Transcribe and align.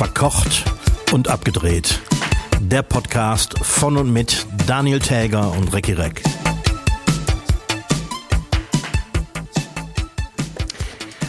Verkocht 0.00 0.64
und 1.12 1.28
abgedreht. 1.28 2.00
Der 2.58 2.80
Podcast 2.80 3.58
von 3.58 3.98
und 3.98 4.10
mit 4.10 4.46
Daniel 4.66 4.98
Täger 4.98 5.52
und 5.52 5.74
Recki 5.74 5.92
Reck. 5.92 6.22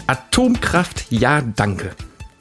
Atomkraft, 0.07 1.05
ja, 1.09 1.41
danke. 1.41 1.91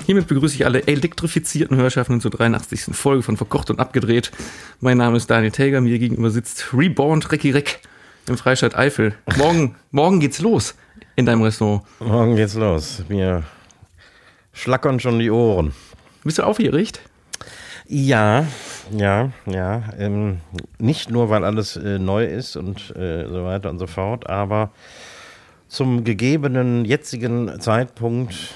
Hiermit 0.06 0.28
begrüße 0.28 0.54
ich 0.54 0.64
alle 0.64 0.86
elektrifizierten 0.86 1.76
Hörschaffenden 1.76 2.20
zur 2.20 2.30
83. 2.30 2.94
Folge 2.94 3.24
von 3.24 3.36
Verkocht 3.36 3.68
und 3.70 3.80
Abgedreht. 3.80 4.30
Mein 4.78 4.98
Name 4.98 5.16
ist 5.16 5.28
Daniel 5.28 5.50
Täger, 5.50 5.80
mir 5.80 5.98
gegenüber 5.98 6.30
sitzt 6.30 6.68
Reborn 6.72 7.22
Recki 7.22 7.50
Reck 7.50 7.80
im 8.28 8.38
Freistaat 8.38 8.76
Eifel. 8.76 9.16
Morgen, 9.36 9.74
morgen 9.90 10.20
geht's 10.20 10.38
los 10.38 10.76
in 11.16 11.26
deinem 11.26 11.42
Restaurant. 11.42 11.82
Morgen 11.98 12.36
geht's 12.36 12.54
los. 12.54 13.02
Mir 13.08 13.42
schlackern 14.52 15.00
schon 15.00 15.18
die 15.18 15.32
Ohren. 15.32 15.72
Bist 16.22 16.38
du 16.38 16.42
aufgeregt? 16.42 17.00
Ja, 17.86 18.46
ja, 18.92 19.32
ja. 19.46 19.82
Ähm, 19.98 20.40
nicht 20.78 21.10
nur, 21.10 21.30
weil 21.30 21.44
alles 21.44 21.76
äh, 21.76 21.98
neu 21.98 22.24
ist 22.24 22.56
und 22.56 22.94
äh, 22.94 23.26
so 23.26 23.44
weiter 23.44 23.70
und 23.70 23.78
so 23.78 23.86
fort, 23.86 24.28
aber 24.28 24.70
zum 25.66 26.04
gegebenen 26.04 26.84
jetzigen 26.84 27.60
Zeitpunkt 27.60 28.54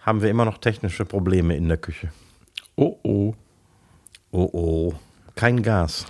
haben 0.00 0.20
wir 0.20 0.30
immer 0.30 0.44
noch 0.44 0.58
technische 0.58 1.04
Probleme 1.04 1.56
in 1.56 1.68
der 1.68 1.76
Küche. 1.76 2.10
Oh 2.76 2.98
oh. 3.02 3.34
Oh 4.32 4.50
oh. 4.52 4.94
Kein 5.36 5.62
Gas. 5.62 6.06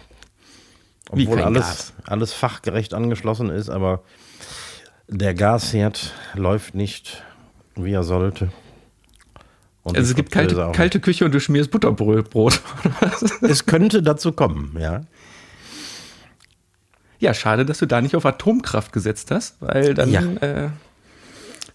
Obwohl 1.10 1.36
kein 1.36 1.44
alles, 1.44 1.62
Gas? 1.62 1.92
alles 2.06 2.32
fachgerecht 2.32 2.94
angeschlossen 2.94 3.50
ist, 3.50 3.68
aber 3.68 4.02
der 5.08 5.34
Gasherd 5.34 6.14
läuft 6.34 6.74
nicht, 6.74 7.22
wie 7.74 7.92
er 7.92 8.02
sollte. 8.02 8.50
Und 9.84 9.96
Also 9.96 10.10
es 10.10 10.14
gibt 10.16 10.30
kalte, 10.30 10.70
kalte 10.74 11.00
Küche 11.00 11.24
und 11.24 11.32
du 11.32 11.40
schmierst 11.40 11.70
Butterbrot. 11.70 12.60
Es 13.42 13.66
könnte 13.66 14.02
dazu 14.02 14.32
kommen, 14.32 14.76
ja. 14.78 15.02
ja, 17.18 17.34
schade, 17.34 17.64
dass 17.66 17.78
du 17.78 17.86
da 17.86 18.00
nicht 18.00 18.14
auf 18.14 18.24
Atomkraft 18.24 18.92
gesetzt 18.92 19.30
hast, 19.30 19.56
weil 19.60 19.94
dann 19.94 20.10
Ja. 20.10 20.20
äh, 20.40 20.70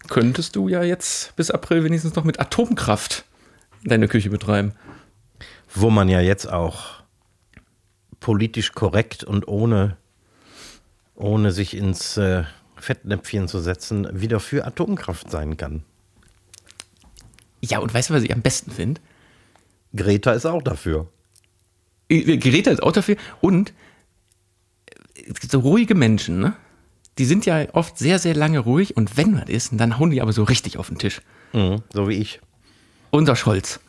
könntest 0.08 0.56
du 0.56 0.68
ja 0.68 0.82
jetzt 0.82 1.36
bis 1.36 1.50
April 1.50 1.84
wenigstens 1.84 2.14
noch 2.14 2.24
mit 2.24 2.40
Atomkraft 2.40 3.24
deine 3.84 4.08
Küche 4.08 4.30
betreiben. 4.30 4.72
Wo 5.74 5.90
man 5.90 6.08
ja 6.08 6.20
jetzt 6.20 6.50
auch 6.50 7.02
politisch 8.20 8.72
korrekt 8.72 9.22
und 9.22 9.46
ohne, 9.48 9.96
ohne 11.14 11.52
sich 11.52 11.76
ins 11.76 12.16
äh, 12.16 12.44
Fettnäpfchen 12.76 13.48
zu 13.48 13.60
setzen, 13.60 14.08
wieder 14.12 14.40
für 14.40 14.64
Atomkraft 14.66 15.30
sein 15.30 15.56
kann. 15.58 15.82
Ja, 17.60 17.78
und 17.78 17.92
weißt 17.92 18.10
du, 18.10 18.14
was 18.14 18.22
ich 18.22 18.32
am 18.32 18.42
besten 18.42 18.70
finde? 18.70 19.00
Greta 19.94 20.32
ist 20.32 20.46
auch 20.46 20.62
dafür. 20.62 21.08
Geräte 22.08 22.70
ist 22.70 22.82
auch 22.82 22.92
dafür. 22.92 23.16
Und 23.40 23.72
äh, 25.14 25.32
so 25.50 25.60
ruhige 25.60 25.94
Menschen, 25.94 26.40
ne? 26.40 26.54
Die 27.18 27.24
sind 27.24 27.46
ja 27.46 27.66
oft 27.72 27.98
sehr, 27.98 28.20
sehr 28.20 28.34
lange 28.34 28.60
ruhig 28.60 28.96
und 28.96 29.16
wenn 29.16 29.36
was 29.36 29.48
ist, 29.48 29.72
dann 29.72 29.98
hauen 29.98 30.10
die 30.10 30.22
aber 30.22 30.32
so 30.32 30.44
richtig 30.44 30.78
auf 30.78 30.86
den 30.86 30.98
Tisch. 30.98 31.20
Mhm, 31.52 31.82
so 31.92 32.08
wie 32.08 32.14
ich. 32.14 32.40
Unser 33.10 33.34
Scholz. 33.34 33.80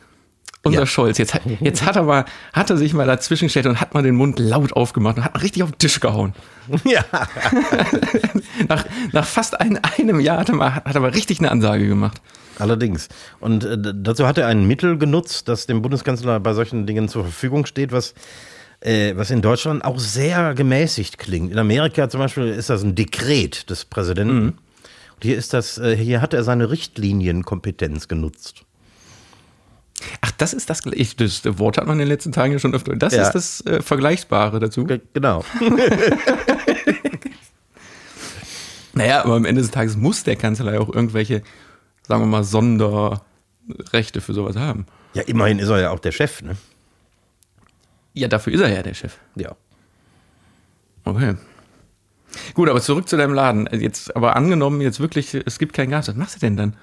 Unser 0.62 0.80
Ja. 0.80 0.86
Scholz. 0.86 1.16
Jetzt, 1.18 1.32
hat- 1.34 1.42
jetzt 1.60 1.84
hat 1.86 1.96
er 1.96 2.02
mal, 2.02 2.24
hat 2.52 2.68
er 2.68 2.76
sich 2.76 2.92
mal 2.92 3.06
dazwischen 3.06 3.46
gestellt 3.46 3.66
und 3.66 3.80
hat 3.80 3.94
mal 3.94 4.02
den 4.02 4.14
Mund 4.14 4.38
laut 4.38 4.74
aufgemacht 4.74 5.16
und 5.16 5.24
hat 5.24 5.32
mal 5.34 5.40
richtig 5.40 5.62
auf 5.62 5.70
den 5.72 5.78
Tisch 5.78 6.00
gehauen. 6.00 6.34
Ja. 6.84 7.02
Nach, 8.68 8.84
nach 9.12 9.24
fast 9.26 9.58
ein, 9.60 9.78
einem 9.98 10.20
Jahr 10.20 10.38
hat 10.38 10.50
er, 10.50 10.54
mal, 10.54 10.74
hat 10.74 10.94
er 10.94 11.00
mal 11.00 11.10
richtig 11.10 11.38
eine 11.38 11.50
Ansage 11.50 11.88
gemacht. 11.88 12.20
Allerdings. 12.58 13.08
Und 13.40 13.64
äh, 13.64 13.76
dazu 13.94 14.26
hat 14.26 14.36
er 14.38 14.46
ein 14.48 14.66
Mittel 14.66 14.98
genutzt, 14.98 15.48
das 15.48 15.66
dem 15.66 15.80
Bundeskanzler 15.82 16.38
bei 16.40 16.52
solchen 16.52 16.86
Dingen 16.86 17.08
zur 17.08 17.22
Verfügung 17.24 17.64
steht, 17.64 17.90
was, 17.90 18.12
äh, 18.80 19.14
was 19.16 19.30
in 19.30 19.40
Deutschland 19.40 19.82
auch 19.84 19.98
sehr 19.98 20.54
gemäßigt 20.54 21.16
klingt. 21.18 21.50
In 21.52 21.58
Amerika 21.58 22.08
zum 22.10 22.20
Beispiel 22.20 22.48
ist 22.48 22.68
das 22.68 22.82
ein 22.82 22.94
Dekret 22.94 23.70
des 23.70 23.86
Präsidenten. 23.86 24.48
Und 24.48 25.22
hier 25.22 25.36
ist 25.38 25.54
das, 25.54 25.78
äh, 25.78 25.96
hier 25.96 26.20
hat 26.20 26.34
er 26.34 26.44
seine 26.44 26.70
Richtlinienkompetenz 26.70 28.08
genutzt. 28.08 28.62
Ach, 30.22 30.30
das 30.32 30.52
ist 30.54 30.70
das, 30.70 30.82
ich, 30.92 31.16
das 31.16 31.42
Wort 31.58 31.76
hat 31.78 31.86
man 31.86 31.94
in 31.94 32.00
den 32.00 32.08
letzten 32.08 32.32
Tagen 32.32 32.52
ja 32.52 32.58
schon 32.58 32.74
öfter. 32.74 32.96
Das 32.96 33.12
Ja. 33.14 33.22
ist 33.22 33.32
das 33.32 33.60
äh, 33.66 33.82
Vergleichbare 33.82 34.58
dazu. 34.60 34.84
Ge- 34.84 35.00
Genau. 35.12 35.44
Naja, 38.92 39.24
aber 39.24 39.36
am 39.36 39.44
Ende 39.44 39.62
des 39.62 39.70
Tages 39.70 39.96
muss 39.96 40.24
der 40.24 40.36
Kanzler 40.36 40.74
ja 40.74 40.80
auch 40.80 40.92
irgendwelche, 40.92 41.42
sagen 42.06 42.22
wir 42.22 42.26
mal, 42.26 42.42
Sonderrechte 42.44 44.20
für 44.20 44.34
sowas 44.34 44.56
haben. 44.56 44.86
Ja, 45.14 45.22
immerhin 45.22 45.58
ist 45.58 45.68
er 45.68 45.80
ja 45.80 45.90
auch 45.90 46.00
der 46.00 46.12
Chef, 46.12 46.42
ne? 46.42 46.56
Ja, 48.12 48.26
dafür 48.28 48.52
ist 48.52 48.60
er 48.60 48.68
ja 48.72 48.82
der 48.82 48.94
Chef. 48.94 49.16
Ja. 49.36 49.54
Okay. 51.04 51.36
Gut, 52.54 52.68
aber 52.68 52.80
zurück 52.80 53.08
zu 53.08 53.16
deinem 53.16 53.32
Laden. 53.34 53.68
Jetzt, 53.72 54.14
aber 54.16 54.34
angenommen, 54.36 54.80
jetzt 54.80 54.98
wirklich, 55.00 55.34
es 55.34 55.58
gibt 55.58 55.72
kein 55.72 55.90
Gas, 55.90 56.08
was 56.08 56.16
machst 56.16 56.36
du 56.36 56.40
denn 56.40 56.56
dann? 56.56 56.76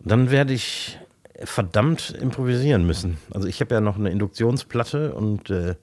Dann 0.00 0.30
werde 0.30 0.52
ich 0.54 0.98
verdammt 1.44 2.10
improvisieren 2.10 2.86
müssen. 2.86 3.18
Also 3.32 3.48
ich 3.48 3.60
habe 3.60 3.74
ja 3.74 3.80
noch 3.80 3.96
eine 3.96 4.10
Induktionsplatte 4.10 5.14
und 5.14 5.50
äh, 5.50 5.76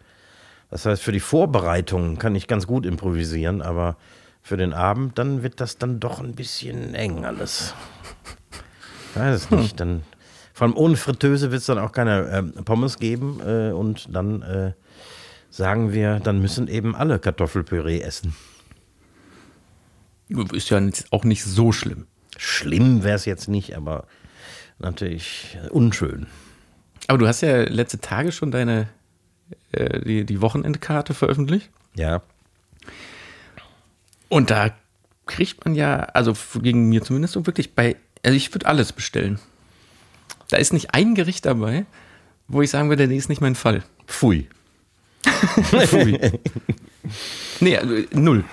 das 0.70 0.86
heißt, 0.86 1.02
für 1.02 1.12
die 1.12 1.20
Vorbereitung 1.20 2.18
kann 2.18 2.36
ich 2.36 2.48
ganz 2.48 2.68
gut 2.68 2.86
improvisieren, 2.86 3.62
aber 3.62 3.98
für 4.42 4.58
den 4.58 4.74
Abend, 4.74 5.18
dann 5.18 5.44
wird 5.44 5.60
das 5.62 5.78
dann 5.78 6.00
doch 6.00 6.20
ein 6.20 6.36
bisschen 6.36 6.94
eng 6.96 7.26
alles. 7.26 7.74
Ich 9.10 9.20
weiß 9.20 9.36
es 9.36 9.52
nicht. 9.52 9.80
Dann, 9.80 10.04
vor 10.54 10.68
allem 10.68 10.78
ohne 10.78 10.96
Fritteuse 10.96 11.52
wird 11.52 11.62
es 11.62 11.68
dann 11.68 11.80
auch 11.80 11.92
keine 11.92 12.30
ähm, 12.30 12.54
Pommes 12.66 13.00
geben 13.00 13.40
äh, 13.46 13.72
und 13.72 14.14
dann 14.16 14.42
äh, 14.42 14.74
sagen 15.50 15.94
wir, 15.94 16.20
dann 16.20 16.40
müssen 16.40 16.68
eben 16.68 16.96
alle 16.96 17.20
Kartoffelpüree 17.20 18.02
essen. 18.02 18.36
Ist 20.54 20.70
ja 20.70 20.80
auch 21.10 21.24
nicht 21.24 21.44
so 21.44 21.72
schlimm. 21.72 22.06
Schlimm 22.38 23.04
wäre 23.04 23.16
es 23.16 23.26
jetzt 23.26 23.48
nicht, 23.48 23.76
aber 23.76 24.06
natürlich 24.80 25.58
äh, 25.64 25.70
unschön. 25.70 26.28
Aber 27.08 27.18
du 27.18 27.28
hast 27.28 27.42
ja 27.42 27.64
letzte 27.64 28.00
Tage 28.00 28.32
schon 28.32 28.52
deine, 28.52 28.88
äh, 29.72 30.02
die, 30.02 30.26
die 30.26 30.42
Wochenendkarte 30.42 31.14
veröffentlicht. 31.14 31.70
Ja. 31.96 32.22
Und 34.30 34.52
da 34.52 34.72
kriegt 35.26 35.66
man 35.66 35.76
ja, 35.76 36.00
also 36.00 36.34
gegen 36.62 36.90
mir 36.90 37.04
zumindest 37.04 37.34
so 37.34 37.46
wirklich 37.46 37.74
bei, 37.74 37.96
also 38.24 38.36
ich 38.36 38.54
würde 38.54 38.68
alles 38.68 38.94
bestellen. 38.94 39.40
Da 40.50 40.58
ist 40.58 40.74
nicht 40.74 40.94
ein 40.94 41.16
Gericht 41.16 41.46
dabei, 41.46 41.86
wo 42.48 42.62
ich 42.62 42.70
sagen 42.70 42.90
würde, 42.90 43.08
nee, 43.08 43.18
ist 43.18 43.30
nicht 43.30 43.42
mein 43.42 43.56
Fall. 43.56 43.84
Pfui. 44.08 44.48
Pfui. 45.86 46.20
nee, 47.60 47.78
also, 47.78 47.96
null. 48.12 48.44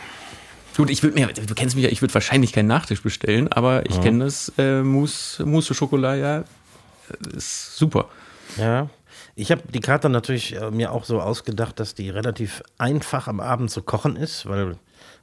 Gut, 0.76 0.90
ich 0.90 1.02
würde 1.02 1.18
mir, 1.18 1.28
du 1.28 1.54
kennst 1.54 1.74
mich 1.74 1.84
ja, 1.84 1.90
ich 1.90 2.02
würde 2.02 2.12
wahrscheinlich 2.12 2.52
keinen 2.52 2.66
Nachtisch 2.66 3.02
bestellen, 3.02 3.50
aber 3.50 3.86
ich 3.86 4.00
kenne 4.02 4.24
das 4.24 4.52
äh, 4.58 4.82
Mousse, 4.82 5.46
Mousse 5.46 5.72
Schokolade, 5.74 6.20
ja, 6.20 6.44
ist 7.34 7.76
super. 7.76 8.08
Ja. 8.58 8.90
Ich 9.36 9.50
habe 9.50 9.62
die 9.72 9.80
Karte 9.80 10.10
natürlich 10.10 10.54
äh, 10.54 10.70
mir 10.70 10.92
auch 10.92 11.04
so 11.04 11.20
ausgedacht, 11.20 11.80
dass 11.80 11.94
die 11.94 12.10
relativ 12.10 12.62
einfach 12.76 13.26
am 13.26 13.40
Abend 13.40 13.70
zu 13.70 13.82
kochen 13.82 14.16
ist, 14.16 14.46
weil, 14.46 14.76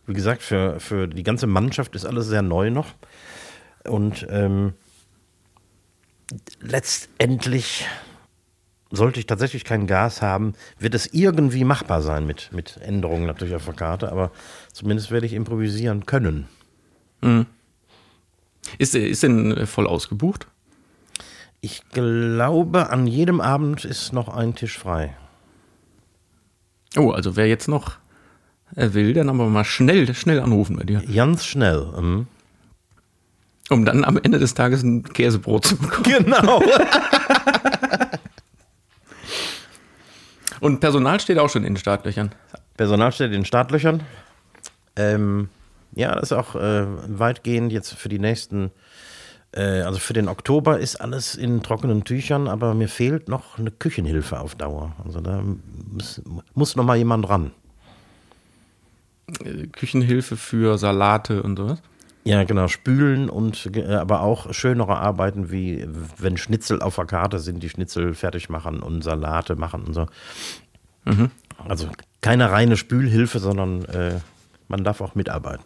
wie 0.07 0.13
gesagt, 0.13 0.41
für, 0.41 0.79
für 0.79 1.07
die 1.07 1.23
ganze 1.23 1.45
Mannschaft 1.45 1.95
ist 1.95 2.05
alles 2.05 2.27
sehr 2.27 2.41
neu 2.41 2.71
noch. 2.71 2.87
Und 3.83 4.25
ähm, 4.29 4.73
letztendlich 6.61 7.85
sollte 8.93 9.19
ich 9.19 9.25
tatsächlich 9.25 9.63
kein 9.63 9.87
Gas 9.87 10.21
haben, 10.21 10.53
wird 10.77 10.93
es 10.93 11.07
irgendwie 11.07 11.63
machbar 11.63 12.01
sein 12.01 12.27
mit, 12.27 12.51
mit 12.53 12.77
Änderungen 12.81 13.25
natürlich 13.25 13.55
auf 13.55 13.65
der 13.65 13.73
Karte, 13.73 14.11
aber 14.11 14.31
zumindest 14.71 15.09
werde 15.09 15.25
ich 15.25 15.33
improvisieren 15.33 16.05
können. 16.05 16.47
Ist, 18.77 18.95
äh, 18.95 19.07
ist 19.07 19.23
denn 19.23 19.57
äh, 19.57 19.65
voll 19.65 19.87
ausgebucht? 19.87 20.47
Ich 21.59 21.81
glaube, 21.89 22.89
an 22.89 23.07
jedem 23.07 23.41
Abend 23.41 23.83
ist 23.85 24.13
noch 24.13 24.27
ein 24.29 24.53
Tisch 24.53 24.77
frei. 24.77 25.15
Oh, 26.95 27.11
also 27.11 27.35
wer 27.35 27.47
jetzt 27.47 27.67
noch 27.67 27.97
äh, 28.75 28.93
will, 28.93 29.13
dann 29.13 29.29
aber 29.29 29.47
mal 29.47 29.63
schnell, 29.63 30.13
schnell 30.13 30.39
anrufen 30.39 30.75
bei 30.75 30.83
dir, 30.83 31.01
Ganz 31.01 31.45
schnell. 31.45 31.85
mhm. 31.99 32.27
um 33.69 33.85
dann 33.85 34.03
am 34.03 34.17
Ende 34.17 34.37
des 34.37 34.53
Tages 34.53 34.83
ein 34.83 35.03
Käsebrot 35.03 35.65
zu 35.65 35.77
bekommen. 35.77 36.25
Genau. 36.25 36.61
Und 40.63 40.79
Personal 40.79 41.19
steht 41.19 41.39
auch 41.39 41.49
schon 41.49 41.65
in 41.65 41.73
den 41.73 41.77
Startlöchern. 41.77 42.31
Personal 42.77 43.11
steht 43.11 43.27
in 43.27 43.33
den 43.33 43.45
Startlöchern. 43.45 44.01
Ähm, 44.95 45.49
ja, 45.93 46.15
das 46.15 46.31
ist 46.31 46.31
auch 46.31 46.55
äh, 46.55 46.85
weitgehend 47.07 47.73
jetzt 47.73 47.93
für 47.95 48.07
die 48.07 48.17
nächsten, 48.17 48.71
äh, 49.51 49.81
also 49.81 49.99
für 49.99 50.13
den 50.13 50.29
Oktober 50.29 50.79
ist 50.79 50.95
alles 50.95 51.35
in 51.35 51.63
trockenen 51.63 52.05
Tüchern, 52.05 52.47
aber 52.47 52.75
mir 52.75 52.87
fehlt 52.87 53.27
noch 53.27 53.59
eine 53.59 53.71
Küchenhilfe 53.71 54.39
auf 54.39 54.55
Dauer. 54.55 54.95
Also 55.03 55.19
da 55.19 55.43
muss, 55.91 56.21
muss 56.53 56.77
noch 56.77 56.85
mal 56.85 56.95
jemand 56.95 57.27
ran. 57.27 57.51
Äh, 59.43 59.67
Küchenhilfe 59.67 60.37
für 60.37 60.77
Salate 60.77 61.43
und 61.43 61.57
sowas. 61.57 61.81
Ja, 62.25 62.43
genau, 62.45 62.69
spülen 62.69 63.29
und 63.29 63.69
äh, 63.75 63.95
aber 63.95 64.21
auch 64.21 64.53
schönere 64.53 64.97
Arbeiten 64.97 65.51
wie 65.51 65.85
wenn 66.17 66.37
Schnitzel 66.37 66.81
auf 66.81 66.95
der 66.95 67.05
Karte 67.05 67.39
sind, 67.39 67.61
die 67.61 67.69
Schnitzel 67.69 68.13
fertig 68.13 68.49
machen 68.49 68.81
und 68.81 69.03
Salate 69.03 69.55
machen 69.55 69.83
und 69.83 69.93
so. 69.93 70.07
Also 71.67 71.89
keine 72.21 72.51
reine 72.51 72.77
Spülhilfe, 72.77 73.39
sondern 73.39 73.83
äh, 73.85 74.19
man 74.67 74.83
darf 74.83 75.01
auch 75.01 75.15
mitarbeiten. 75.15 75.65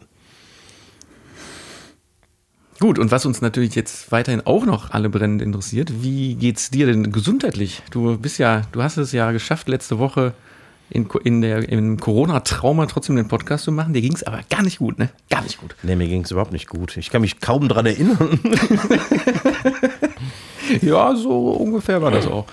Gut, 2.80 3.00
und 3.00 3.10
was 3.10 3.26
uns 3.26 3.42
natürlich 3.42 3.74
jetzt 3.74 4.12
weiterhin 4.12 4.46
auch 4.46 4.66
noch 4.66 4.92
alle 4.92 5.10
brennend 5.10 5.42
interessiert, 5.42 6.04
wie 6.04 6.36
geht's 6.36 6.70
dir 6.70 6.86
denn 6.86 7.12
gesundheitlich? 7.12 7.82
Du 7.90 8.18
bist 8.20 8.38
ja, 8.38 8.62
du 8.72 8.84
hast 8.84 8.98
es 8.98 9.12
ja 9.12 9.32
geschafft, 9.32 9.68
letzte 9.68 9.98
Woche 9.98 10.34
in, 10.90 11.08
in 11.24 11.42
der, 11.42 11.68
im 11.70 12.00
Corona-Trauma 12.00 12.86
trotzdem 12.86 13.16
den 13.16 13.28
Podcast 13.28 13.66
zu 13.66 13.72
machen. 13.72 13.94
Dir 13.94 14.02
ging's 14.02 14.24
aber 14.24 14.42
gar 14.50 14.64
nicht 14.64 14.80
gut, 14.80 15.00
ne? 15.00 15.10
Gar 15.30 15.44
nicht 15.44 15.60
gut. 15.60 15.76
Nee, 15.84 15.96
mir 15.96 16.08
ging 16.08 16.24
es 16.24 16.32
überhaupt 16.32 16.52
nicht 16.54 16.68
gut. 16.68 16.98
Ich 16.98 17.10
kann 17.10 17.22
mich 17.22 17.40
kaum 17.40 17.68
dran 17.68 17.86
erinnern. 17.86 18.40
Ja, 20.82 21.16
so 21.16 21.52
ungefähr 21.52 22.02
war 22.02 22.12
das 22.12 22.28
auch. 22.28 22.46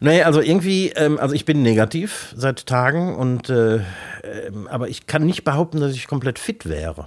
Nee, 0.00 0.22
also 0.22 0.40
irgendwie, 0.40 0.90
ähm, 0.90 1.18
also 1.18 1.34
ich 1.34 1.44
bin 1.44 1.62
negativ 1.62 2.34
seit 2.36 2.66
Tagen 2.66 3.14
und 3.14 3.48
äh, 3.48 3.76
ähm, 4.22 4.66
aber 4.68 4.88
ich 4.88 5.06
kann 5.06 5.24
nicht 5.24 5.44
behaupten, 5.44 5.80
dass 5.80 5.94
ich 5.94 6.06
komplett 6.06 6.38
fit 6.38 6.66
wäre. 6.68 7.06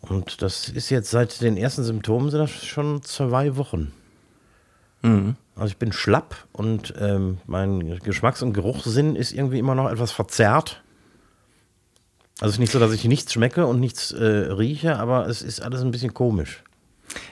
Und 0.00 0.42
das 0.42 0.68
ist 0.68 0.90
jetzt 0.90 1.10
seit 1.10 1.40
den 1.42 1.56
ersten 1.56 1.84
Symptomen 1.84 2.30
sind 2.30 2.40
das 2.40 2.50
schon 2.50 3.02
zwei 3.02 3.56
Wochen. 3.56 3.92
Also 5.56 5.66
ich 5.66 5.76
bin 5.76 5.92
schlapp 5.92 6.46
und 6.52 6.94
ähm, 6.98 7.38
mein 7.46 7.98
Geschmacks- 8.00 8.42
und 8.42 8.52
Geruchssinn 8.52 9.16
ist 9.16 9.32
irgendwie 9.32 9.58
immer 9.58 9.74
noch 9.74 9.90
etwas 9.90 10.12
verzerrt. 10.12 10.82
Also 12.40 12.50
es 12.50 12.52
ist 12.54 12.58
nicht 12.60 12.72
so, 12.72 12.78
dass 12.80 12.92
ich 12.92 13.04
nichts 13.04 13.32
schmecke 13.32 13.66
und 13.66 13.78
nichts 13.80 14.12
äh, 14.12 14.24
rieche, 14.24 14.98
aber 14.98 15.26
es 15.28 15.42
ist 15.42 15.60
alles 15.60 15.82
ein 15.82 15.90
bisschen 15.90 16.14
komisch. 16.14 16.62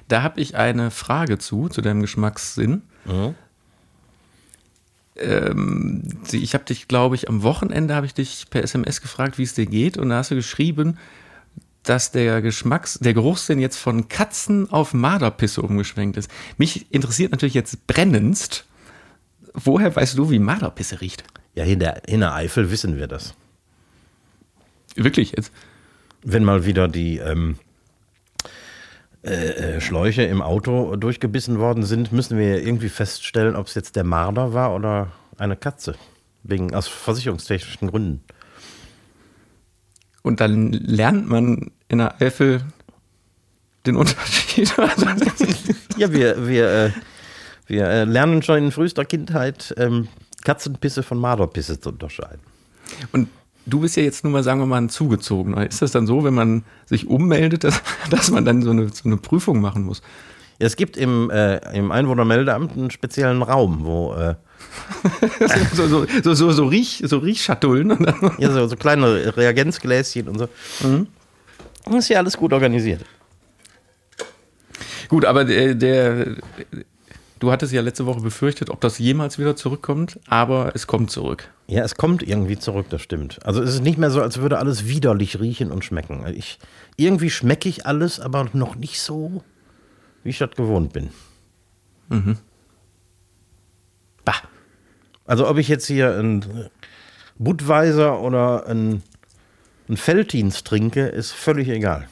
Da 0.08 0.22
habe 0.22 0.40
ich 0.40 0.56
eine 0.56 0.90
Frage 0.90 1.38
zu, 1.38 1.68
zu 1.68 1.80
deinem 1.80 2.00
Geschmackssinn. 2.02 2.82
Ähm, 5.16 6.02
sie- 6.24 6.42
ich 6.42 6.54
habe 6.54 6.64
dich, 6.64 6.88
glaube 6.88 7.14
ich, 7.14 7.28
am 7.28 7.42
Wochenende 7.42 7.94
habe 7.94 8.06
ich 8.06 8.14
dich 8.14 8.46
per 8.50 8.62
SMS 8.62 9.00
gefragt, 9.00 9.38
wie 9.38 9.42
es 9.42 9.54
dir 9.54 9.66
geht, 9.66 9.98
und 9.98 10.08
da 10.10 10.16
hast 10.18 10.30
du 10.30 10.34
geschrieben, 10.34 10.98
dass 11.90 12.12
der 12.12 12.40
Geschmacks-, 12.40 12.98
der 13.00 13.14
Geruchssinn 13.14 13.58
jetzt 13.58 13.76
von 13.76 14.08
Katzen 14.08 14.70
auf 14.70 14.94
Marderpisse 14.94 15.60
umgeschwenkt 15.62 16.16
ist. 16.16 16.30
Mich 16.56 16.92
interessiert 16.92 17.32
natürlich 17.32 17.54
jetzt 17.54 17.86
brennendst, 17.86 18.64
woher 19.54 19.94
weißt 19.94 20.16
du, 20.16 20.30
wie 20.30 20.38
Marderpisse 20.38 21.00
riecht? 21.00 21.24
Ja, 21.54 21.64
in 21.64 21.80
der, 21.80 22.08
in 22.08 22.20
der 22.20 22.34
Eifel 22.34 22.70
wissen 22.70 22.96
wir 22.96 23.08
das. 23.08 23.34
Wirklich 24.94 25.32
jetzt? 25.32 25.52
wenn 26.22 26.44
mal 26.44 26.64
wieder 26.66 26.88
die 26.88 27.18
ähm, 27.18 27.56
äh, 29.22 29.76
äh, 29.76 29.80
Schläuche 29.80 30.22
im 30.22 30.42
Auto 30.42 30.96
durchgebissen 30.96 31.58
worden 31.58 31.84
sind, 31.84 32.12
müssen 32.12 32.38
wir 32.38 32.62
irgendwie 32.62 32.88
feststellen, 32.88 33.56
ob 33.56 33.66
es 33.66 33.74
jetzt 33.74 33.96
der 33.96 34.04
Marder 34.04 34.52
war 34.52 34.74
oder 34.74 35.12
eine 35.38 35.56
Katze. 35.56 35.94
Wegen, 36.42 36.74
aus 36.74 36.88
versicherungstechnischen 36.88 37.88
Gründen. 37.88 38.24
Und 40.22 40.40
dann 40.40 40.72
lernt 40.72 41.28
man 41.28 41.70
in 41.90 41.98
der 41.98 42.20
Eifel 42.22 42.62
den 43.86 43.96
Unterschied. 43.96 44.72
Ja, 45.96 46.10
wir, 46.14 46.48
wir, 46.48 46.70
äh, 46.70 46.90
wir 47.66 47.84
äh, 47.84 48.04
lernen 48.04 48.42
schon 48.42 48.56
in 48.56 48.72
frühester 48.72 49.04
Kindheit 49.04 49.74
ähm, 49.76 50.08
Katzenpisse 50.44 51.02
von 51.02 51.18
Marderpisse 51.18 51.78
zu 51.78 51.90
unterscheiden. 51.90 52.40
Und 53.12 53.28
du 53.66 53.80
bist 53.80 53.96
ja 53.96 54.02
jetzt 54.02 54.24
nun 54.24 54.32
mal, 54.32 54.42
sagen 54.42 54.60
wir 54.60 54.66
mal, 54.66 54.78
ein 54.78 54.88
Zugezogener. 54.88 55.66
Ist 55.66 55.82
das 55.82 55.92
dann 55.92 56.06
so, 56.06 56.24
wenn 56.24 56.32
man 56.32 56.64
sich 56.86 57.06
ummeldet, 57.06 57.64
dass, 57.64 57.82
dass 58.08 58.30
man 58.30 58.46
dann 58.46 58.62
so 58.62 58.70
eine, 58.70 58.88
so 58.88 59.02
eine 59.04 59.18
Prüfung 59.18 59.60
machen 59.60 59.84
muss? 59.84 60.00
Es 60.58 60.76
gibt 60.76 60.96
im, 60.96 61.28
äh, 61.28 61.56
im 61.76 61.90
Einwohnermeldeamt 61.90 62.72
einen 62.72 62.90
speziellen 62.90 63.42
Raum, 63.42 63.84
wo 63.84 64.14
äh, 64.14 64.36
so, 65.74 65.86
so, 65.86 66.06
so, 66.22 66.34
so, 66.34 66.52
so, 66.52 66.66
Riech, 66.66 67.02
so 67.04 67.18
Riechschatullen. 67.18 68.06
Ja, 68.38 68.52
so, 68.52 68.66
so 68.68 68.76
kleine 68.76 69.36
Reagenzgläschen 69.36 70.28
und 70.28 70.38
so. 70.38 70.48
Das 70.80 71.06
ist 71.96 72.08
ja 72.08 72.18
alles 72.18 72.36
gut 72.36 72.52
organisiert. 72.52 73.04
gut, 75.08 75.24
aber 75.24 75.44
der, 75.44 75.74
der, 75.74 76.36
du 77.38 77.50
hattest 77.50 77.72
ja 77.72 77.82
letzte 77.82 78.06
Woche 78.06 78.20
befürchtet, 78.20 78.70
ob 78.70 78.80
das 78.80 78.98
jemals 78.98 79.38
wieder 79.38 79.56
zurückkommt, 79.56 80.20
aber 80.28 80.72
es 80.74 80.86
kommt 80.86 81.10
zurück. 81.10 81.50
Ja, 81.66 81.82
es 81.82 81.96
kommt 81.96 82.22
irgendwie 82.22 82.58
zurück, 82.58 82.86
das 82.90 83.02
stimmt. 83.02 83.44
Also 83.44 83.62
es 83.62 83.74
ist 83.74 83.82
nicht 83.82 83.98
mehr 83.98 84.10
so, 84.10 84.20
als 84.22 84.38
würde 84.38 84.58
alles 84.58 84.86
widerlich 84.86 85.40
riechen 85.40 85.70
und 85.70 85.84
schmecken. 85.84 86.24
Ich, 86.34 86.58
irgendwie 86.96 87.30
schmecke 87.30 87.68
ich 87.68 87.86
alles, 87.86 88.20
aber 88.20 88.48
noch 88.52 88.76
nicht 88.76 89.00
so, 89.00 89.42
wie 90.22 90.30
ich 90.30 90.38
das 90.38 90.50
gewohnt 90.50 90.92
bin. 90.92 91.10
Bah. 94.24 94.34
Also 95.26 95.48
ob 95.48 95.58
ich 95.58 95.68
jetzt 95.68 95.86
hier 95.86 96.18
ein 96.18 96.68
Budweiser 97.38 98.20
oder 98.20 98.66
ein, 98.66 99.02
ein 99.90 99.96
Feltins 99.96 100.64
trinke, 100.64 101.06
ist 101.06 101.32
völlig 101.32 101.68
egal. 101.68 102.08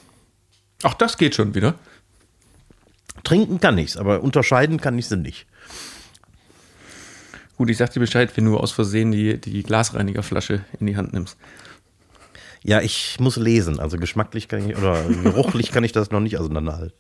Auch 0.82 0.94
das 0.94 1.16
geht 1.16 1.34
schon 1.34 1.54
wieder. 1.54 1.74
Trinken 3.24 3.60
kann 3.60 3.78
ich's, 3.78 3.96
aber 3.96 4.22
unterscheiden 4.22 4.80
kann 4.80 4.98
ich 4.98 5.06
sie 5.06 5.16
nicht. 5.16 5.46
Gut, 7.56 7.70
ich 7.70 7.76
sag 7.76 7.92
dir 7.92 8.00
Bescheid, 8.00 8.36
wenn 8.36 8.44
du 8.44 8.56
aus 8.56 8.72
Versehen 8.72 9.10
die, 9.10 9.40
die 9.40 9.62
Glasreinigerflasche 9.62 10.64
in 10.78 10.86
die 10.86 10.96
Hand 10.96 11.12
nimmst. 11.12 11.36
Ja, 12.62 12.80
ich 12.80 13.18
muss 13.18 13.36
lesen. 13.36 13.80
Also 13.80 13.98
geschmacklich 13.98 14.48
kann 14.48 14.68
ich, 14.68 14.76
oder 14.76 15.02
geruchlich 15.22 15.72
kann 15.72 15.84
ich 15.84 15.92
das 15.92 16.10
noch 16.10 16.20
nicht 16.20 16.38
auseinanderhalten. 16.38 16.96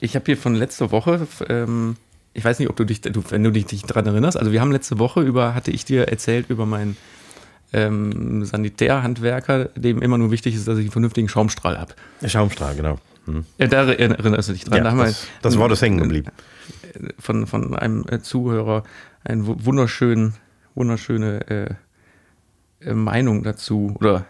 Ich 0.00 0.14
habe 0.14 0.24
hier 0.26 0.36
von 0.36 0.54
letzter 0.54 0.90
Woche, 0.90 1.26
ähm, 1.48 1.96
ich 2.34 2.44
weiß 2.44 2.58
nicht, 2.58 2.68
ob 2.68 2.76
du 2.76 2.84
dich, 2.84 3.00
wenn 3.30 3.44
du 3.44 3.50
dich, 3.50 3.66
dich 3.66 3.82
daran 3.82 4.06
erinnerst, 4.06 4.36
also 4.36 4.52
wir 4.52 4.60
haben 4.60 4.72
letzte 4.72 4.98
Woche 4.98 5.22
über, 5.22 5.54
hatte 5.54 5.70
ich 5.70 5.84
dir 5.84 6.08
erzählt 6.08 6.50
über 6.50 6.66
meinen 6.66 6.96
ähm, 7.72 8.44
Sanitärhandwerker, 8.44 9.66
dem 9.74 10.00
immer 10.02 10.18
nur 10.18 10.30
wichtig 10.30 10.54
ist, 10.54 10.68
dass 10.68 10.78
ich 10.78 10.84
einen 10.84 10.92
vernünftigen 10.92 11.28
Schaumstrahl 11.28 11.78
habe. 11.78 11.94
Schaumstrahl, 12.26 12.74
genau. 12.76 12.98
Hm. 13.26 13.44
Äh, 13.58 13.68
da 13.68 13.84
erinnerst 13.90 14.48
du 14.48 14.52
dich 14.52 14.64
dran. 14.64 14.84
Ja, 14.84 14.86
da 14.94 14.94
das, 15.04 15.26
das 15.42 15.58
Wort 15.58 15.72
ist 15.72 15.82
hängen 15.82 15.98
geblieben. 15.98 16.30
von, 17.18 17.46
von 17.46 17.76
einem 17.76 18.04
äh, 18.08 18.20
Zuhörer 18.20 18.84
eine 19.24 19.46
wu- 19.46 19.56
wunderschön, 19.58 20.34
wunderschöne 20.74 21.76
äh, 22.80 22.88
äh, 22.88 22.94
Meinung 22.94 23.42
dazu 23.42 23.94
oder 23.98 24.24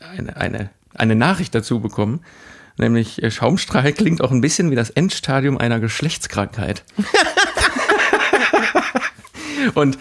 eine, 0.00 0.36
eine, 0.36 0.70
eine 0.94 1.14
Nachricht 1.14 1.54
dazu 1.54 1.78
bekommen. 1.80 2.20
Nämlich 2.78 3.22
äh, 3.22 3.30
Schaumstrahl 3.30 3.92
klingt 3.92 4.22
auch 4.22 4.32
ein 4.32 4.40
bisschen 4.40 4.70
wie 4.72 4.76
das 4.76 4.90
Endstadium 4.90 5.56
einer 5.58 5.78
Geschlechtskrankheit. 5.78 6.82
Und 9.74 9.98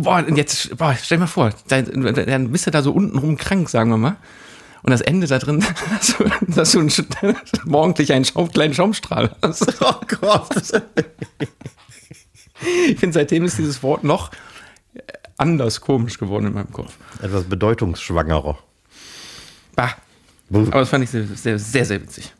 boah, 0.00 0.24
und 0.26 0.36
jetzt, 0.36 0.76
boah, 0.76 0.94
stell 1.00 1.18
dir 1.18 1.22
mal 1.22 1.26
vor, 1.26 1.50
dann, 1.68 2.14
dann 2.14 2.52
bist 2.52 2.66
du 2.66 2.70
da 2.70 2.82
so 2.82 2.92
untenrum 2.92 3.36
krank, 3.36 3.68
sagen 3.68 3.90
wir 3.90 3.96
mal. 3.96 4.16
Und 4.82 4.90
das 4.90 5.00
Ende 5.00 5.26
da 5.26 5.38
drin, 5.38 5.64
dass 5.90 6.16
du, 6.16 6.24
dass 6.46 6.72
du 6.72 7.34
morgendlich 7.64 8.12
einen 8.12 8.24
Schaum, 8.24 8.50
kleinen 8.50 8.74
Schaumstrahl 8.74 9.34
hast. 9.42 9.80
Oh 9.80 10.00
Gott. 10.20 10.82
Ich 12.88 12.98
finde, 12.98 13.14
seitdem 13.14 13.44
ist 13.44 13.58
dieses 13.58 13.82
Wort 13.82 14.04
noch 14.04 14.30
anders 15.36 15.80
komisch 15.80 16.18
geworden 16.18 16.46
in 16.46 16.54
meinem 16.54 16.72
Kopf. 16.72 16.94
Etwas 17.22 17.44
bedeutungsschwangerer. 17.44 18.58
Bah. 19.76 19.94
Aber 20.52 20.80
das 20.80 20.88
fand 20.88 21.04
ich 21.04 21.10
sehr, 21.10 21.26
sehr, 21.26 21.58
sehr, 21.58 21.84
sehr 21.84 22.02
witzig. 22.02 22.32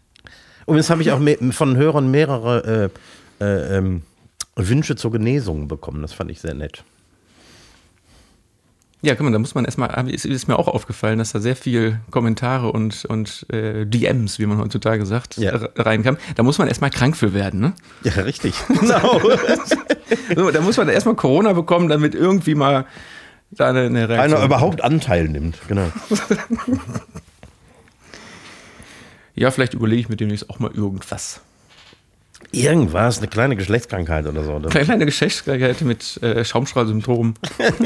Und 0.66 0.76
jetzt 0.76 0.90
habe 0.90 1.02
ich 1.02 1.10
auch 1.10 1.20
von 1.52 1.76
Hörern 1.76 2.10
mehrere 2.10 2.90
äh, 3.40 3.44
äh, 3.44 3.78
ähm, 3.78 4.02
Wünsche 4.56 4.96
zur 4.96 5.12
Genesung 5.12 5.68
bekommen. 5.68 6.02
Das 6.02 6.12
fand 6.12 6.30
ich 6.30 6.40
sehr 6.40 6.54
nett. 6.54 6.84
Ja, 9.02 9.14
guck 9.14 9.24
mal, 9.24 9.32
da 9.32 9.38
muss 9.38 9.54
man 9.54 9.64
erstmal, 9.64 10.10
ist, 10.10 10.26
ist 10.26 10.46
mir 10.46 10.58
auch 10.58 10.68
aufgefallen, 10.68 11.18
dass 11.18 11.32
da 11.32 11.40
sehr 11.40 11.56
viel 11.56 12.00
Kommentare 12.10 12.70
und, 12.70 13.06
und 13.06 13.46
äh, 13.50 13.86
DMs, 13.86 14.38
wie 14.38 14.44
man 14.46 14.58
heutzutage 14.58 15.06
sagt, 15.06 15.38
Ja. 15.38 15.56
reinkam. 15.76 16.18
Da 16.36 16.42
muss 16.42 16.58
man 16.58 16.68
erstmal 16.68 16.90
krank 16.90 17.16
für 17.16 17.32
werden, 17.32 17.60
ne? 17.60 17.72
Ja, 18.04 18.12
richtig. 18.22 18.54
Genau. 18.80 19.20
So, 20.34 20.50
da 20.50 20.60
muss 20.60 20.76
man 20.76 20.88
erstmal 20.88 21.14
Corona 21.14 21.52
bekommen, 21.54 21.88
damit 21.88 22.14
irgendwie 22.14 22.54
mal 22.54 22.84
da 23.52 23.68
eine, 23.70 23.82
eine 23.82 24.08
Reaktion. 24.08 24.36
Einer 24.36 24.44
überhaupt 24.44 24.82
Anteil 24.82 25.28
nimmt. 25.28 25.56
Genau. 25.68 25.90
Ja, 29.34 29.50
vielleicht 29.50 29.74
überlege 29.74 30.00
ich 30.00 30.08
mir 30.08 30.16
demnächst 30.16 30.50
auch 30.50 30.58
mal 30.58 30.70
irgendwas. 30.72 31.40
Irgendwas, 32.52 33.18
eine 33.18 33.28
kleine 33.28 33.54
Geschlechtskrankheit 33.56 34.26
oder 34.26 34.42
so. 34.42 34.56
Eine 34.56 34.68
kleine 34.68 35.06
Geschlechtskrankheit 35.06 35.82
mit 35.82 36.20
äh, 36.22 36.44
Schaumstrahlsymptomen. 36.44 37.34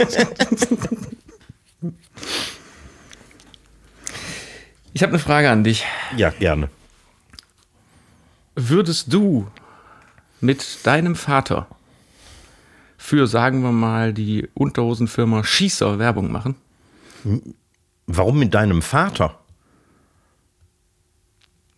ich 4.94 5.02
habe 5.02 5.10
eine 5.10 5.18
Frage 5.18 5.50
an 5.50 5.64
dich. 5.64 5.84
Ja, 6.16 6.30
gerne. 6.30 6.70
Würdest 8.56 9.12
du 9.12 9.48
mit 10.40 10.86
deinem 10.86 11.14
Vater 11.16 11.66
für, 12.96 13.26
sagen 13.26 13.62
wir 13.62 13.72
mal, 13.72 14.14
die 14.14 14.48
Unterhosenfirma 14.54 15.44
Schießer 15.44 15.98
Werbung 15.98 16.32
machen? 16.32 16.54
Warum 18.06 18.38
mit 18.38 18.54
deinem 18.54 18.80
Vater? 18.80 19.38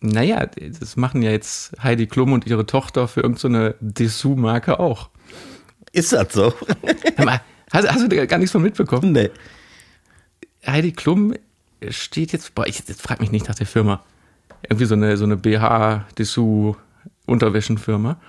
Naja, 0.07 0.45
das 0.45 0.95
machen 0.95 1.21
ja 1.21 1.29
jetzt 1.31 1.73
Heidi 1.83 2.07
Klum 2.07 2.31
und 2.33 2.47
ihre 2.47 2.65
Tochter 2.65 3.07
für 3.07 3.21
irgendeine 3.21 3.75
so 3.79 3.85
Dessous-Marke 3.85 4.79
auch. 4.79 5.11
Ist 5.91 6.13
das 6.13 6.33
so? 6.33 6.53
Mal, 7.17 7.41
hast, 7.71 7.91
hast, 7.91 8.03
du 8.03 8.07
da 8.07 8.25
gar 8.25 8.37
nichts 8.37 8.53
von 8.53 8.61
mitbekommen? 8.61 9.11
Nee. 9.11 9.31
Heidi 10.65 10.93
Klum 10.93 11.33
steht 11.89 12.31
jetzt, 12.31 12.55
boah, 12.55 12.65
ich 12.67 12.83
jetzt 12.87 13.01
frag 13.01 13.19
mich 13.19 13.31
nicht 13.31 13.47
nach 13.47 13.55
der 13.55 13.67
Firma. 13.67 14.03
Irgendwie 14.63 14.85
so 14.85 14.95
eine, 14.95 15.17
so 15.17 15.25
eine 15.25 15.37
BH-Dessous-Unterwäschenfirma. 15.37 18.19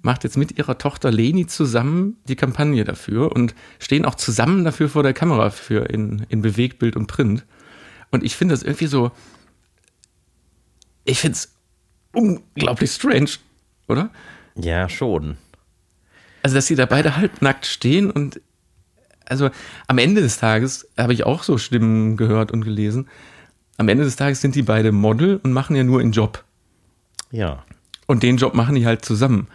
Macht 0.00 0.24
jetzt 0.24 0.36
mit 0.36 0.56
ihrer 0.56 0.78
Tochter 0.78 1.10
Leni 1.10 1.46
zusammen 1.46 2.18
die 2.28 2.36
Kampagne 2.36 2.84
dafür 2.84 3.32
und 3.32 3.56
stehen 3.80 4.04
auch 4.04 4.14
zusammen 4.14 4.62
dafür 4.64 4.88
vor 4.88 5.02
der 5.02 5.14
Kamera 5.14 5.50
für 5.50 5.90
in, 5.90 6.24
in 6.28 6.42
Bewegtbild 6.42 6.94
und 6.96 7.08
Print. 7.08 7.44
Und 8.10 8.22
ich 8.22 8.36
finde 8.36 8.54
das 8.54 8.62
irgendwie 8.62 8.86
so, 8.86 9.10
ich 11.08 11.20
finde 11.20 11.36
es 11.36 11.54
unglaublich 12.12 12.90
strange, 12.90 13.30
oder? 13.88 14.10
Ja, 14.54 14.88
schon. 14.88 15.38
Also, 16.42 16.56
dass 16.56 16.66
sie 16.66 16.74
da 16.74 16.86
beide 16.86 17.16
halbnackt 17.16 17.66
stehen 17.66 18.10
und 18.10 18.40
also 19.24 19.50
am 19.88 19.98
Ende 19.98 20.22
des 20.22 20.38
Tages 20.38 20.88
habe 20.96 21.12
ich 21.12 21.24
auch 21.24 21.42
so 21.42 21.58
Stimmen 21.58 22.16
gehört 22.16 22.50
und 22.50 22.64
gelesen. 22.64 23.08
Am 23.76 23.88
Ende 23.88 24.04
des 24.04 24.16
Tages 24.16 24.40
sind 24.40 24.54
die 24.54 24.62
beide 24.62 24.90
Model 24.92 25.40
und 25.42 25.52
machen 25.52 25.76
ja 25.76 25.84
nur 25.84 26.00
einen 26.00 26.12
Job. 26.12 26.44
Ja. 27.30 27.64
Und 28.06 28.22
den 28.22 28.38
Job 28.38 28.54
machen 28.54 28.74
die 28.74 28.86
halt 28.86 29.04
zusammen. 29.04 29.48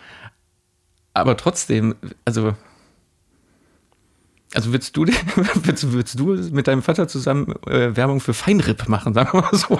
Aber 1.13 1.37
trotzdem, 1.37 1.95
also 2.25 2.55
also 4.53 4.71
würdest 4.71 4.95
du, 4.95 5.07
würdest, 5.63 5.91
würdest 5.91 6.19
du 6.19 6.35
mit 6.55 6.67
deinem 6.67 6.83
Vater 6.83 7.07
zusammen 7.07 7.55
äh, 7.65 7.95
Werbung 7.95 8.19
für 8.19 8.35
Feinripp 8.35 8.87
machen, 8.87 9.15
sagen 9.15 9.33
wir 9.33 9.41
mal 9.41 9.55
so? 9.55 9.79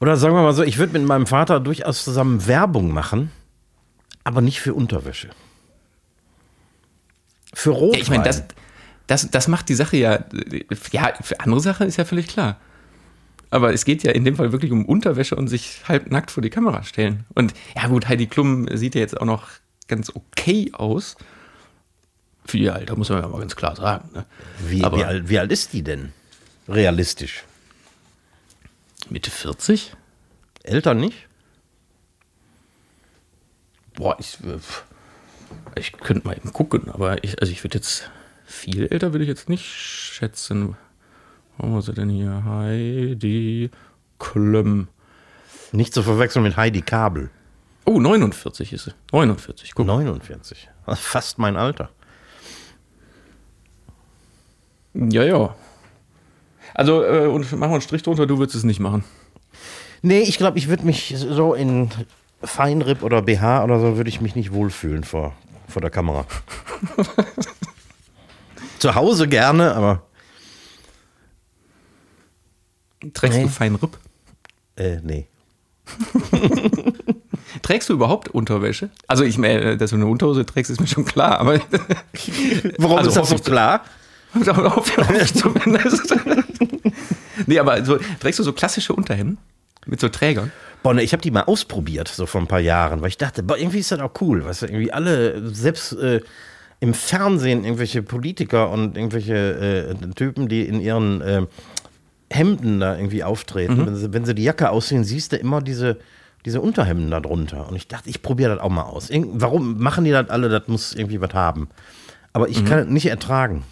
Oder 0.00 0.16
sagen 0.16 0.34
wir 0.34 0.42
mal 0.42 0.52
so, 0.52 0.62
ich 0.62 0.78
würde 0.78 0.92
mit 0.92 1.06
meinem 1.06 1.26
Vater 1.26 1.60
durchaus 1.60 2.04
zusammen 2.04 2.46
Werbung 2.46 2.92
machen, 2.92 3.30
aber 4.24 4.40
nicht 4.40 4.60
für 4.60 4.74
Unterwäsche. 4.74 5.30
Für 7.54 7.70
Rotwein. 7.70 7.98
Ja, 7.98 8.02
ich 8.02 8.10
meine, 8.10 8.24
das, 8.24 8.44
das, 9.06 9.30
das 9.30 9.48
macht 9.48 9.68
die 9.68 9.74
Sache 9.74 9.96
ja, 9.96 10.24
ja, 10.92 11.14
für 11.20 11.40
andere 11.40 11.60
Sachen 11.60 11.86
ist 11.86 11.96
ja 11.96 12.04
völlig 12.04 12.28
klar. 12.28 12.58
Aber 13.48 13.72
es 13.72 13.84
geht 13.84 14.02
ja 14.02 14.10
in 14.12 14.24
dem 14.24 14.36
Fall 14.36 14.52
wirklich 14.52 14.72
um 14.72 14.84
Unterwäsche 14.84 15.36
und 15.36 15.48
sich 15.48 15.80
halb 15.88 16.10
nackt 16.10 16.30
vor 16.30 16.42
die 16.42 16.50
Kamera 16.50 16.82
stellen. 16.82 17.24
Und 17.34 17.54
ja 17.76 17.86
gut, 17.86 18.08
Heidi 18.08 18.26
Klum 18.26 18.68
sieht 18.76 18.94
ja 18.94 19.00
jetzt 19.00 19.18
auch 19.18 19.24
noch 19.24 19.48
ganz 19.88 20.10
okay 20.14 20.72
aus. 20.72 21.16
Für 22.44 22.58
ihr 22.58 22.74
Alter, 22.74 22.96
muss 22.96 23.08
man 23.08 23.22
ja 23.22 23.28
mal 23.28 23.38
ganz 23.38 23.56
klar 23.56 23.76
sagen. 23.76 24.10
Ne? 24.12 24.26
Wie, 24.66 24.82
wie, 24.82 25.04
alt, 25.04 25.28
wie 25.28 25.38
alt 25.38 25.52
ist 25.52 25.72
die 25.72 25.82
denn? 25.82 26.12
Realistisch. 26.68 27.44
Mitte 29.10 29.30
40? 29.30 29.94
Älter 30.62 30.94
nicht? 30.94 31.28
Boah, 33.94 34.16
ich, 34.18 34.38
äh, 34.44 34.58
ich 35.78 35.92
könnte 35.92 36.26
mal 36.26 36.36
eben 36.36 36.52
gucken, 36.52 36.90
aber 36.90 37.22
ich, 37.24 37.40
also 37.40 37.52
ich 37.52 37.62
würde 37.64 37.78
jetzt, 37.78 38.10
viel 38.44 38.86
älter 38.86 39.12
würde 39.12 39.24
ich 39.24 39.28
jetzt 39.28 39.48
nicht 39.48 39.64
schätzen. 39.64 40.76
Wo 41.56 41.64
haben 41.64 41.74
wir 41.74 41.82
sie 41.82 41.94
denn 41.94 42.10
hier? 42.10 42.44
Heidi 42.44 43.70
Klum. 44.18 44.88
Nicht 45.72 45.94
zu 45.94 46.02
verwechseln 46.02 46.42
mit 46.42 46.56
Heidi 46.56 46.82
Kabel. 46.82 47.30
Oh, 47.84 48.00
49 48.00 48.72
ist 48.72 48.84
sie. 48.84 48.94
49, 49.12 49.74
guck. 49.74 49.86
49. 49.86 50.68
Fast 50.94 51.38
mein 51.38 51.56
Alter. 51.56 51.90
Ja, 54.94 55.22
ja. 55.22 55.54
Also, 56.76 57.02
äh, 57.02 57.26
und 57.26 57.50
machen 57.52 57.70
wir 57.70 57.74
einen 57.76 57.80
Strich 57.80 58.02
drunter, 58.02 58.26
du 58.26 58.36
würdest 58.38 58.54
es 58.54 58.62
nicht 58.62 58.80
machen. 58.80 59.02
Nee, 60.02 60.20
ich 60.20 60.36
glaube, 60.36 60.58
ich 60.58 60.68
würde 60.68 60.84
mich 60.84 61.14
so 61.16 61.54
in 61.54 61.88
Feinripp 62.42 63.02
oder 63.02 63.22
BH 63.22 63.64
oder 63.64 63.80
so, 63.80 63.96
würde 63.96 64.10
ich 64.10 64.20
mich 64.20 64.34
nicht 64.36 64.52
wohlfühlen 64.52 65.02
vor, 65.02 65.34
vor 65.68 65.80
der 65.80 65.90
Kamera. 65.90 66.26
Zu 68.78 68.94
Hause 68.94 69.26
gerne, 69.26 69.74
aber. 69.74 70.02
Trägst 73.14 73.38
nee. 73.38 73.44
du 73.44 73.48
Feinripp? 73.48 73.96
Äh, 74.76 74.98
nee. 75.02 75.28
Trägst 77.62 77.88
du 77.88 77.94
überhaupt 77.94 78.28
Unterwäsche? 78.28 78.90
Also 79.06 79.24
ich 79.24 79.38
meine, 79.38 79.78
dass 79.78 79.90
du 79.90 79.96
eine 79.96 80.06
Unterhose 80.06 80.44
trägst, 80.44 80.70
ist 80.70 80.80
mir 80.80 80.86
schon 80.86 81.06
klar, 81.06 81.40
aber. 81.40 81.58
Warum 82.76 82.98
also 82.98 83.08
ist 83.08 83.16
das 83.16 83.30
so 83.30 83.38
klar? 83.38 83.82
Darauf 84.44 84.92
ich 85.22 85.34
zumindest. 85.34 86.14
nee, 87.46 87.58
aber 87.58 87.84
so, 87.84 87.98
trägst 88.20 88.38
du 88.38 88.42
so 88.42 88.52
klassische 88.52 88.92
Unterhemden 88.92 89.38
mit 89.86 90.00
so 90.00 90.08
Trägern? 90.08 90.52
Boah, 90.82 90.94
ne, 90.94 91.02
ich 91.02 91.12
habe 91.12 91.22
die 91.22 91.30
mal 91.30 91.42
ausprobiert, 91.42 92.08
so 92.08 92.26
vor 92.26 92.40
ein 92.40 92.46
paar 92.46 92.60
Jahren, 92.60 93.00
weil 93.00 93.08
ich 93.08 93.18
dachte, 93.18 93.42
boah, 93.42 93.56
irgendwie 93.56 93.78
ist 93.78 93.90
das 93.92 94.00
auch 94.00 94.12
cool, 94.20 94.44
weißt 94.44 94.62
du, 94.62 94.66
irgendwie 94.66 94.92
alle, 94.92 95.48
selbst 95.52 95.92
äh, 95.92 96.20
im 96.80 96.94
Fernsehen 96.94 97.64
irgendwelche 97.64 98.02
Politiker 98.02 98.70
und 98.70 98.96
irgendwelche 98.96 99.34
äh, 99.90 100.14
Typen, 100.14 100.48
die 100.48 100.62
in 100.62 100.80
ihren 100.80 101.20
äh, 101.22 101.46
Hemden 102.30 102.80
da 102.80 102.96
irgendwie 102.96 103.24
auftreten, 103.24 103.80
mhm. 103.80 103.86
wenn, 103.86 103.96
sie, 103.96 104.12
wenn 104.12 104.24
sie 104.24 104.34
die 104.34 104.44
Jacke 104.44 104.70
aussehen, 104.70 105.04
siehst 105.04 105.32
du 105.32 105.36
immer 105.36 105.62
diese, 105.62 105.98
diese 106.44 106.60
Unterhemden 106.60 107.10
da 107.10 107.20
drunter. 107.20 107.68
Und 107.68 107.76
ich 107.76 107.88
dachte, 107.88 108.10
ich 108.10 108.22
probiere 108.22 108.54
das 108.54 108.60
auch 108.60 108.70
mal 108.70 108.82
aus. 108.82 109.10
Irgend, 109.10 109.40
warum 109.40 109.78
machen 109.78 110.04
die 110.04 110.10
das 110.10 110.28
alle? 110.28 110.48
Das 110.48 110.68
muss 110.68 110.94
irgendwie 110.94 111.20
was 111.20 111.34
haben. 111.34 111.68
Aber 112.32 112.48
ich 112.48 112.62
mhm. 112.62 112.66
kann 112.66 112.78
es 112.80 112.86
nicht 112.86 113.06
ertragen. 113.06 113.62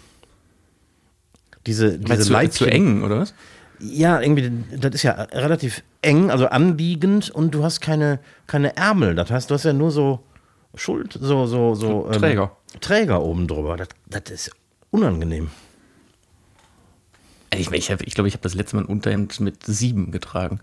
Diese, 1.65 1.97
diese 1.97 2.19
zu, 2.19 2.33
Leibchen, 2.33 2.51
zu 2.51 2.65
eng, 2.65 3.03
oder 3.03 3.19
was? 3.19 3.33
Ja, 3.79 4.21
irgendwie, 4.21 4.51
das 4.77 4.95
ist 4.95 5.03
ja 5.03 5.13
relativ 5.13 5.83
eng, 6.01 6.29
also 6.29 6.47
anliegend 6.47 7.29
und 7.29 7.51
du 7.51 7.63
hast 7.63 7.81
keine, 7.81 8.19
keine 8.47 8.77
Ärmel. 8.77 9.15
Das 9.15 9.31
heißt, 9.31 9.49
du 9.49 9.55
hast 9.55 9.65
ja 9.65 9.73
nur 9.73 9.91
so 9.91 10.23
Schuld, 10.75 11.17
so, 11.19 11.45
so, 11.45 11.73
so. 11.75 12.07
Ähm, 12.07 12.19
Träger. 12.19 12.55
Träger 12.81 13.21
oben 13.21 13.47
drüber. 13.47 13.77
Das, 13.77 13.87
das 14.07 14.31
ist 14.31 14.51
unangenehm. 14.91 15.49
Ich, 17.53 17.71
ich, 17.71 17.89
ich 17.89 18.13
glaube, 18.13 18.27
ich 18.27 18.33
habe 18.33 18.43
das 18.43 18.53
letzte 18.53 18.75
Mal 18.75 18.83
ein 18.83 18.87
Unterhemd 18.87 19.39
mit 19.39 19.65
sieben 19.65 20.11
getragen. 20.11 20.59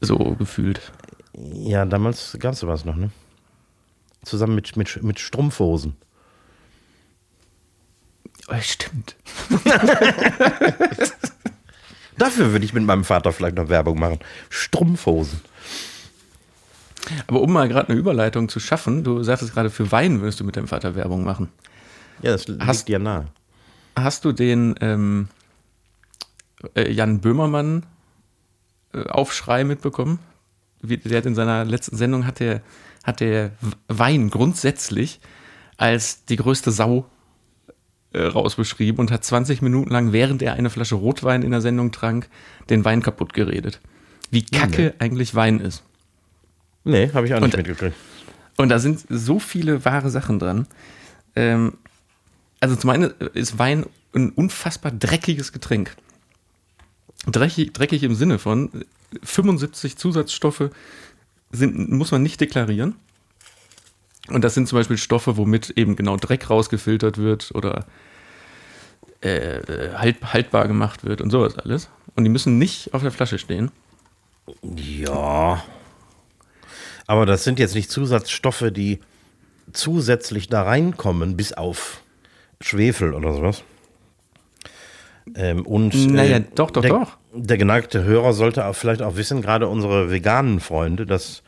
So 0.00 0.16
gefühlt. 0.38 0.92
Ja, 1.34 1.84
damals 1.84 2.36
gab 2.38 2.52
es 2.54 2.66
was 2.66 2.84
noch, 2.84 2.96
ne? 2.96 3.10
Zusammen 4.24 4.54
mit, 4.54 4.76
mit, 4.76 5.02
mit 5.02 5.18
Strumpfhosen. 5.18 5.96
Oh, 8.48 8.60
stimmt. 8.60 9.16
Dafür 12.18 12.52
würde 12.52 12.64
ich 12.64 12.72
mit 12.72 12.84
meinem 12.84 13.04
Vater 13.04 13.32
vielleicht 13.32 13.56
noch 13.56 13.68
Werbung 13.68 13.98
machen. 13.98 14.18
Strumpfhosen. 14.50 15.40
Aber 17.26 17.40
um 17.40 17.52
mal 17.52 17.68
gerade 17.68 17.88
eine 17.88 17.98
Überleitung 17.98 18.48
zu 18.48 18.60
schaffen, 18.60 19.04
du 19.04 19.22
sagtest 19.22 19.54
gerade, 19.54 19.70
für 19.70 19.90
Wein 19.90 20.20
würdest 20.20 20.40
du 20.40 20.44
mit 20.44 20.56
deinem 20.56 20.68
Vater 20.68 20.94
Werbung 20.94 21.24
machen. 21.24 21.48
Ja, 22.22 22.32
das 22.32 22.46
liegt 22.46 22.64
hast, 22.64 22.88
dir 22.88 22.98
nahe. 22.98 23.26
Hast 23.96 24.24
du 24.24 24.32
den 24.32 24.74
ähm, 24.80 25.28
äh, 26.74 26.90
Jan 26.90 27.20
Böhmermann 27.20 27.84
äh, 28.94 29.04
Aufschrei 29.08 29.64
mitbekommen? 29.64 30.18
Wie, 30.80 30.96
der 30.96 31.18
hat 31.18 31.26
in 31.26 31.34
seiner 31.34 31.64
letzten 31.64 31.96
Sendung 31.96 32.26
hat 32.26 32.40
der, 32.40 32.62
hat 33.04 33.20
der 33.20 33.52
Wein 33.88 34.30
grundsätzlich 34.30 35.20
als 35.76 36.24
die 36.24 36.36
größte 36.36 36.70
Sau 36.70 37.06
äh, 38.12 38.22
rausbeschrieben 38.22 39.00
und 39.00 39.10
hat 39.10 39.24
20 39.24 39.62
Minuten 39.62 39.90
lang, 39.90 40.12
während 40.12 40.42
er 40.42 40.54
eine 40.54 40.70
Flasche 40.70 40.94
Rotwein 40.94 41.42
in 41.42 41.50
der 41.50 41.60
Sendung 41.60 41.92
trank, 41.92 42.28
den 42.70 42.84
Wein 42.84 43.02
kaputt 43.02 43.32
geredet. 43.32 43.80
Wie 44.30 44.44
kacke 44.44 44.82
nee. 44.82 44.92
eigentlich 44.98 45.34
Wein 45.34 45.60
ist. 45.60 45.82
Nee, 46.84 47.10
habe 47.12 47.26
ich 47.26 47.34
auch 47.34 47.40
nicht 47.40 47.54
und, 47.54 47.56
mitgekriegt. 47.56 47.96
Und 48.56 48.68
da 48.68 48.78
sind 48.78 49.04
so 49.08 49.38
viele 49.38 49.84
wahre 49.84 50.10
Sachen 50.10 50.38
dran. 50.38 50.66
Ähm, 51.36 51.74
also 52.60 52.76
zum 52.76 52.90
einen 52.90 53.12
ist 53.34 53.58
Wein 53.58 53.86
ein 54.14 54.30
unfassbar 54.30 54.92
dreckiges 54.92 55.52
Getränk. 55.52 55.96
Dreckig, 57.26 57.72
dreckig 57.72 58.02
im 58.02 58.14
Sinne 58.14 58.38
von 58.38 58.84
75 59.22 59.96
Zusatzstoffe 59.96 60.70
sind, 61.50 61.90
muss 61.90 62.10
man 62.10 62.22
nicht 62.22 62.40
deklarieren. 62.40 62.94
Und 64.28 64.44
das 64.44 64.54
sind 64.54 64.68
zum 64.68 64.78
Beispiel 64.78 64.98
Stoffe, 64.98 65.36
womit 65.36 65.70
eben 65.70 65.96
genau 65.96 66.16
Dreck 66.16 66.48
rausgefiltert 66.48 67.18
wird 67.18 67.50
oder 67.54 67.86
äh, 69.20 69.90
halt, 69.94 70.32
haltbar 70.32 70.68
gemacht 70.68 71.04
wird 71.04 71.20
und 71.20 71.30
sowas 71.30 71.58
alles. 71.58 71.90
Und 72.14 72.24
die 72.24 72.30
müssen 72.30 72.58
nicht 72.58 72.94
auf 72.94 73.02
der 73.02 73.10
Flasche 73.10 73.38
stehen. 73.38 73.70
Ja. 74.62 75.62
Aber 77.06 77.26
das 77.26 77.44
sind 77.44 77.58
jetzt 77.58 77.74
nicht 77.74 77.90
Zusatzstoffe, 77.90 78.70
die 78.70 79.00
zusätzlich 79.72 80.48
da 80.48 80.62
reinkommen, 80.62 81.36
bis 81.36 81.52
auf 81.52 82.02
Schwefel 82.60 83.14
oder 83.14 83.34
sowas. 83.34 83.62
Ähm, 85.34 85.64
und 85.66 85.94
naja, 85.94 86.38
äh, 86.38 86.44
doch, 86.54 86.70
doch, 86.70 86.82
der, 86.82 86.90
doch. 86.90 87.18
Der 87.32 87.58
geneigte 87.58 88.04
Hörer 88.04 88.32
sollte 88.32 88.66
auch 88.66 88.74
vielleicht 88.74 89.02
auch 89.02 89.16
wissen, 89.16 89.40
gerade 89.40 89.68
unsere 89.68 90.10
veganen 90.10 90.60
Freunde, 90.60 91.06
dass 91.06 91.42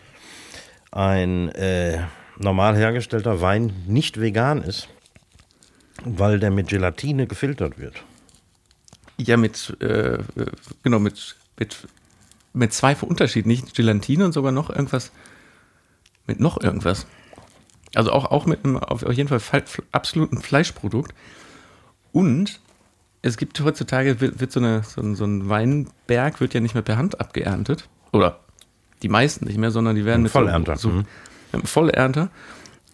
ein 0.93 1.49
äh, 1.51 1.99
normal 2.39 2.77
hergestellter 2.77 3.41
Wein 3.41 3.73
nicht 3.87 4.21
vegan 4.21 4.63
ist, 4.63 4.89
weil 6.05 6.41
der 6.41 6.51
mit 6.51 6.69
Gelatine 6.69 7.27
gefiltert 7.27 7.79
wird. 7.79 8.03
Ja, 9.17 9.37
mit, 9.37 9.77
äh, 9.81 10.19
genau, 10.83 10.99
mit, 10.99 11.37
mit, 11.59 11.89
mit 12.53 12.73
zwei 12.73 12.97
Unterschieden. 12.97 13.49
Nicht 13.49 13.75
Gelatine 13.75 14.25
und 14.25 14.33
sogar 14.33 14.53
noch 14.53 14.71
irgendwas. 14.71 15.13
Mit 16.27 16.41
noch 16.41 16.61
irgendwas. 16.61 17.07
Also 17.95 18.11
auch, 18.11 18.31
auch 18.31 18.47
mit 18.47 18.65
einem 18.65 18.79
auf 18.79 19.03
jeden 19.13 19.29
Fall 19.29 19.63
absoluten 19.93 20.41
Fleischprodukt. 20.41 21.15
Und 22.13 22.61
es 23.23 23.37
gibt 23.37 23.61
heutzutage, 23.61 24.21
wird, 24.21 24.41
wird 24.41 24.53
so, 24.53 24.61
eine, 24.61 24.83
so, 24.83 25.01
ein, 25.01 25.15
so 25.15 25.25
ein 25.25 25.49
Weinberg 25.49 26.41
wird 26.41 26.55
ja 26.55 26.61
nicht 26.61 26.75
mehr 26.75 26.83
per 26.83 26.97
Hand 26.97 27.21
abgeerntet. 27.21 27.89
Oder 28.13 28.41
die 29.03 29.09
meisten 29.09 29.47
nicht 29.47 29.59
mehr, 29.59 29.71
sondern 29.71 29.97
die 29.97 30.05
werden 30.05 30.23
mit 30.23 30.33
Vollernter. 30.33 30.77
So, 30.77 30.91
so, 30.91 31.03
Vollernter. 31.63 32.31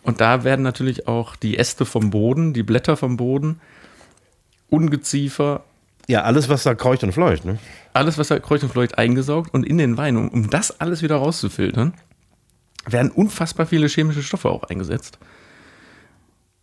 Und 0.03 0.21
da 0.21 0.45
werden 0.45 0.63
natürlich 0.63 1.09
auch 1.09 1.37
die 1.37 1.59
Äste 1.59 1.85
vom 1.85 2.11
Boden, 2.11 2.53
die 2.53 2.63
Blätter 2.63 2.97
vom 2.97 3.17
Boden, 3.17 3.61
Ungeziefer, 4.69 5.65
Ja, 6.07 6.23
alles, 6.23 6.49
was 6.49 6.63
da 6.63 6.75
kreucht 6.75 7.03
und 7.03 7.13
fleucht. 7.13 7.45
Ne? 7.45 7.59
alles, 7.93 8.19
was 8.19 8.29
da 8.29 8.39
kreucht 8.39 8.63
und 8.63 8.71
fleucht, 8.71 8.99
eingesaugt 8.99 9.53
und 9.53 9.65
in 9.65 9.79
den 9.79 9.97
Wein. 9.97 10.17
Um, 10.17 10.29
um 10.29 10.51
das 10.51 10.81
alles 10.81 11.03
wieder 11.03 11.17
rauszufiltern, 11.17 11.95
werden 12.87 13.11
unfassbar 13.11 13.67
viele 13.67 13.89
chemische 13.89 14.23
Stoffe 14.23 14.49
auch 14.49 14.65
eingesetzt. 14.65 15.19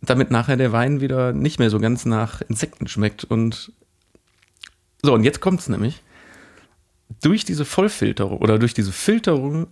Damit 0.00 0.30
nachher 0.30 0.56
der 0.56 0.72
Wein 0.72 1.00
wieder 1.00 1.32
nicht 1.32 1.58
mehr 1.58 1.70
so 1.70 1.80
ganz 1.80 2.04
nach 2.04 2.40
Insekten 2.42 2.88
schmeckt. 2.88 3.24
Und 3.24 3.72
so, 5.02 5.12
und 5.12 5.24
jetzt 5.24 5.40
kommt 5.40 5.60
es 5.60 5.68
nämlich. 5.68 6.02
Durch 7.22 7.44
diese 7.44 7.64
Vollfilterung 7.64 8.38
oder 8.38 8.58
durch 8.58 8.74
diese 8.74 8.92
Filterung, 8.92 9.66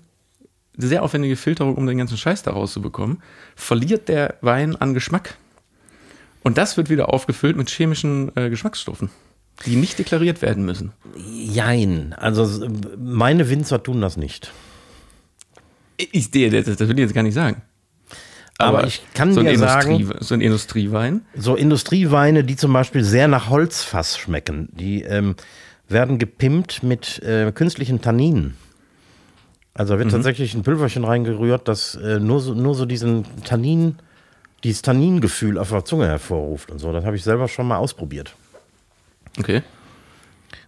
sehr 0.76 1.02
aufwendige 1.02 1.36
Filterung, 1.36 1.76
um 1.76 1.86
den 1.86 1.98
ganzen 1.98 2.16
Scheiß 2.16 2.42
da 2.42 2.52
rauszubekommen, 2.52 3.22
verliert 3.54 4.08
der 4.08 4.36
Wein 4.40 4.76
an 4.76 4.94
Geschmack. 4.94 5.36
Und 6.42 6.58
das 6.58 6.76
wird 6.76 6.90
wieder 6.90 7.12
aufgefüllt 7.12 7.56
mit 7.56 7.70
chemischen 7.70 8.30
äh, 8.36 8.50
Geschmacksstoffen, 8.50 9.10
die 9.64 9.76
nicht 9.76 9.98
deklariert 9.98 10.42
werden 10.42 10.64
müssen. 10.64 10.92
Jein. 11.16 12.12
Also 12.16 12.68
meine 12.98 13.50
Winzer 13.50 13.82
tun 13.82 14.00
das 14.00 14.16
nicht. 14.16 14.52
Ich, 15.96 16.30
das, 16.30 16.64
das 16.66 16.80
will 16.80 16.92
ich 16.92 16.98
jetzt 17.04 17.14
gar 17.14 17.22
nicht 17.22 17.34
sagen. 17.34 17.62
Aber 18.58 18.86
ich 18.86 19.02
kann 19.12 19.32
so 19.34 19.42
dir 19.42 19.58
sagen- 19.58 20.10
so 20.20 20.34
ein 20.34 20.40
Industriewein, 20.40 21.22
So 21.36 21.56
Industrieweine, 21.56 22.44
die 22.44 22.56
zum 22.56 22.72
Beispiel 22.72 23.04
sehr 23.04 23.28
nach 23.28 23.50
Holzfass 23.50 24.16
schmecken, 24.16 24.68
die 24.72 25.02
ähm, 25.02 25.36
werden 25.88 26.18
gepimpt 26.18 26.82
mit 26.82 27.22
äh, 27.22 27.52
künstlichen 27.52 28.00
Tanninen. 28.00 28.56
Also 29.76 29.92
da 29.94 29.98
wird 29.98 30.10
tatsächlich 30.10 30.54
ein 30.54 30.62
Pülverchen 30.62 31.04
reingerührt, 31.04 31.68
das 31.68 31.94
äh, 31.96 32.18
nur, 32.18 32.40
so, 32.40 32.54
nur 32.54 32.74
so 32.74 32.86
diesen 32.86 33.24
Tannin, 33.44 33.96
dieses 34.64 34.80
Tanningefühl 34.82 35.58
auf 35.58 35.68
der 35.68 35.84
Zunge 35.84 36.06
hervorruft 36.06 36.70
und 36.70 36.78
so. 36.78 36.92
Das 36.92 37.04
habe 37.04 37.14
ich 37.16 37.22
selber 37.22 37.46
schon 37.48 37.68
mal 37.68 37.76
ausprobiert. 37.76 38.34
okay. 39.38 39.62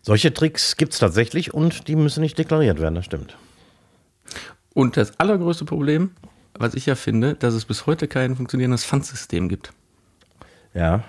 Solche 0.02 0.32
Tricks 0.32 0.76
gibt 0.76 0.92
es 0.94 0.98
tatsächlich 1.00 1.52
und 1.54 1.88
die 1.88 1.96
müssen 1.96 2.20
nicht 2.20 2.38
deklariert 2.38 2.80
werden, 2.80 2.94
das 2.94 3.04
stimmt. 3.04 3.36
Und 4.72 4.96
das 4.96 5.18
allergrößte 5.18 5.64
Problem, 5.64 6.12
was 6.54 6.74
ich 6.74 6.86
ja 6.86 6.94
finde, 6.94 7.34
dass 7.34 7.52
es 7.54 7.64
bis 7.64 7.86
heute 7.86 8.08
kein 8.08 8.36
funktionierendes 8.36 8.84
Pfandsystem 8.84 9.48
gibt. 9.48 9.72
Ja. 10.72 11.02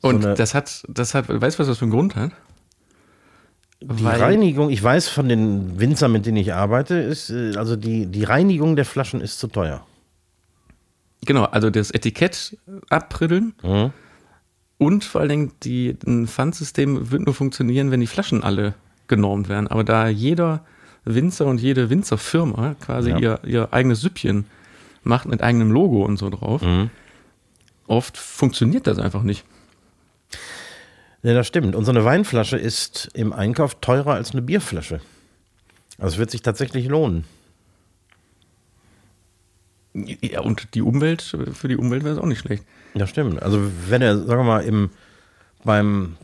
Und 0.00 0.24
eine- 0.24 0.34
das 0.34 0.54
hat, 0.54 0.84
das 0.88 1.14
hat, 1.14 1.28
weißt 1.28 1.58
du, 1.58 1.60
was 1.60 1.68
das 1.68 1.78
für 1.78 1.84
einen 1.84 1.92
Grund 1.92 2.16
hat? 2.16 2.32
Die 3.88 4.04
Reinigung, 4.04 4.70
ich 4.70 4.82
weiß 4.82 5.08
von 5.08 5.28
den 5.28 5.78
Winzern, 5.78 6.10
mit 6.12 6.26
denen 6.26 6.38
ich 6.38 6.52
arbeite, 6.52 6.94
ist, 6.96 7.30
äh, 7.30 7.54
also 7.56 7.76
die, 7.76 8.06
die 8.06 8.24
Reinigung 8.24 8.74
der 8.74 8.84
Flaschen 8.84 9.20
ist 9.20 9.38
zu 9.38 9.46
teuer. 9.46 9.86
Genau, 11.24 11.44
also 11.44 11.70
das 11.70 11.90
Etikett 11.92 12.56
abpriddeln 12.90 13.54
Mhm. 13.62 13.92
und 14.78 15.04
vor 15.04 15.20
allen 15.20 15.30
Dingen 15.30 15.52
die, 15.62 15.96
ein 16.06 16.26
Pfandsystem 16.26 17.10
wird 17.10 17.26
nur 17.26 17.34
funktionieren, 17.34 17.90
wenn 17.90 18.00
die 18.00 18.06
Flaschen 18.06 18.42
alle 18.42 18.74
genormt 19.08 19.48
werden. 19.48 19.68
Aber 19.68 19.84
da 19.84 20.08
jeder 20.08 20.64
Winzer 21.04 21.46
und 21.46 21.60
jede 21.60 21.88
Winzerfirma 21.88 22.74
quasi 22.80 23.10
Ja. 23.10 23.18
ihr, 23.18 23.40
ihr 23.44 23.72
eigenes 23.72 24.00
Süppchen 24.00 24.46
macht 25.04 25.26
mit 25.26 25.42
eigenem 25.42 25.70
Logo 25.70 26.04
und 26.04 26.16
so 26.16 26.28
drauf, 26.28 26.62
Mhm. 26.62 26.90
oft 27.86 28.16
funktioniert 28.18 28.86
das 28.88 28.98
einfach 28.98 29.22
nicht. 29.22 29.44
Ja, 31.26 31.34
das 31.34 31.48
stimmt. 31.48 31.74
Und 31.74 31.84
so 31.84 31.90
eine 31.90 32.04
Weinflasche 32.04 32.56
ist 32.56 33.10
im 33.12 33.32
Einkauf 33.32 33.80
teurer 33.80 34.14
als 34.14 34.30
eine 34.30 34.42
Bierflasche. 34.42 35.00
Also 35.98 36.14
es 36.14 36.18
wird 36.18 36.30
sich 36.30 36.40
tatsächlich 36.40 36.86
lohnen. 36.86 37.24
Ja, 39.92 40.42
und 40.42 40.74
die 40.74 40.82
Umwelt, 40.82 41.22
für 41.22 41.66
die 41.66 41.76
Umwelt 41.76 42.04
wäre 42.04 42.14
es 42.14 42.20
auch 42.20 42.26
nicht 42.26 42.38
schlecht. 42.38 42.62
Das 42.94 43.10
stimmt. 43.10 43.42
Also 43.42 43.60
wenn 43.88 44.02
er, 44.02 44.18
sagen 44.18 44.38
wir 44.38 44.44
mal, 44.44 44.62
im, 44.62 44.90
beim, 45.64 46.16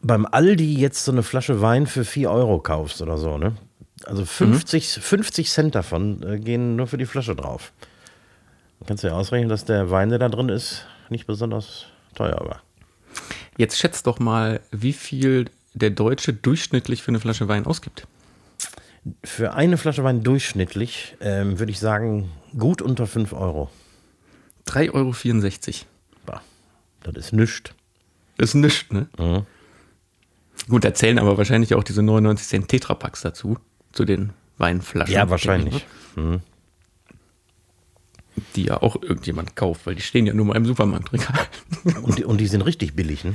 beim 0.00 0.24
Aldi 0.24 0.74
jetzt 0.74 1.04
so 1.04 1.12
eine 1.12 1.22
Flasche 1.22 1.60
Wein 1.60 1.86
für 1.86 2.06
4 2.06 2.30
Euro 2.30 2.60
kaufst 2.60 3.02
oder 3.02 3.18
so, 3.18 3.36
ne? 3.36 3.54
Also 4.06 4.24
50, 4.24 5.00
50 5.02 5.50
Cent 5.50 5.74
davon 5.74 6.22
äh, 6.22 6.38
gehen 6.38 6.76
nur 6.76 6.86
für 6.86 6.96
die 6.96 7.04
Flasche 7.04 7.36
drauf. 7.36 7.72
Dann 8.78 8.86
kannst 8.86 9.04
du 9.04 9.08
ja 9.08 9.12
ausrechnen, 9.12 9.50
dass 9.50 9.66
der 9.66 9.90
Wein, 9.90 10.08
der 10.08 10.18
da 10.18 10.30
drin 10.30 10.48
ist, 10.48 10.86
nicht 11.10 11.26
besonders 11.26 11.84
teuer 12.14 12.40
war. 12.40 12.63
Jetzt 13.56 13.78
schätzt 13.78 14.06
doch 14.06 14.18
mal, 14.18 14.60
wie 14.70 14.92
viel 14.92 15.46
der 15.74 15.90
Deutsche 15.90 16.32
durchschnittlich 16.32 17.02
für 17.02 17.08
eine 17.08 17.20
Flasche 17.20 17.48
Wein 17.48 17.66
ausgibt. 17.66 18.06
Für 19.22 19.54
eine 19.54 19.76
Flasche 19.76 20.02
Wein 20.04 20.22
durchschnittlich 20.22 21.16
ähm, 21.20 21.58
würde 21.58 21.72
ich 21.72 21.78
sagen, 21.78 22.30
gut 22.58 22.80
unter 22.80 23.06
5 23.06 23.32
Euro. 23.32 23.70
3,64 24.66 25.82
Euro. 26.26 26.40
Das 27.04 27.14
ist 27.16 27.32
nichts. 27.32 27.70
Ist 28.38 28.54
nichts, 28.54 28.90
ne? 28.90 29.06
Mhm. 29.18 29.46
Gut, 30.68 30.84
da 30.84 30.94
zählen 30.94 31.18
aber 31.18 31.36
wahrscheinlich 31.36 31.74
auch 31.74 31.84
diese 31.84 32.02
99 32.02 32.48
Cent 32.48 32.68
Tetrapacks 32.68 33.20
dazu, 33.20 33.58
zu 33.92 34.04
den 34.04 34.32
Weinflaschen. 34.56 35.14
Ja, 35.14 35.28
wahrscheinlich. 35.28 35.86
ne? 36.16 36.40
Die 38.56 38.64
ja 38.66 38.82
auch 38.82 39.00
irgendjemand 39.02 39.56
kauft, 39.56 39.86
weil 39.86 39.94
die 39.94 40.02
stehen 40.02 40.26
ja 40.26 40.34
nur 40.34 40.46
mal 40.46 40.56
im 40.56 40.64
Supermarktregal. 40.66 41.46
Und 42.02 42.18
die, 42.18 42.24
und 42.24 42.38
die 42.38 42.46
sind 42.46 42.62
richtig 42.62 42.94
billig, 42.94 43.24
ne? 43.24 43.34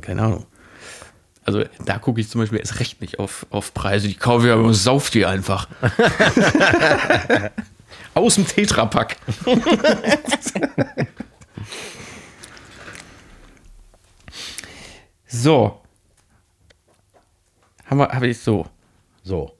Keine 0.00 0.22
Ahnung. 0.22 0.46
Also 1.44 1.64
da 1.84 1.98
gucke 1.98 2.20
ich 2.20 2.28
zum 2.28 2.40
Beispiel 2.40 2.58
erst 2.58 2.80
recht 2.80 3.00
nicht 3.00 3.20
auf, 3.20 3.46
auf 3.50 3.72
Preise. 3.72 4.08
Die 4.08 4.14
kaufe 4.14 4.46
ich 4.46 4.52
aber 4.52 4.64
und 4.64 4.74
sauf 4.74 5.10
die 5.10 5.24
einfach. 5.24 5.68
Aus 8.14 8.34
dem 8.34 8.48
Tetrapack. 8.48 9.16
so. 15.28 15.80
Haben 17.84 17.98
wir, 17.98 18.08
habe 18.08 18.26
ich 18.26 18.40
so. 18.40 18.66
So. 19.22 19.55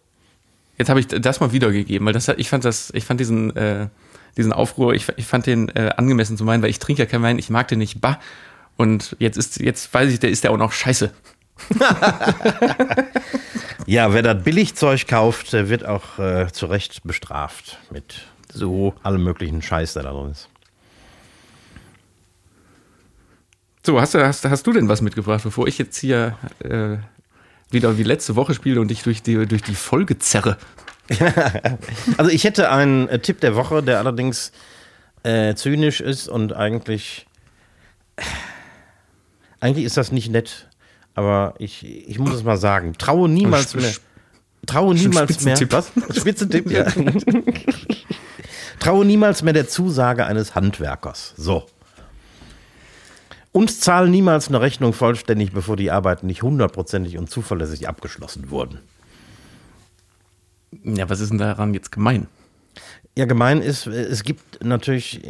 Jetzt 0.79 0.89
habe 0.89 1.01
ich 1.01 1.07
das 1.07 1.41
mal 1.41 1.53
wiedergegeben, 1.53 2.07
weil 2.07 2.13
das, 2.13 2.29
ich 2.29 2.49
fand 2.49 2.65
das, 2.65 2.91
ich 2.95 3.05
fand 3.05 3.19
diesen, 3.21 3.55
äh, 3.57 3.89
diesen 4.37 4.53
Aufruhr, 4.53 4.95
ich, 4.95 5.07
ich 5.17 5.27
fand 5.27 5.47
den 5.47 5.69
äh, 5.71 5.93
angemessen 5.97 6.37
zu 6.37 6.45
meinen, 6.45 6.63
weil 6.63 6.71
ich 6.71 6.79
trinke 6.79 7.03
ja 7.03 7.07
keinen 7.07 7.23
Wein, 7.23 7.39
ich 7.39 7.51
mag 7.51 7.69
den 7.69 7.79
nicht, 7.79 8.01
bah. 8.01 8.21
Und 8.77 9.17
jetzt 9.19 9.39
ist, 9.39 9.59
jetzt 9.59 9.93
weiß 9.95 10.13
ich, 10.13 10.21
der 10.21 10.31
ist 10.31 10.45
der 10.45 10.51
auch 10.53 10.59
noch 10.59 10.73
scheiße. 10.73 11.11
Ja, 13.87 14.13
wer 14.13 14.23
das 14.23 14.43
Billigzeug 14.43 15.07
kauft, 15.07 15.53
der 15.53 15.69
wird 15.69 15.87
auch 15.87 16.19
äh, 16.19 16.49
zu 16.51 16.67
Recht 16.67 17.05
bestraft 17.05 17.79
mit 17.91 18.27
So. 18.53 18.95
allem 19.05 19.23
möglichen 19.23 19.63
Scheiß, 19.63 19.93
der 19.93 20.03
da 20.03 20.11
drin 20.11 20.33
ist. 20.33 20.49
So, 23.85 24.01
hast 24.01 24.15
du, 24.15 24.27
hast, 24.27 24.45
hast 24.45 24.67
du 24.67 24.73
denn 24.73 24.89
was 24.89 25.03
mitgebracht, 25.03 25.45
bevor 25.45 25.69
ich 25.69 25.79
jetzt 25.79 25.97
hier 25.99 26.37
äh, 26.59 26.97
wieder 27.71 27.99
wie 27.99 28.03
letzte 28.03 28.37
Woche 28.37 28.55
spiele 28.55 28.81
und 28.81 28.89
dich 28.89 29.03
durch 29.03 29.23
die, 29.23 29.47
durch 29.47 29.63
die 29.63 29.75
Folge 29.75 30.19
zerre? 30.19 30.57
Also 32.17 32.33
ich 32.33 32.43
hätte 32.43 32.71
einen 32.71 33.09
äh, 33.09 33.21
Tipp 33.21 33.41
der 33.41 33.55
Woche, 33.55 33.81
der 33.81 33.99
allerdings 33.99 34.51
äh, 35.23 35.55
zynisch 35.55 36.01
ist 36.01 36.29
und 36.29 36.53
eigentlich 36.53 37.27
eigentlich 39.61 39.85
ist 39.85 39.97
das 39.97 40.13
nicht 40.13 40.31
nett, 40.31 40.69
aber 41.15 41.55
ich, 41.59 41.85
ich 41.85 42.19
muss 42.19 42.35
es 42.35 42.45
mal 42.45 42.57
sagen. 42.57 42.95
Traue 42.99 43.29
niemals 43.29 43.75
mehr. 43.75 43.93
Traue 44.67 44.95
niemals 44.95 45.43
mehr. 45.43 45.59
Was? 45.71 45.93
Spitzentipp, 46.17 46.71
ja. 46.71 46.87
Traue 48.79 49.05
niemals 49.05 49.43
mehr 49.43 49.53
der 49.53 49.69
Zusage 49.69 50.27
eines 50.27 50.55
Handwerkers. 50.55 51.35
So. 51.37 51.67
Und 53.57 53.71
zahle 53.71 54.11
niemals 54.11 54.49
eine 54.49 54.61
Rechnung 54.61 54.93
vollständig, 54.93 55.53
bevor 55.53 55.77
die 55.77 55.91
Arbeiten 55.91 56.27
nicht 56.27 56.43
hundertprozentig 56.43 57.17
und 57.17 57.31
zuverlässig 57.31 57.89
abgeschlossen 57.89 58.51
wurden. 58.51 58.81
Ja, 60.85 61.09
was 61.09 61.21
ist 61.21 61.31
denn 61.31 61.39
daran 61.39 61.73
jetzt 61.73 61.91
gemein? 61.91 62.27
Ja, 63.17 63.25
gemein 63.25 63.63
ist, 63.63 63.87
es 63.87 64.25
gibt 64.25 64.63
natürlich 64.63 65.23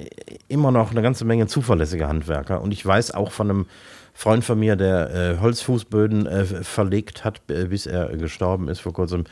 immer 0.48 0.72
noch 0.72 0.90
eine 0.90 1.02
ganze 1.02 1.24
Menge 1.24 1.46
zuverlässige 1.46 2.08
Handwerker. 2.08 2.62
Und 2.62 2.72
ich 2.72 2.84
weiß 2.84 3.12
auch 3.12 3.30
von 3.30 3.48
einem 3.48 3.66
Freund 4.12 4.44
von 4.44 4.58
mir, 4.58 4.74
der 4.74 5.14
äh, 5.14 5.38
Holzfußböden 5.38 6.26
äh, 6.26 6.44
verlegt 6.46 7.22
hat, 7.22 7.46
bis 7.46 7.86
er 7.86 8.08
gestorben 8.16 8.66
ist 8.66 8.80
vor 8.80 8.92
kurzem. 8.92 9.22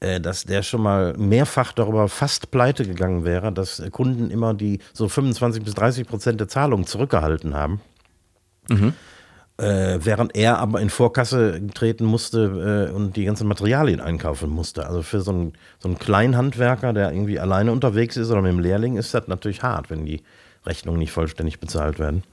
äh, 0.00 0.20
dass 0.20 0.44
der 0.44 0.62
schon 0.62 0.82
mal 0.82 1.14
mehrfach 1.16 1.72
darüber 1.72 2.10
fast 2.10 2.50
pleite 2.50 2.84
gegangen 2.86 3.24
wäre, 3.24 3.54
dass 3.54 3.82
Kunden 3.90 4.30
immer 4.30 4.52
die 4.52 4.80
so 4.92 5.08
25 5.08 5.64
bis 5.64 5.72
30 5.72 6.06
Prozent 6.06 6.40
der 6.40 6.48
Zahlung 6.48 6.86
zurückgehalten 6.86 7.54
haben. 7.54 7.80
Äh, 9.56 10.00
während 10.04 10.34
er 10.34 10.58
aber 10.58 10.80
in 10.80 10.90
Vorkasse 10.90 11.60
treten 11.74 12.04
musste 12.04 12.88
äh, 12.90 12.92
und 12.92 13.14
die 13.14 13.24
ganzen 13.24 13.46
Materialien 13.46 14.00
einkaufen 14.00 14.50
musste. 14.50 14.84
Also 14.84 15.02
für 15.02 15.20
so 15.20 15.30
einen, 15.30 15.52
so 15.78 15.88
einen 15.88 15.98
kleinen 15.98 16.36
Handwerker, 16.36 16.92
der 16.92 17.12
irgendwie 17.12 17.38
alleine 17.38 17.70
unterwegs 17.70 18.16
ist 18.16 18.32
oder 18.32 18.42
mit 18.42 18.50
dem 18.50 18.58
Lehrling, 18.58 18.96
ist 18.96 19.14
das 19.14 19.28
natürlich 19.28 19.62
hart, 19.62 19.90
wenn 19.90 20.04
die 20.04 20.22
Rechnungen 20.66 20.98
nicht 20.98 21.12
vollständig 21.12 21.60
bezahlt 21.60 22.00
werden. 22.00 22.24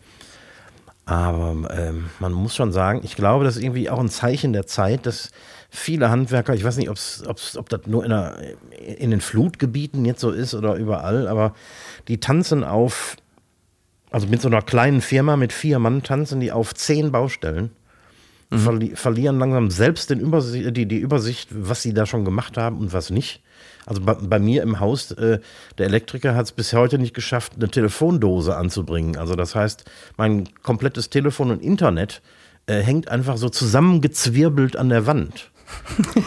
Aber 1.05 1.55
ähm, 1.75 2.09
man 2.19 2.31
muss 2.31 2.55
schon 2.55 2.71
sagen, 2.71 3.01
ich 3.03 3.15
glaube, 3.15 3.43
das 3.43 3.57
ist 3.57 3.63
irgendwie 3.63 3.89
auch 3.89 3.99
ein 3.99 4.09
Zeichen 4.09 4.53
der 4.53 4.65
Zeit, 4.65 5.05
dass 5.05 5.31
viele 5.69 6.09
Handwerker, 6.09 6.53
ich 6.53 6.63
weiß 6.63 6.77
nicht, 6.77 6.89
ob's, 6.89 7.23
ob's, 7.27 7.57
ob 7.57 7.69
das 7.69 7.81
nur 7.85 8.03
in, 8.03 8.09
der, 8.09 8.37
in 8.97 9.11
den 9.11 9.21
Flutgebieten 9.21 10.05
jetzt 10.05 10.21
so 10.21 10.31
ist 10.31 10.53
oder 10.53 10.75
überall, 10.75 11.27
aber 11.27 11.53
die 12.07 12.19
tanzen 12.19 12.63
auf, 12.63 13.15
also 14.11 14.27
mit 14.27 14.41
so 14.41 14.49
einer 14.49 14.61
kleinen 14.61 15.01
Firma 15.01 15.37
mit 15.37 15.53
vier 15.53 15.79
Mann 15.79 16.03
tanzen 16.03 16.39
die 16.41 16.51
auf 16.51 16.75
zehn 16.75 17.11
Baustellen. 17.11 17.71
Verli 18.51 18.95
verlieren 18.95 19.39
langsam 19.39 19.71
selbst 19.71 20.09
den 20.09 20.19
Übersicht, 20.19 20.75
die, 20.75 20.85
die 20.85 20.97
Übersicht, 20.97 21.49
was 21.51 21.81
sie 21.81 21.93
da 21.93 22.05
schon 22.05 22.25
gemacht 22.25 22.57
haben 22.57 22.77
und 22.77 22.91
was 22.91 23.09
nicht. 23.09 23.41
Also 23.85 24.01
bei, 24.01 24.13
bei 24.15 24.39
mir 24.39 24.61
im 24.63 24.81
Haus, 24.81 25.11
äh, 25.11 25.39
der 25.77 25.85
Elektriker 25.85 26.35
hat 26.35 26.45
es 26.45 26.51
bis 26.51 26.73
heute 26.73 26.99
nicht 26.99 27.13
geschafft, 27.13 27.53
eine 27.55 27.69
Telefondose 27.69 28.57
anzubringen. 28.57 29.15
Also 29.15 29.35
das 29.35 29.55
heißt, 29.55 29.85
mein 30.17 30.49
komplettes 30.61 31.09
Telefon 31.09 31.49
und 31.49 31.61
Internet 31.61 32.21
äh, 32.67 32.81
hängt 32.81 33.07
einfach 33.07 33.37
so 33.37 33.47
zusammengezwirbelt 33.47 34.75
an 34.75 34.89
der 34.89 35.07
Wand. 35.07 35.49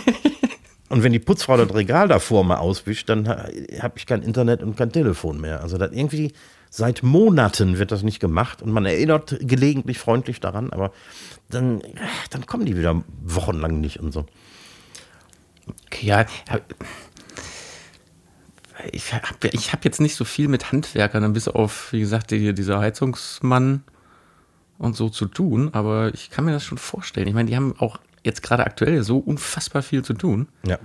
und 0.88 1.02
wenn 1.02 1.12
die 1.12 1.18
Putzfrau 1.18 1.58
das 1.58 1.74
Regal 1.74 2.08
davor 2.08 2.42
mal 2.44 2.56
auswischt, 2.56 3.10
dann 3.10 3.28
ha, 3.28 3.48
habe 3.80 3.98
ich 3.98 4.06
kein 4.06 4.22
Internet 4.22 4.62
und 4.62 4.78
kein 4.78 4.92
Telefon 4.92 5.42
mehr. 5.42 5.60
Also 5.60 5.76
das 5.76 5.92
irgendwie 5.92 6.32
seit 6.76 7.04
Monaten 7.04 7.78
wird 7.78 7.92
das 7.92 8.02
nicht 8.02 8.18
gemacht 8.18 8.60
und 8.60 8.72
man 8.72 8.84
erinnert 8.84 9.36
gelegentlich 9.40 9.98
freundlich 9.98 10.40
daran, 10.40 10.72
aber 10.72 10.90
dann, 11.48 11.80
dann 12.30 12.46
kommen 12.46 12.66
die 12.66 12.76
wieder 12.76 13.04
wochenlang 13.22 13.80
nicht 13.80 14.00
und 14.00 14.10
so. 14.10 14.26
Ja, 16.00 16.26
ich 18.90 19.14
habe 19.14 19.48
ich 19.52 19.72
hab 19.72 19.84
jetzt 19.84 20.00
nicht 20.00 20.16
so 20.16 20.24
viel 20.24 20.48
mit 20.48 20.72
Handwerkern, 20.72 21.32
bis 21.32 21.46
auf, 21.46 21.92
wie 21.92 22.00
gesagt, 22.00 22.32
die, 22.32 22.52
dieser 22.52 22.80
Heizungsmann 22.80 23.84
und 24.76 24.96
so 24.96 25.08
zu 25.08 25.26
tun, 25.26 25.70
aber 25.72 26.12
ich 26.12 26.28
kann 26.30 26.44
mir 26.44 26.52
das 26.52 26.64
schon 26.64 26.78
vorstellen. 26.78 27.28
Ich 27.28 27.34
meine, 27.34 27.48
die 27.48 27.54
haben 27.54 27.76
auch 27.78 27.98
jetzt 28.24 28.42
gerade 28.42 28.64
aktuell 28.64 29.04
so 29.04 29.18
unfassbar 29.18 29.82
viel 29.82 30.02
zu 30.02 30.14
tun, 30.14 30.48
Ja. 30.66 30.80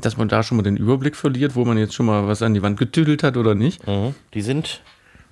Dass 0.00 0.16
man 0.16 0.28
da 0.28 0.42
schon 0.42 0.56
mal 0.56 0.62
den 0.62 0.76
Überblick 0.76 1.16
verliert, 1.16 1.54
wo 1.54 1.64
man 1.64 1.78
jetzt 1.78 1.94
schon 1.94 2.06
mal 2.06 2.26
was 2.26 2.42
an 2.42 2.54
die 2.54 2.62
Wand 2.62 2.78
getüdelt 2.78 3.22
hat 3.22 3.36
oder 3.36 3.54
nicht. 3.54 3.82
Die 4.34 4.42
sind 4.42 4.82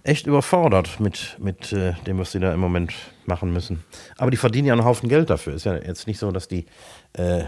echt 0.03 0.27
überfordert 0.27 1.01
mit, 1.01 1.37
mit 1.41 1.73
äh, 1.73 1.95
dem, 2.07 2.19
was 2.19 2.33
sie 2.33 2.39
da 2.39 2.55
im 2.55 2.61
Moment 2.61 2.93
machen 3.27 3.53
müssen. 3.53 3.83
Aber 4.17 4.31
die 4.31 4.37
verdienen 4.37 4.69
ja 4.69 4.75
einen 4.75 4.85
Haufen 4.85 5.09
Geld 5.09 5.31
dafür. 5.31 5.55
Ist 5.55 5.67
ja 5.67 5.77
jetzt 5.77 6.07
nicht 6.07 6.19
so, 6.19 6.31
dass 6.31 6.47
die 6.47 6.67
äh, 7.15 7.45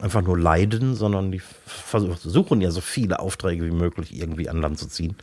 einfach 0.00 0.22
nur 0.22 0.38
leiden, 0.38 0.96
sondern 0.96 1.30
die 1.30 1.40
versuchen 1.64 2.60
ja 2.60 2.70
so 2.70 2.80
viele 2.80 3.20
Aufträge 3.20 3.64
wie 3.64 3.70
möglich 3.70 4.16
irgendwie 4.18 4.48
an 4.48 4.60
Land 4.60 4.78
zu 4.78 4.88
ziehen. 4.88 5.16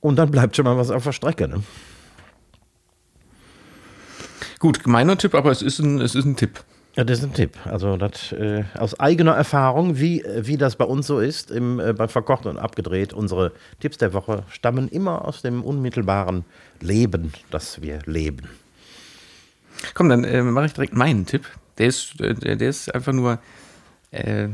Und 0.00 0.16
dann 0.16 0.30
bleibt 0.30 0.56
schon 0.56 0.64
mal 0.64 0.76
was 0.76 0.90
auf 0.90 1.04
der 1.04 1.12
Strecke. 1.12 1.48
Ne? 1.48 1.62
Gut, 4.58 4.82
gemeiner 4.82 5.18
Tipp, 5.18 5.34
aber 5.34 5.50
es 5.50 5.60
ist 5.62 5.78
ein, 5.78 6.00
es 6.00 6.14
ist 6.14 6.24
ein 6.24 6.36
Tipp. 6.36 6.64
Ja, 6.96 7.02
das 7.02 7.18
ist 7.18 7.24
ein 7.24 7.34
Tipp. 7.34 7.58
Also 7.64 7.96
das, 7.96 8.30
äh, 8.32 8.64
aus 8.78 8.98
eigener 9.00 9.32
Erfahrung, 9.32 9.98
wie, 9.98 10.24
wie 10.38 10.56
das 10.56 10.76
bei 10.76 10.84
uns 10.84 11.08
so 11.08 11.18
ist, 11.18 11.50
im, 11.50 11.80
äh, 11.80 11.92
bei 11.92 12.06
Verkocht 12.06 12.46
und 12.46 12.56
Abgedreht, 12.56 13.12
unsere 13.12 13.52
Tipps 13.80 13.98
der 13.98 14.12
Woche 14.12 14.44
stammen 14.48 14.88
immer 14.88 15.24
aus 15.24 15.42
dem 15.42 15.64
unmittelbaren 15.64 16.44
Leben, 16.80 17.32
das 17.50 17.82
wir 17.82 17.98
leben. 18.06 18.48
Komm, 19.94 20.08
dann 20.08 20.22
äh, 20.22 20.42
mache 20.42 20.66
ich 20.66 20.72
direkt 20.72 20.94
meinen 20.94 21.26
Tipp. 21.26 21.46
Der 21.78 21.88
ist, 21.88 22.20
äh, 22.20 22.34
der, 22.34 22.54
der 22.54 22.68
ist 22.68 22.94
einfach 22.94 23.12
nur 23.12 23.40
äh, 24.12 24.48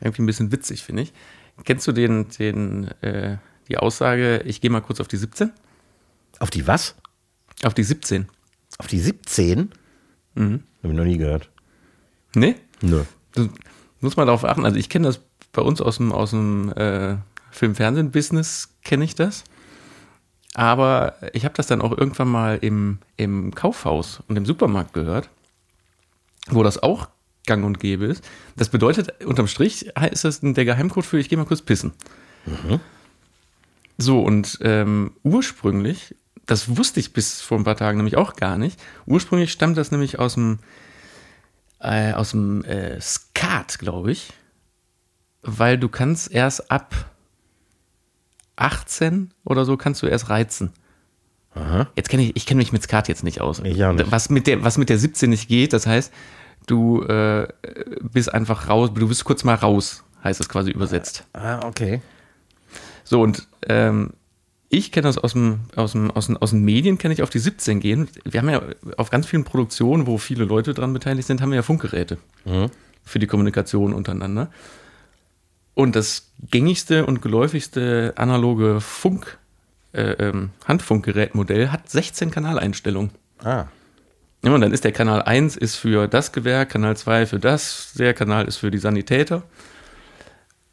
irgendwie 0.00 0.22
ein 0.22 0.26
bisschen 0.26 0.52
witzig, 0.52 0.82
finde 0.82 1.02
ich. 1.02 1.14
Kennst 1.64 1.86
du 1.86 1.92
den, 1.92 2.28
den, 2.38 2.88
äh, 3.00 3.38
die 3.68 3.78
Aussage, 3.78 4.42
ich 4.44 4.60
gehe 4.60 4.70
mal 4.70 4.82
kurz 4.82 5.00
auf 5.00 5.08
die 5.08 5.16
17? 5.16 5.50
Auf 6.40 6.50
die 6.50 6.66
was? 6.66 6.94
Auf 7.64 7.72
die 7.72 7.82
17. 7.82 8.28
Auf 8.76 8.86
die 8.86 8.98
17? 8.98 9.70
Mhm. 10.34 10.62
Habe 10.82 10.92
ich 10.92 10.98
noch 10.98 11.04
nie 11.04 11.16
gehört. 11.16 11.48
Nee? 12.36 12.54
Nö. 12.82 13.04
Du 13.34 13.48
musst 14.00 14.18
mal 14.18 14.26
darauf 14.26 14.44
achten. 14.44 14.64
Also 14.64 14.76
ich 14.76 14.90
kenne 14.90 15.08
das 15.08 15.20
bei 15.52 15.62
uns 15.62 15.80
aus 15.80 15.96
dem, 15.96 16.12
aus 16.12 16.30
dem 16.30 16.70
äh, 16.72 17.16
Film-Fernsehen-Business, 17.50 18.76
kenne 18.84 19.04
ich 19.04 19.14
das. 19.14 19.44
Aber 20.54 21.14
ich 21.32 21.44
habe 21.44 21.54
das 21.54 21.66
dann 21.66 21.80
auch 21.80 21.96
irgendwann 21.96 22.28
mal 22.28 22.58
im, 22.60 22.98
im 23.16 23.54
Kaufhaus 23.54 24.22
und 24.28 24.36
im 24.36 24.44
Supermarkt 24.44 24.92
gehört, 24.92 25.30
wo 26.48 26.62
das 26.62 26.82
auch 26.82 27.08
gang 27.46 27.64
und 27.64 27.80
gäbe 27.80 28.04
ist. 28.04 28.22
Das 28.56 28.68
bedeutet, 28.68 29.24
unterm 29.24 29.46
Strich 29.46 29.86
ist 30.10 30.24
das 30.24 30.40
der 30.40 30.64
Geheimcode 30.64 31.06
für 31.06 31.18
ich 31.18 31.28
gehe 31.30 31.38
mal 31.38 31.46
kurz 31.46 31.62
pissen. 31.62 31.92
So, 33.96 34.20
und 34.20 34.58
ähm, 34.60 35.12
ursprünglich, 35.22 36.14
das 36.44 36.76
wusste 36.76 37.00
ich 37.00 37.14
bis 37.14 37.40
vor 37.40 37.56
ein 37.58 37.64
paar 37.64 37.76
Tagen 37.76 37.96
nämlich 37.96 38.16
auch 38.16 38.34
gar 38.34 38.58
nicht, 38.58 38.78
ursprünglich 39.06 39.52
stammt 39.52 39.78
das 39.78 39.90
nämlich 39.90 40.18
aus 40.18 40.34
dem 40.34 40.58
äh, 41.80 42.12
aus 42.12 42.30
dem 42.30 42.64
äh, 42.64 43.00
Skat, 43.00 43.78
glaube 43.78 44.12
ich, 44.12 44.32
weil 45.42 45.78
du 45.78 45.88
kannst 45.88 46.30
erst 46.30 46.70
ab 46.70 46.94
18 48.56 49.32
oder 49.44 49.64
so 49.64 49.76
kannst 49.76 50.02
du 50.02 50.06
erst 50.06 50.28
reizen. 50.28 50.72
Jetzt 51.94 52.10
kenne 52.10 52.22
ich, 52.22 52.36
ich 52.36 52.46
kenne 52.46 52.58
mich 52.58 52.72
mit 52.72 52.82
Skat 52.82 53.08
jetzt 53.08 53.24
nicht 53.24 53.40
aus. 53.40 53.60
Ich 53.60 53.82
auch 53.82 53.92
nicht. 53.92 54.10
Was 54.10 54.28
mit 54.28 54.46
der, 54.46 54.62
was 54.62 54.76
mit 54.76 54.90
der 54.90 54.98
17 54.98 55.30
nicht 55.30 55.48
geht, 55.48 55.72
das 55.72 55.86
heißt, 55.86 56.12
du 56.66 57.02
äh, 57.02 57.48
bist 58.02 58.32
einfach 58.32 58.68
raus, 58.68 58.90
du 58.94 59.08
bist 59.08 59.24
kurz 59.24 59.42
mal 59.44 59.54
raus, 59.54 60.04
heißt 60.22 60.38
das 60.38 60.48
quasi 60.48 60.70
übersetzt. 60.70 61.24
Ah, 61.32 61.66
okay. 61.66 62.02
So, 63.04 63.22
und 63.22 63.48
ähm, 63.68 64.12
ich 64.76 64.92
kenne 64.92 65.06
das 65.06 65.16
aus 65.18 65.32
dem, 65.32 65.60
aus 65.74 65.92
dem, 65.92 66.10
aus 66.10 66.26
den, 66.26 66.36
aus 66.36 66.50
den 66.50 66.62
Medien, 66.62 66.98
kenne 66.98 67.14
ich 67.14 67.22
auf 67.22 67.30
die 67.30 67.38
17 67.38 67.80
gehen. 67.80 68.08
Wir 68.24 68.40
haben 68.40 68.50
ja 68.50 68.62
auf 68.96 69.10
ganz 69.10 69.26
vielen 69.26 69.44
Produktionen, 69.44 70.06
wo 70.06 70.18
viele 70.18 70.44
Leute 70.44 70.74
dran 70.74 70.92
beteiligt 70.92 71.26
sind, 71.26 71.40
haben 71.40 71.50
wir 71.50 71.56
ja 71.56 71.62
Funkgeräte 71.62 72.18
für 73.04 73.18
die 73.18 73.26
Kommunikation 73.26 73.94
untereinander. 73.94 74.50
Und 75.74 75.96
das 75.96 76.30
gängigste 76.50 77.06
und 77.06 77.22
geläufigste 77.22 78.12
analoge 78.16 78.80
Funk, 78.80 79.38
äh, 79.92 80.12
ähm, 80.12 80.50
Handfunkgerätmodell 80.66 81.68
hat 81.68 81.88
16 81.88 82.30
Kanaleinstellungen. 82.30 83.10
Ah. 83.42 83.66
Ja, 84.42 84.54
und 84.54 84.60
dann 84.60 84.72
ist 84.72 84.84
der 84.84 84.92
Kanal 84.92 85.22
1 85.22 85.56
ist 85.56 85.76
für 85.76 86.06
das 86.06 86.32
Gewerk, 86.32 86.70
Kanal 86.70 86.96
2 86.96 87.26
für 87.26 87.38
das, 87.38 87.94
der 87.94 88.14
Kanal 88.14 88.46
ist 88.46 88.58
für 88.58 88.70
die 88.70 88.78
Sanitäter. 88.78 89.42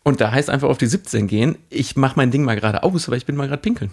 Und 0.03 0.19
da 0.21 0.31
heißt 0.31 0.49
einfach 0.49 0.67
auf 0.69 0.77
die 0.77 0.85
17 0.87 1.27
gehen, 1.27 1.57
ich 1.69 1.95
mache 1.95 2.13
mein 2.17 2.29
Ding 2.31 2.43
mal 2.43 2.55
gerade 2.55 2.83
aus, 2.83 3.07
weil 3.09 3.17
ich 3.17 3.25
bin 3.25 3.35
mal 3.37 3.47
gerade 3.47 3.61
pinkeln. 3.61 3.91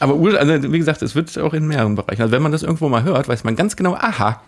Aber 0.00 0.14
ur- 0.16 0.38
also, 0.38 0.72
wie 0.72 0.78
gesagt, 0.78 1.02
es 1.02 1.14
wird 1.14 1.36
auch 1.38 1.52
in 1.54 1.66
mehreren 1.66 1.94
Bereichen. 1.94 2.22
Also 2.22 2.32
wenn 2.32 2.42
man 2.42 2.52
das 2.52 2.62
irgendwo 2.62 2.88
mal 2.88 3.02
hört, 3.04 3.28
weiß 3.28 3.44
man 3.44 3.54
ganz 3.56 3.76
genau, 3.76 3.94
aha, 3.94 4.42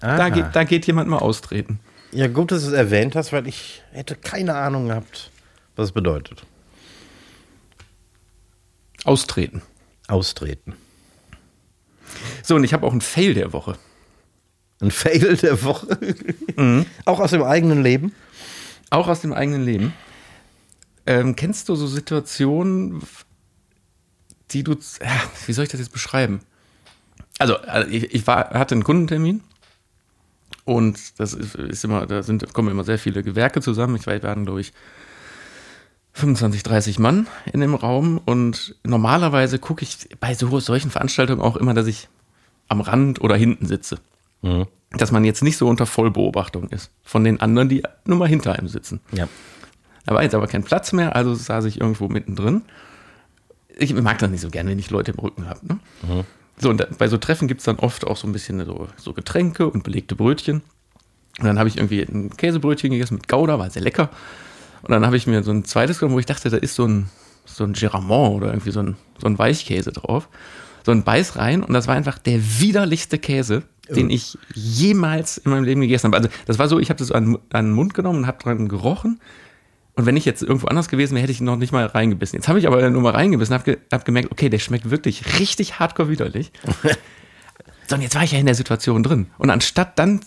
da 0.00 0.16
Aha. 0.16 0.28
geht, 0.28 0.46
da 0.52 0.62
geht 0.64 0.86
jemand 0.86 1.08
mal 1.08 1.18
austreten. 1.18 1.80
Ja, 2.12 2.28
gut, 2.28 2.52
dass 2.52 2.62
du 2.62 2.68
es 2.68 2.72
erwähnt 2.74 3.16
hast, 3.16 3.32
weil 3.32 3.48
ich 3.48 3.82
hätte 3.90 4.14
keine 4.14 4.54
Ahnung 4.54 4.86
gehabt, 4.88 5.30
was 5.74 5.86
es 5.88 5.92
bedeutet. 5.92 6.44
Austreten. 9.04 9.62
Austreten. 10.06 10.74
So, 12.42 12.54
und 12.54 12.64
ich 12.64 12.72
habe 12.72 12.86
auch 12.86 12.92
einen 12.92 13.00
Fail 13.00 13.34
der 13.34 13.52
Woche. 13.52 13.76
Ein 14.80 14.90
Fail 14.90 15.36
der 15.36 15.62
Woche. 15.64 15.98
Auch 17.04 17.20
aus 17.20 17.30
dem 17.30 17.42
eigenen 17.42 17.82
Leben. 17.82 18.14
Auch 18.90 19.08
aus 19.08 19.20
dem 19.20 19.32
eigenen 19.32 19.64
Leben. 19.64 19.92
Ähm, 21.06 21.36
kennst 21.36 21.68
du 21.68 21.74
so 21.74 21.86
Situationen, 21.86 23.02
die 24.50 24.62
du, 24.62 24.72
ja, 24.72 25.22
wie 25.46 25.52
soll 25.52 25.64
ich 25.64 25.70
das 25.70 25.80
jetzt 25.80 25.92
beschreiben? 25.92 26.40
Also, 27.38 27.56
äh, 27.56 27.86
ich, 27.88 28.14
ich 28.14 28.26
war, 28.26 28.50
hatte 28.50 28.74
einen 28.74 28.84
Kundentermin 28.84 29.42
und 30.64 31.18
das 31.18 31.34
ist, 31.34 31.54
ist 31.54 31.84
immer, 31.84 32.06
da 32.06 32.22
sind, 32.22 32.52
kommen 32.52 32.68
immer 32.68 32.84
sehr 32.84 32.98
viele 32.98 33.22
Gewerke 33.22 33.60
zusammen. 33.60 33.96
Ich 33.96 34.06
weiß, 34.06 34.22
wir 34.22 34.30
hatten, 34.30 34.44
glaube 34.44 34.60
ich, 34.60 34.72
25, 36.12 36.62
30 36.62 36.98
Mann 36.98 37.26
in 37.52 37.60
dem 37.60 37.74
Raum 37.74 38.20
und 38.24 38.74
normalerweise 38.84 39.58
gucke 39.58 39.84
ich 39.84 40.08
bei 40.20 40.34
so, 40.34 40.58
solchen 40.60 40.90
Veranstaltungen 40.90 41.40
auch 41.40 41.56
immer, 41.56 41.74
dass 41.74 41.86
ich 41.86 42.08
am 42.68 42.80
Rand 42.80 43.20
oder 43.20 43.36
hinten 43.36 43.66
sitze. 43.66 43.98
Dass 44.90 45.12
man 45.12 45.24
jetzt 45.24 45.42
nicht 45.42 45.56
so 45.56 45.68
unter 45.68 45.86
Vollbeobachtung 45.86 46.68
ist 46.70 46.90
von 47.02 47.24
den 47.24 47.40
anderen, 47.40 47.68
die 47.68 47.82
nur 48.04 48.18
mal 48.18 48.28
hinter 48.28 48.54
einem 48.54 48.68
sitzen. 48.68 49.00
Ja. 49.12 49.28
Da 50.06 50.14
war 50.14 50.22
jetzt 50.22 50.34
aber 50.34 50.46
kein 50.46 50.64
Platz 50.64 50.92
mehr, 50.92 51.14
also 51.14 51.34
saß 51.34 51.66
ich 51.66 51.80
irgendwo 51.80 52.08
mittendrin. 52.08 52.62
Ich 53.76 53.94
mag 53.94 54.18
das 54.18 54.30
nicht 54.30 54.40
so 54.40 54.48
gerne, 54.48 54.70
wenn 54.70 54.78
ich 54.78 54.90
Leute 54.90 55.12
im 55.12 55.18
Rücken 55.18 55.48
habe. 55.48 55.60
Ne? 55.66 56.24
So, 56.56 56.70
und 56.70 56.98
bei 56.98 57.08
so 57.08 57.18
Treffen 57.18 57.46
gibt 57.46 57.60
es 57.60 57.66
dann 57.66 57.78
oft 57.78 58.06
auch 58.06 58.16
so 58.16 58.26
ein 58.26 58.32
bisschen 58.32 58.64
so, 58.64 58.88
so 58.96 59.12
Getränke 59.12 59.68
und 59.68 59.84
belegte 59.84 60.16
Brötchen. 60.16 60.62
Und 61.38 61.44
dann 61.44 61.58
habe 61.58 61.68
ich 61.68 61.76
irgendwie 61.76 62.02
ein 62.02 62.30
Käsebrötchen 62.36 62.90
gegessen 62.90 63.14
mit 63.14 63.28
Gouda, 63.28 63.58
war 63.58 63.70
sehr 63.70 63.82
lecker. 63.82 64.08
Und 64.82 64.90
dann 64.90 65.04
habe 65.04 65.16
ich 65.16 65.26
mir 65.26 65.42
so 65.42 65.50
ein 65.50 65.64
zweites 65.64 65.98
genommen, 65.98 66.14
wo 66.14 66.20
ich 66.20 66.26
dachte, 66.26 66.50
da 66.50 66.56
ist 66.56 66.74
so 66.74 66.86
ein, 66.86 67.10
so 67.44 67.64
ein 67.64 67.74
Giramont 67.74 68.36
oder 68.36 68.48
irgendwie 68.48 68.70
so 68.70 68.80
ein, 68.80 68.96
so 69.18 69.26
ein 69.26 69.38
Weichkäse 69.38 69.92
drauf. 69.92 70.28
So 70.84 70.92
ein 70.92 71.04
Beiß 71.04 71.36
rein 71.36 71.62
und 71.62 71.74
das 71.74 71.86
war 71.86 71.94
einfach 71.94 72.18
der 72.18 72.40
widerlichste 72.60 73.18
Käse, 73.18 73.62
den 73.90 74.10
ich 74.10 74.38
jemals 74.54 75.38
in 75.38 75.50
meinem 75.50 75.64
Leben 75.64 75.80
gegessen 75.80 76.06
habe. 76.06 76.16
Also 76.16 76.28
das 76.46 76.58
war 76.58 76.68
so, 76.68 76.78
ich 76.78 76.90
habe 76.90 76.98
das 76.98 77.12
an, 77.12 77.38
an 77.52 77.66
den 77.66 77.74
Mund 77.74 77.94
genommen 77.94 78.20
und 78.20 78.26
habe 78.26 78.42
dran 78.42 78.68
gerochen. 78.68 79.20
Und 79.94 80.06
wenn 80.06 80.16
ich 80.16 80.24
jetzt 80.24 80.42
irgendwo 80.42 80.68
anders 80.68 80.88
gewesen 80.88 81.14
wäre, 81.14 81.22
hätte 81.22 81.32
ich 81.32 81.40
ihn 81.40 81.44
noch 81.44 81.56
nicht 81.56 81.72
mal 81.72 81.84
reingebissen. 81.86 82.38
Jetzt 82.38 82.48
habe 82.48 82.58
ich 82.58 82.68
aber 82.68 82.88
nur 82.88 83.02
mal 83.02 83.14
reingebissen 83.14 83.54
und 83.54 83.60
habe 83.60 83.78
hab 83.90 84.04
gemerkt, 84.04 84.30
okay, 84.30 84.48
der 84.48 84.60
schmeckt 84.60 84.90
wirklich 84.90 85.40
richtig 85.40 85.80
hardcore 85.80 86.08
widerlich. 86.08 86.52
so, 87.88 87.96
und 87.96 88.02
jetzt 88.02 88.14
war 88.14 88.22
ich 88.22 88.32
ja 88.32 88.38
in 88.38 88.46
der 88.46 88.54
Situation 88.54 89.02
drin. 89.02 89.26
Und 89.38 89.50
anstatt 89.50 89.98
dann 89.98 90.20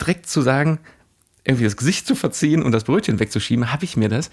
direkt 0.00 0.26
zu 0.26 0.42
sagen, 0.42 0.80
irgendwie 1.44 1.64
das 1.64 1.76
Gesicht 1.76 2.06
zu 2.06 2.14
verziehen 2.14 2.62
und 2.62 2.72
das 2.72 2.84
Brötchen 2.84 3.20
wegzuschieben, 3.20 3.72
habe 3.72 3.84
ich 3.84 3.96
mir 3.96 4.08
das, 4.08 4.30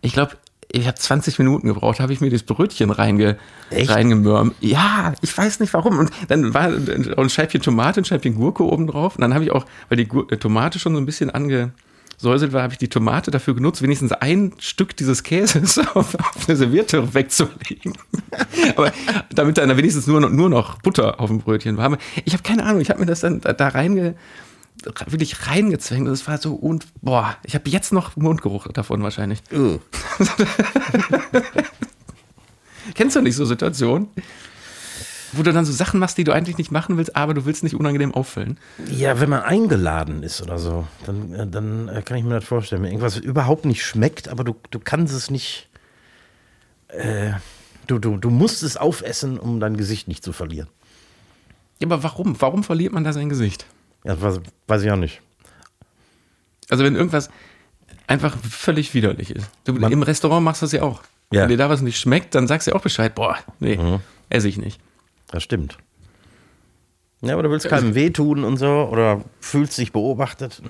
ich 0.00 0.12
glaube, 0.12 0.36
ich 0.72 0.86
habe 0.86 0.98
20 0.98 1.38
Minuten 1.38 1.68
gebraucht, 1.68 2.00
habe 2.00 2.12
ich 2.12 2.20
mir 2.20 2.30
das 2.30 2.42
Brötchen 2.42 2.90
reinge, 2.90 3.36
reingemürmt. 3.70 4.54
Ja, 4.60 5.12
ich 5.20 5.36
weiß 5.36 5.60
nicht 5.60 5.74
warum. 5.74 5.98
Und 5.98 6.10
dann 6.28 6.54
war 6.54 6.64
ein 6.64 7.28
Scheibchen 7.28 7.60
Tomate, 7.60 8.00
ein 8.00 8.04
Scheibchen 8.04 8.34
Gurke 8.34 8.64
oben 8.64 8.86
drauf. 8.86 9.16
Und 9.16 9.20
dann 9.20 9.34
habe 9.34 9.44
ich 9.44 9.50
auch, 9.50 9.66
weil 9.88 9.98
die 9.98 10.08
Gur 10.08 10.26
Tomate 10.28 10.78
schon 10.78 10.94
so 10.94 11.00
ein 11.00 11.04
bisschen 11.04 11.28
angesäuselt 11.28 12.54
war, 12.54 12.62
habe 12.62 12.72
ich 12.72 12.78
die 12.78 12.88
Tomate 12.88 13.30
dafür 13.30 13.54
genutzt, 13.54 13.82
wenigstens 13.82 14.12
ein 14.12 14.54
Stück 14.58 14.96
dieses 14.96 15.22
Käses 15.22 15.78
auf, 15.94 16.14
auf 16.14 16.48
eine 16.48 16.56
Serviette 16.56 17.12
wegzulegen. 17.12 17.92
Aber 18.76 18.92
damit 19.30 19.58
dann 19.58 19.76
wenigstens 19.76 20.06
nur 20.06 20.20
noch, 20.22 20.30
nur 20.30 20.48
noch 20.48 20.80
Butter 20.80 21.20
auf 21.20 21.28
dem 21.28 21.40
Brötchen 21.40 21.76
war. 21.76 21.98
Ich 22.24 22.32
habe 22.32 22.42
keine 22.42 22.64
Ahnung, 22.64 22.80
ich 22.80 22.88
habe 22.88 23.00
mir 23.00 23.06
das 23.06 23.20
dann 23.20 23.42
da, 23.42 23.52
da 23.52 23.68
reinge 23.68 24.14
wirklich 25.06 25.46
reingezwängt. 25.46 26.08
Das 26.08 26.26
war 26.26 26.38
so 26.38 26.54
und 26.54 26.86
boah, 27.00 27.36
ich 27.44 27.54
habe 27.54 27.68
jetzt 27.70 27.92
noch 27.92 28.16
Mundgeruch 28.16 28.68
davon 28.68 29.02
wahrscheinlich. 29.02 29.42
Uh. 29.52 29.78
Kennst 32.94 33.16
du 33.16 33.20
nicht 33.20 33.36
so 33.36 33.44
Situationen? 33.44 34.08
Wo 35.34 35.42
du 35.42 35.52
dann 35.52 35.64
so 35.64 35.72
Sachen 35.72 35.98
machst, 35.98 36.18
die 36.18 36.24
du 36.24 36.32
eigentlich 36.32 36.58
nicht 36.58 36.70
machen 36.70 36.98
willst, 36.98 37.16
aber 37.16 37.32
du 37.32 37.46
willst 37.46 37.62
nicht 37.62 37.74
unangenehm 37.74 38.12
auffallen. 38.12 38.58
Ja, 38.90 39.18
wenn 39.18 39.30
man 39.30 39.42
eingeladen 39.42 40.22
ist 40.22 40.42
oder 40.42 40.58
so, 40.58 40.86
dann, 41.06 41.32
äh, 41.32 41.46
dann 41.46 41.88
äh, 41.88 42.02
kann 42.02 42.18
ich 42.18 42.24
mir 42.24 42.34
das 42.34 42.44
vorstellen. 42.44 42.82
Wenn 42.82 42.90
irgendwas 42.90 43.16
überhaupt 43.16 43.64
nicht 43.64 43.82
schmeckt, 43.82 44.28
aber 44.28 44.44
du, 44.44 44.56
du 44.70 44.78
kannst 44.78 45.14
es 45.14 45.30
nicht. 45.30 45.70
Äh, 46.88 47.32
du, 47.86 47.98
du, 47.98 48.18
du 48.18 48.28
musst 48.28 48.62
es 48.62 48.76
aufessen, 48.76 49.38
um 49.38 49.58
dein 49.58 49.78
Gesicht 49.78 50.06
nicht 50.06 50.22
zu 50.22 50.34
verlieren. 50.34 50.68
Ja, 51.78 51.86
aber 51.86 52.02
warum? 52.02 52.38
Warum 52.38 52.62
verliert 52.62 52.92
man 52.92 53.04
da 53.04 53.14
sein 53.14 53.30
Gesicht? 53.30 53.64
Ja, 54.04 54.20
weiß, 54.20 54.40
weiß 54.66 54.82
ich 54.82 54.90
auch 54.90 54.96
nicht. 54.96 55.20
Also 56.70 56.84
wenn 56.84 56.94
irgendwas 56.96 57.30
einfach 58.06 58.36
völlig 58.38 58.94
widerlich 58.94 59.30
ist. 59.30 59.48
Du, 59.64 59.72
Man- 59.74 59.92
Im 59.92 60.02
Restaurant 60.02 60.44
machst 60.44 60.62
du 60.62 60.66
das 60.66 60.72
ja 60.72 60.82
auch. 60.82 61.02
Ja. 61.32 61.42
Wenn 61.42 61.48
dir 61.50 61.56
da 61.56 61.68
was 61.70 61.80
nicht 61.82 61.98
schmeckt, 61.98 62.34
dann 62.34 62.46
sagst 62.46 62.66
du 62.66 62.72
ja 62.72 62.76
auch 62.76 62.82
Bescheid. 62.82 63.14
Boah, 63.14 63.38
nee, 63.60 63.78
esse 64.28 64.48
ich 64.48 64.58
nicht. 64.58 64.80
Das 65.28 65.42
stimmt. 65.42 65.78
Ja, 67.22 67.34
aber 67.34 67.44
du 67.44 67.50
willst 67.50 67.68
keinem 67.68 67.94
wehtun 67.94 68.42
und 68.44 68.56
so 68.56 68.88
oder 68.90 69.22
fühlst 69.40 69.78
dich 69.78 69.92
beobachtet. 69.92 70.60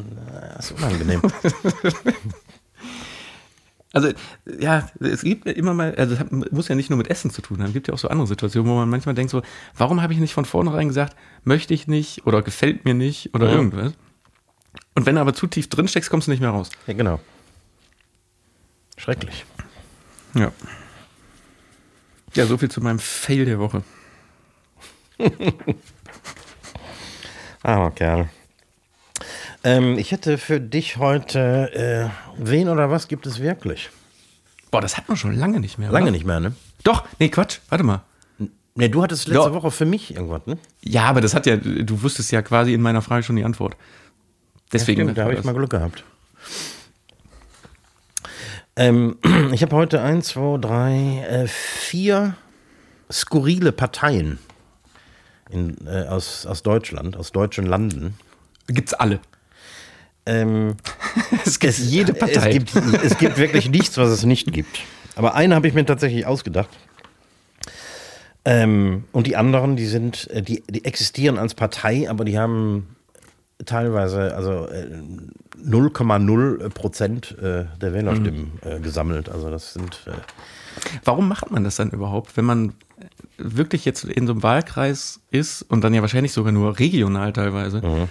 Das 0.57 0.71
ist 0.71 0.79
unangenehm. 0.79 1.23
Also, 3.93 4.11
ja, 4.59 4.89
es 5.01 5.23
gibt 5.23 5.47
immer 5.47 5.75
mal, 5.75 5.95
also 5.97 6.17
muss 6.51 6.69
ja 6.69 6.75
nicht 6.75 6.89
nur 6.89 6.97
mit 6.97 7.09
Essen 7.09 7.31
zu 7.31 7.43
tun 7.43 7.59
haben, 7.59 7.67
es 7.67 7.73
gibt 7.75 7.89
ja 7.89 7.95
auch 7.95 7.99
so 7.99 8.09
andere 8.09 8.27
Situationen, 8.27 8.71
wo 8.71 8.75
man 8.77 8.89
manchmal 8.89 9.15
denkt 9.15 9.31
so, 9.31 9.43
warum 9.77 10.01
habe 10.01 10.13
ich 10.15 10.19
nicht 10.19 10.33
von 10.33 10.45
vornherein 10.47 10.89
gesagt, 10.89 11.15
möchte 11.45 11.75
ich 11.75 11.87
nicht 11.89 12.27
oder 12.27 12.41
gefällt 12.43 12.85
mir 12.87 12.95
nicht 12.95 13.35
oder 13.35 13.49
Ja. 13.49 13.53
irgendwas. 13.57 13.93
Und 14.95 15.05
wenn 15.05 15.17
du 15.17 15.21
aber 15.21 15.35
zu 15.35 15.47
tief 15.47 15.69
drin 15.69 15.89
steckst, 15.89 16.09
kommst 16.11 16.27
du 16.27 16.31
nicht 16.31 16.41
mehr 16.41 16.51
raus. 16.51 16.71
ja, 16.87 16.95
genau. 16.95 17.21
Schrecklich. 18.97 19.45
Ja. 20.35 20.53
Ja, 22.35 22.47
so 22.47 22.57
viel 22.57 22.71
zu 22.71 22.81
meinem 22.81 22.99
Fail 22.99 23.45
der 23.45 23.59
Woche. 23.59 23.83
Armer 27.63 27.91
Kerl. 27.91 28.31
Ähm, 29.65 29.99
ich 29.99 30.11
hätte 30.13 30.39
für 30.39 30.61
dich 30.61 30.97
heute, 30.97 31.73
äh, 31.75 32.09
wen 32.37 32.69
oder 32.69 32.91
was 32.91 33.09
gibt 33.09 33.27
es 33.27 33.41
wirklich? 33.41 33.91
Boah, 34.71 34.81
das 34.81 34.97
hat 34.97 35.09
man 35.09 35.17
schon 35.17 35.37
lange 35.37 35.61
nicht 35.61 35.79
mehr. 35.79 35.91
Lange 35.91 36.05
oder? 36.07 36.13
nicht 36.13 36.25
mehr, 36.25 36.41
ne? 36.41 36.55
Doch, 36.83 37.05
nee, 37.19 37.29
Quatsch, 37.29 37.59
warte 37.69 37.85
mal. 37.85 38.03
Ne, 38.75 38.89
du 38.89 39.03
hattest 39.03 39.29
letzte 39.29 39.49
Ja. 39.49 39.55
Woche 39.55 39.71
für 39.71 39.85
mich 39.85 40.15
irgendwas, 40.15 40.47
ne? 40.47 40.57
Ja, 40.83 41.05
aber 41.05 41.21
das 41.21 41.35
hat 41.35 41.47
ja, 41.47 41.57
du 41.57 42.03
wusstest 42.03 42.33
ja 42.33 42.41
quasi 42.43 42.73
in 42.73 42.81
meiner 42.81 43.03
Frage 43.03 43.23
schon 43.23 43.37
die 43.37 43.45
Antwort. 43.45 43.77
Deswegen. 44.73 45.03
Stimmt, 45.03 45.19
da 45.19 45.25
habe 45.25 45.35
ich 45.35 45.45
mal 45.45 45.53
Glück 45.53 45.71
gehabt. 45.71 46.05
Ähm, 48.77 49.19
ich 49.53 49.63
habe 49.63 49.77
heute 49.77 50.01
eins, 50.01 50.29
zwei, 50.29 50.57
drei, 50.59 51.27
äh, 51.29 51.47
vier 51.47 52.35
skurrile 53.11 53.73
Parteien 53.73 54.39
in, 55.51 55.77
äh, 55.87 56.07
aus, 56.07 56.47
aus 56.47 56.63
Deutschland, 56.63 57.17
aus 57.17 57.33
deutschen 57.33 57.67
Landen. 57.67 58.15
Gibt's 58.69 58.95
alle. 58.95 59.21
Ähm, 60.27 60.77
Es 61.45 61.59
gibt 61.59 61.79
jede 61.79 62.15
Partei. 62.15 62.51
Es 62.51 62.75
gibt, 62.75 62.95
es 63.05 63.19
gibt 63.19 63.39
wirklich 63.39 63.71
nichts, 63.71 63.97
was 63.99 64.11
es 64.11 64.25
nicht 64.25 64.53
gibt. 64.53 64.81
Aber 65.17 65.35
eine 65.35 65.55
habe 65.55 65.69
ich 65.69 65.75
mir 65.75 65.85
tatsächlich 65.85 66.27
ausgedacht. 66.27 66.71
Ähm, 68.45 69.05
und 69.13 69.27
die 69.27 69.37
anderen, 69.37 69.77
die 69.77 69.87
sind, 69.87 70.29
äh, 70.31 70.43
die, 70.43 70.63
die 70.69 70.85
existieren 70.85 71.39
als 71.39 71.55
Partei, 71.55 72.11
aber 72.11 72.25
die 72.25 72.39
haben 72.39 72.97
teilweise 73.65 74.35
also 74.35 74.67
äh, 74.69 74.89
0,0 75.65 76.69
Prozent 76.71 77.37
äh, 77.39 77.67
der 77.81 77.95
Wählerstimmen 77.95 78.53
äh, 78.63 78.81
gesammelt. 78.81 79.29
Also 79.29 79.49
das 79.51 79.75
sind 79.75 80.01
äh, 80.07 80.11
Warum 81.05 81.29
macht 81.29 81.51
man 81.51 81.63
das 81.63 81.77
dann 81.77 81.91
überhaupt, 81.91 82.37
wenn 82.37 82.45
man 82.45 82.75
wirklich 83.39 83.85
jetzt 83.85 84.05
in 84.05 84.27
so 84.27 84.33
einem 84.33 84.43
Wahlkreis 84.43 85.21
ist 85.31 85.63
und 85.63 85.85
dann 85.85 85.95
ja 85.95 86.01
wahrscheinlich 86.01 86.33
sogar 86.33 86.53
nur 86.53 86.79
regional 86.79 87.33
teilweise 87.33 88.09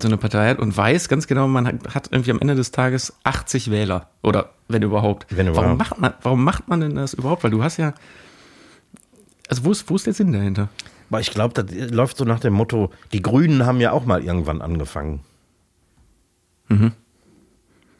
so 0.00 0.08
eine 0.08 0.16
Partei 0.16 0.48
hat 0.48 0.58
und 0.58 0.76
weiß 0.76 1.08
ganz 1.08 1.26
genau, 1.26 1.46
man 1.48 1.66
hat, 1.66 2.08
irgendwie 2.10 2.30
am 2.30 2.40
Ende 2.40 2.54
des 2.54 2.70
Tages 2.70 3.14
80 3.24 3.70
Wähler 3.70 4.08
oder 4.22 4.50
wenn 4.68 4.82
überhaupt. 4.82 5.26
Wenn 5.30 5.46
warum 5.48 5.74
überhaupt. 5.74 5.78
macht 5.78 6.00
man, 6.00 6.14
warum 6.22 6.44
macht 6.44 6.68
man 6.68 6.80
denn 6.80 6.94
das 6.96 7.14
überhaupt? 7.14 7.44
Weil 7.44 7.50
du 7.50 7.62
hast 7.62 7.76
ja, 7.76 7.94
also 9.48 9.64
wo 9.64 9.72
ist, 9.72 9.88
wo 9.88 9.96
ist 9.96 10.06
der 10.06 10.14
Sinn 10.14 10.32
dahinter? 10.32 10.68
aber 11.08 11.20
ich 11.20 11.30
glaube, 11.30 11.62
das 11.62 11.90
läuft 11.90 12.16
so 12.16 12.24
nach 12.24 12.40
dem 12.40 12.52
Motto, 12.52 12.90
die 13.12 13.22
Grünen 13.22 13.64
haben 13.64 13.80
ja 13.80 13.92
auch 13.92 14.04
mal 14.06 14.24
irgendwann 14.24 14.60
angefangen. 14.60 15.20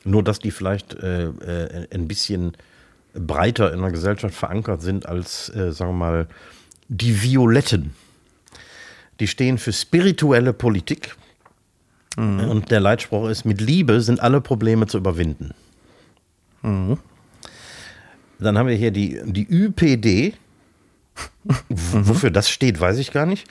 Nur, 0.05 0.23
dass 0.25 0.39
die 0.41 0.51
vielleicht 0.51 0.95
äh, 0.95 1.27
äh, 1.27 1.87
ein 1.95 2.09
bisschen 2.09 2.53
breiter 3.15 3.73
in 3.73 3.81
der 3.81 3.93
Gesellschaft 3.93 4.35
verankert 4.35 4.83
sind 4.83 5.07
als, 5.07 5.49
äh, 5.55 5.73
sagen 5.73 5.93
wir 5.93 5.97
mal, 5.97 6.29
die 6.89 7.23
Violetten. 7.23 7.95
Die 9.21 9.29
stehen 9.29 9.59
für 9.59 9.73
spirituelle 9.73 10.53
Politik. 10.53 11.17
Und 12.17 12.71
der 12.71 12.81
Leitspruch 12.81 13.29
ist, 13.29 13.45
mit 13.45 13.61
Liebe 13.61 14.01
sind 14.01 14.21
alle 14.21 14.41
Probleme 14.41 14.87
zu 14.87 14.97
überwinden. 14.99 15.51
Dann 16.63 16.99
haben 18.59 18.67
wir 18.69 18.75
hier 18.75 18.91
die, 18.91 19.21
die 19.27 19.47
ÜPD. 19.49 20.35
W- 21.45 21.55
Wofür 21.69 22.31
das 22.31 22.49
steht, 22.51 22.81
weiß 22.81 22.99
ich 22.99 23.13
gar 23.13 23.27
nicht. 23.27 23.47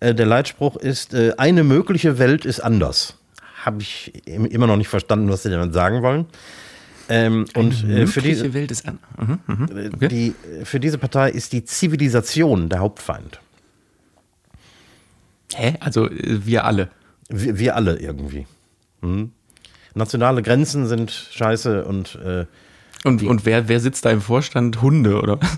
Äh, 0.00 0.14
der 0.14 0.26
Leitspruch 0.26 0.76
ist, 0.76 1.14
äh, 1.14 1.32
eine 1.36 1.64
mögliche 1.64 2.18
Welt 2.18 2.44
ist 2.44 2.60
anders. 2.60 3.16
Habe 3.64 3.82
ich 3.82 4.12
im- 4.26 4.46
immer 4.46 4.66
noch 4.66 4.76
nicht 4.76 4.88
verstanden, 4.88 5.28
was 5.30 5.42
sie 5.42 5.50
damit 5.50 5.72
sagen 5.74 6.02
wollen. 6.02 6.26
Ähm, 7.08 7.46
und 7.54 7.72
äh, 7.72 7.76
für, 7.76 7.86
Mögliche 7.86 8.20
diese, 8.22 8.54
Welt 8.54 8.70
ist 8.70 8.86
an. 8.86 8.98
Mhm, 9.18 9.38
mhm. 9.46 9.76
äh, 9.76 9.90
Okay. 9.94 10.08
die, 10.08 10.34
für 10.64 10.78
diese 10.78 10.96
Partei 10.98 11.30
ist 11.30 11.52
die 11.52 11.64
Zivilisation 11.64 12.68
der 12.68 12.78
Hauptfeind. 12.78 13.40
Hä? 15.54 15.74
Also 15.80 16.08
wir 16.12 16.64
alle. 16.64 16.88
Wir, 17.30 17.58
wir 17.58 17.76
alle 17.76 17.98
irgendwie. 17.98 18.46
Hm? 19.02 19.32
Nationale 19.94 20.42
Grenzen 20.42 20.86
sind 20.86 21.10
scheiße 21.10 21.84
und 21.84 22.16
äh, 22.16 22.46
Und, 23.04 23.22
und 23.22 23.46
wer, 23.46 23.68
wer 23.68 23.80
sitzt 23.80 24.04
da 24.04 24.10
im 24.10 24.20
Vorstand? 24.20 24.82
Hunde, 24.82 25.20
oder? 25.20 25.38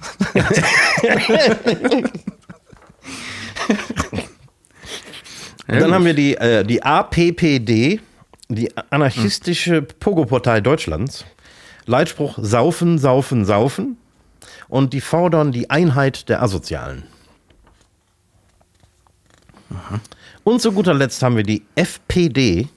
Und 5.68 5.80
dann 5.80 5.94
haben 5.94 6.04
wir 6.04 6.14
die, 6.14 6.34
äh, 6.36 6.64
die 6.64 6.82
APPD, 6.82 8.00
die 8.48 8.76
anarchistische 8.90 9.80
Pogo-Partei 9.82 10.60
Deutschlands. 10.60 11.24
Leitspruch 11.86 12.38
Saufen, 12.40 12.98
Saufen, 12.98 13.44
Saufen. 13.44 13.96
Und 14.68 14.92
die 14.92 15.00
fordern 15.00 15.50
die 15.52 15.70
Einheit 15.70 16.28
der 16.28 16.42
Asozialen. 16.42 17.04
Und 20.44 20.60
zu 20.60 20.72
guter 20.72 20.94
Letzt 20.94 21.22
haben 21.22 21.36
wir 21.36 21.44
die 21.44 21.64
FPD, 21.74 22.68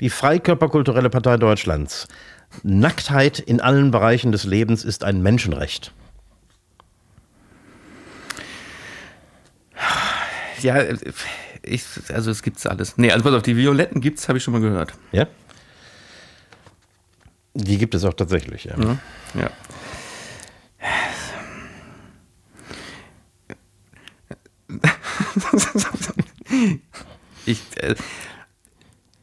die 0.00 0.10
Freikörperkulturelle 0.10 1.10
Partei 1.10 1.36
Deutschlands. 1.36 2.08
Nacktheit 2.62 3.38
in 3.38 3.60
allen 3.60 3.90
Bereichen 3.90 4.32
des 4.32 4.44
Lebens 4.44 4.84
ist 4.84 5.04
ein 5.04 5.22
Menschenrecht. 5.22 5.92
Ja, 10.62 10.82
ich, 11.62 11.84
also 12.12 12.30
es 12.30 12.42
gibt's 12.42 12.66
alles. 12.66 12.96
Nee, 12.96 13.10
also 13.10 13.24
pass 13.24 13.34
auf, 13.34 13.42
die 13.42 13.56
Violetten 13.56 14.00
gibt's, 14.00 14.28
habe 14.28 14.38
ich 14.38 14.44
schon 14.44 14.52
mal 14.52 14.60
gehört. 14.60 14.94
Ja? 15.12 15.26
Die 17.54 17.78
gibt 17.78 17.94
es 17.94 18.04
auch 18.04 18.14
tatsächlich, 18.14 18.64
ja. 18.64 18.74
Ja. 18.78 18.98
ja. 19.34 19.50
Ich 27.46 27.60
äh, 27.76 27.94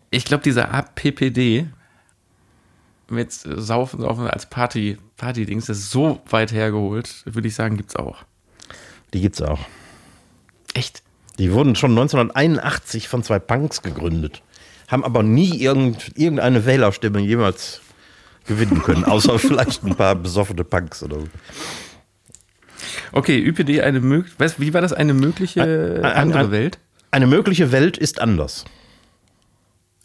ich 0.10 0.26
glaube, 0.26 0.44
dieser 0.44 0.74
APPD 0.74 1.68
mit 3.10 3.32
Saufen, 3.32 4.02
Saufen 4.02 4.28
als 4.28 4.46
Party, 4.50 4.98
Party-Dings, 5.18 5.66
das 5.66 5.78
ist 5.80 5.92
so 5.92 6.22
weit 6.30 6.52
hergeholt, 6.52 7.24
würde 7.26 7.48
ich 7.48 7.56
sagen, 7.56 7.78
gibt's 7.78 7.96
auch. 7.96 8.24
Die 9.14 9.22
gibt's 9.22 9.42
auch. 9.42 9.60
Echt? 10.74 11.02
Die 11.38 11.52
wurden 11.54 11.76
schon 11.76 11.92
1981 11.92 13.08
von 13.08 13.24
zwei 13.24 13.40
Punks 13.40 13.82
gegründet, 13.82 14.42
haben 14.90 15.04
aber 15.04 15.24
nie 15.24 15.62
irgend, 15.62 16.12
irgendeine 16.18 16.66
Wählerstimme 16.66 17.20
jemals 17.20 17.82
gewinnen 18.48 18.82
können, 18.84 19.04
außer 19.06 19.40
vielleicht 19.40 19.84
ein 19.84 19.96
paar 19.96 20.16
besoffene 20.16 20.64
Punks 20.64 21.04
oder 21.04 21.22
so. 21.22 21.28
Okay, 23.12 23.38
ÜPD 23.46 23.82
eine 23.82 24.00
mögliche, 24.00 24.36
wie 24.58 24.74
war 24.74 24.82
das 24.82 24.94
eine 24.94 25.14
mögliche 25.14 25.62
Ein- 25.64 26.04
ein- 26.06 26.14
andere 26.18 26.40
ein- 26.46 26.52
Welt? 26.52 26.80
Eine 27.12 27.28
mögliche 27.28 27.72
Welt 27.74 27.98
ist 27.98 28.20
anders. 28.22 28.66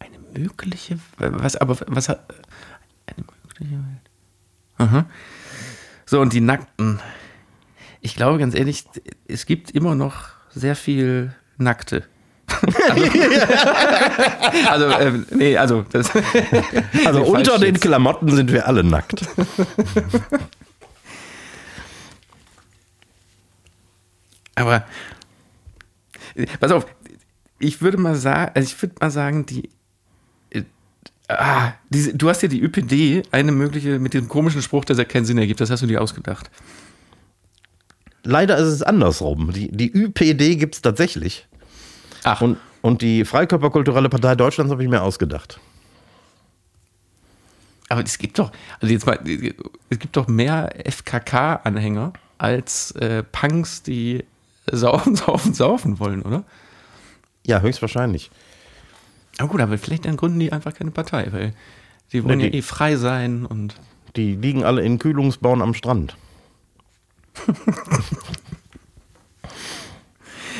Eine 0.00 0.18
mögliche, 0.18 0.98
was, 1.18 1.56
aber 1.56 1.76
was 1.86 2.08
hat, 2.08 2.34
eine 3.06 3.24
mögliche 3.24 3.76
Welt? 3.76 4.10
Aha. 4.78 5.06
So, 6.04 6.20
und 6.20 6.32
die 6.32 6.40
Nackten. 6.40 7.00
Ich 8.00 8.16
glaube 8.16 8.38
ganz 8.38 8.54
ehrlich, 8.54 8.84
es 9.26 9.46
gibt 9.46 9.70
immer 9.70 9.94
noch 9.94 10.28
sehr 10.50 10.76
viel 10.76 11.34
Nackte. 11.56 12.04
also, 14.68 14.86
also 14.86 15.00
ähm, 15.00 15.26
nee, 15.30 15.56
also 15.56 15.84
das. 15.90 16.10
Also 17.04 17.22
unter 17.24 17.58
den 17.58 17.74
jetzt. 17.74 17.82
Klamotten 17.82 18.34
sind 18.34 18.52
wir 18.52 18.68
alle 18.68 18.84
nackt. 18.84 19.26
Aber 24.54 24.84
pass 26.60 26.72
auf, 26.72 26.86
ich 27.58 27.80
würde 27.80 27.98
mal 27.98 28.14
sagen, 28.14 28.52
also 28.54 28.66
ich 28.66 28.82
würde 28.82 28.94
mal 29.00 29.10
sagen, 29.10 29.46
die 29.46 29.70
äh, 30.50 30.62
ah, 31.28 31.72
diese, 31.90 32.14
du 32.14 32.28
hast 32.28 32.42
ja 32.42 32.48
die 32.48 32.62
ÜPD, 32.62 33.22
eine 33.30 33.52
mögliche 33.52 33.98
mit 33.98 34.14
dem 34.14 34.28
komischen 34.28 34.62
Spruch, 34.62 34.84
dass 34.84 34.98
er 34.98 35.04
keinen 35.04 35.24
Sinn 35.24 35.38
ergibt, 35.38 35.60
das 35.60 35.70
hast 35.70 35.82
du 35.82 35.86
dir 35.86 36.00
ausgedacht. 36.02 36.50
Leider 38.24 38.58
ist 38.58 38.68
es 38.68 38.82
andersrum. 38.82 39.52
Die, 39.52 39.70
die 39.70 39.92
ÜPD 39.92 40.56
gibt 40.56 40.74
es 40.74 40.82
tatsächlich. 40.82 41.46
Ach, 42.24 42.40
Und, 42.40 42.58
und 42.82 43.00
die 43.00 43.24
Freikörperkulturelle 43.24 44.08
Partei 44.08 44.34
Deutschlands 44.34 44.72
habe 44.72 44.82
ich 44.82 44.88
mir 44.88 45.02
ausgedacht. 45.02 45.60
aber 47.88 48.02
es 48.02 48.18
gibt 48.18 48.38
doch, 48.38 48.50
also 48.80 48.92
jetzt 48.92 49.06
mal, 49.06 49.18
es 49.90 49.98
gibt 49.98 50.16
doch 50.16 50.26
mehr 50.26 50.74
FKK-Anhänger 50.84 52.12
als 52.38 52.90
äh, 52.92 53.22
Punks, 53.22 53.82
die 53.82 54.24
saufen, 54.70 55.16
saufen, 55.16 55.54
saufen 55.54 55.98
wollen, 56.00 56.22
oder? 56.22 56.44
Ja, 57.46 57.60
höchstwahrscheinlich. 57.60 58.30
Aber 59.38 59.48
gut, 59.48 59.60
aber 59.60 59.78
vielleicht 59.78 60.06
dann 60.06 60.16
gründen 60.16 60.40
die 60.40 60.52
einfach 60.52 60.74
keine 60.74 60.90
Partei, 60.90 61.28
weil 61.30 61.54
die 62.12 62.24
wollen 62.24 62.38
Nee, 62.38 62.48
ja 62.48 62.54
eh 62.54 62.62
frei 62.62 62.96
sein 62.96 63.46
und 63.46 63.74
Die 64.16 64.34
liegen 64.34 64.64
alle 64.64 64.82
in 64.82 64.98
Kühlungsbauen 64.98 65.62
am 65.62 65.74
Strand. 65.74 66.16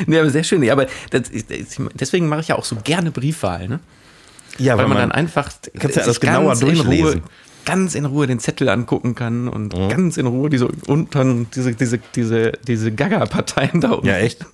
Nee, 0.06 0.18
aber 0.18 0.28
sehr 0.28 0.44
schön. 0.44 0.60
Nee, 0.60 0.70
aber 0.70 0.86
das, 1.08 1.30
deswegen 1.94 2.28
mache 2.28 2.40
ich 2.40 2.48
ja 2.48 2.56
auch 2.56 2.64
so 2.66 2.76
gerne 2.76 3.10
Briefwahl, 3.10 3.66
ne? 3.66 3.80
Ja, 4.58 4.76
Weil 4.76 4.88
man, 4.88 4.98
dann 4.98 5.12
einfach 5.12 5.50
kannst 5.78 5.96
ja 5.96 6.02
alles 6.02 6.20
genauer 6.20 6.54
durchlesen. 6.56 7.22
Ganz 7.66 7.94
in 7.94 8.07
Ruhe 8.07 8.26
den 8.26 8.38
Zettel 8.38 8.70
angucken 8.70 9.14
kann 9.14 9.48
und 9.48 9.74
ganz 9.90 10.16
in 10.16 10.26
Ruhe 10.26 10.48
diese 10.48 10.68
unten 10.87 11.50
diese 11.55 11.74
diese 11.74 11.98
diese 12.14 12.52
diese 12.66 12.92
Gaga-Parteien 12.92 13.83
da 13.83 13.90
unten. 13.92 14.07
Ja, 14.07 14.16
echt? 14.16 14.46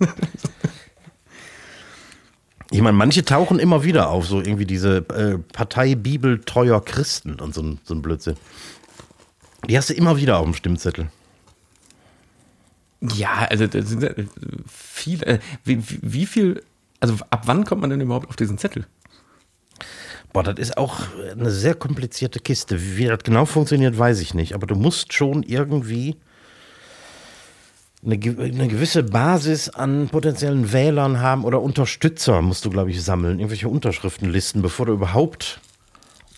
Ich 2.72 2.81
meine, 2.81 2.96
manche 2.96 3.22
tauchen 3.22 3.59
immer 3.59 3.85
wieder 3.85 4.09
auf, 4.09 4.27
so 4.27 4.40
irgendwie 4.40 4.64
diese 4.64 5.05
äh, 5.11 5.37
Partei 5.53 5.94
Bibel 5.94 6.40
treuer 6.40 6.83
Christen 6.83 7.35
und 7.35 7.55
so 7.55 7.62
ein, 7.62 7.79
so 7.85 7.94
ein 7.94 8.01
Blödsinn. 8.01 8.37
Die 9.68 9.77
hast 9.77 9.90
du 9.90 9.94
immer 9.94 10.16
wieder 10.16 10.38
auf 10.38 10.44
dem 10.44 10.55
Stimmzettel. 10.55 11.09
Ja, 13.03 13.46
also 13.51 13.66
das 13.66 13.90
sind 13.90 14.03
äh, 14.03 14.25
viele. 14.66 15.27
äh, 15.27 15.38
wie, 15.64 15.83
wie 16.01 16.25
viel? 16.25 16.62
Also 16.98 17.16
ab 17.29 17.42
wann 17.44 17.66
kommt 17.66 17.83
man 17.83 17.90
denn 17.90 18.01
überhaupt 18.01 18.31
auf 18.31 18.37
diesen 18.37 18.57
Zettel? 18.57 18.87
Boah, 20.33 20.42
das 20.42 20.59
ist 20.59 20.79
auch 20.79 21.01
eine 21.31 21.51
sehr 21.51 21.75
komplizierte 21.75 22.40
Kiste. 22.40 22.97
Wie 22.97 23.07
das 23.07 23.18
genau 23.23 23.45
funktioniert, 23.45 23.99
weiß 23.99 24.21
ich 24.21 24.33
nicht. 24.33 24.55
Aber 24.55 24.66
du 24.66 24.75
musst 24.75 25.12
schon 25.12 25.42
irgendwie 25.42 26.16
eine, 28.05 28.14
eine 28.14 28.68
gewisse 28.68 29.03
Basis 29.03 29.68
an 29.68 30.09
potenziellen 30.09 30.73
Wählern 30.73 31.21
haben 31.21 31.45
oder 31.45 31.61
Unterstützer 31.61 32.40
musst 32.40 32.64
du, 32.64 32.71
glaube 32.71 32.90
ich, 32.90 33.03
sammeln. 33.03 33.38
Irgendwelche 33.38 33.68
Unterschriftenlisten, 33.68 34.62
bevor 34.62 34.87
du 34.87 34.95
überhaupt 34.95 35.61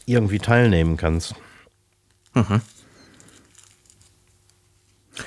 irgendwie 0.06 0.38
teilnehmen 0.38 0.96
kannst. 0.96 1.34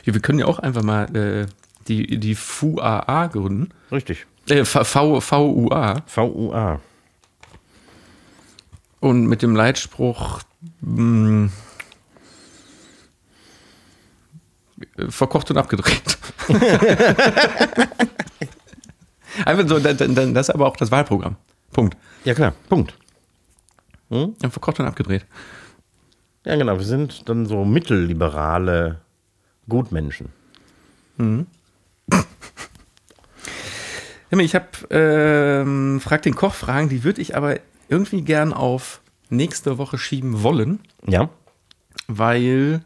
Ja, 0.03 0.13
wir 0.13 0.19
können 0.19 0.39
ja 0.39 0.45
auch 0.45 0.59
einfach 0.59 0.83
mal 0.83 1.15
äh, 1.15 1.47
die 1.87 2.19
die 2.19 2.35
FUAA 2.35 3.27
gründen. 3.27 3.69
Richtig. 3.91 4.27
Äh, 4.49 4.65
V, 4.65 4.83
v, 4.83 5.21
VUA. 5.21 6.03
VUA. 6.05 6.81
Und 8.99 9.27
mit 9.27 9.41
dem 9.41 9.55
Leitspruch 9.55 10.41
mh, 10.81 11.49
verkocht 15.09 15.51
und 15.51 15.57
abgedreht. 15.57 16.17
Einfach 19.45 19.67
so, 19.67 19.79
dann, 19.79 20.15
dann, 20.15 20.33
das 20.33 20.49
ist 20.49 20.55
aber 20.55 20.65
auch 20.65 20.77
das 20.77 20.89
Wahlprogramm. 20.91 21.35
Punkt. 21.71 21.95
Ja, 22.23 22.33
klar. 22.33 22.53
Punkt. 22.69 22.95
Ja, 24.09 24.29
verkocht 24.49 24.79
und 24.79 24.87
abgedreht. 24.87 25.25
Ja, 26.45 26.55
genau. 26.55 26.77
Wir 26.77 26.85
sind 26.85 27.27
dann 27.29 27.45
so 27.45 27.65
mittelliberale 27.65 29.01
Gutmenschen. 29.67 30.29
Ich 34.29 34.53
habe 34.55 34.67
ähm, 34.91 35.99
Frag 35.99 36.21
den 36.21 36.35
Koch 36.35 36.53
Fragen, 36.53 36.89
die 36.89 37.03
würde 37.03 37.21
ich 37.21 37.35
aber 37.35 37.59
irgendwie 37.89 38.21
gern 38.21 38.53
auf 38.53 39.01
nächste 39.29 39.77
Woche 39.77 39.97
schieben 39.97 40.43
wollen, 40.43 40.79
Ja. 41.05 41.29
weil 42.07 42.81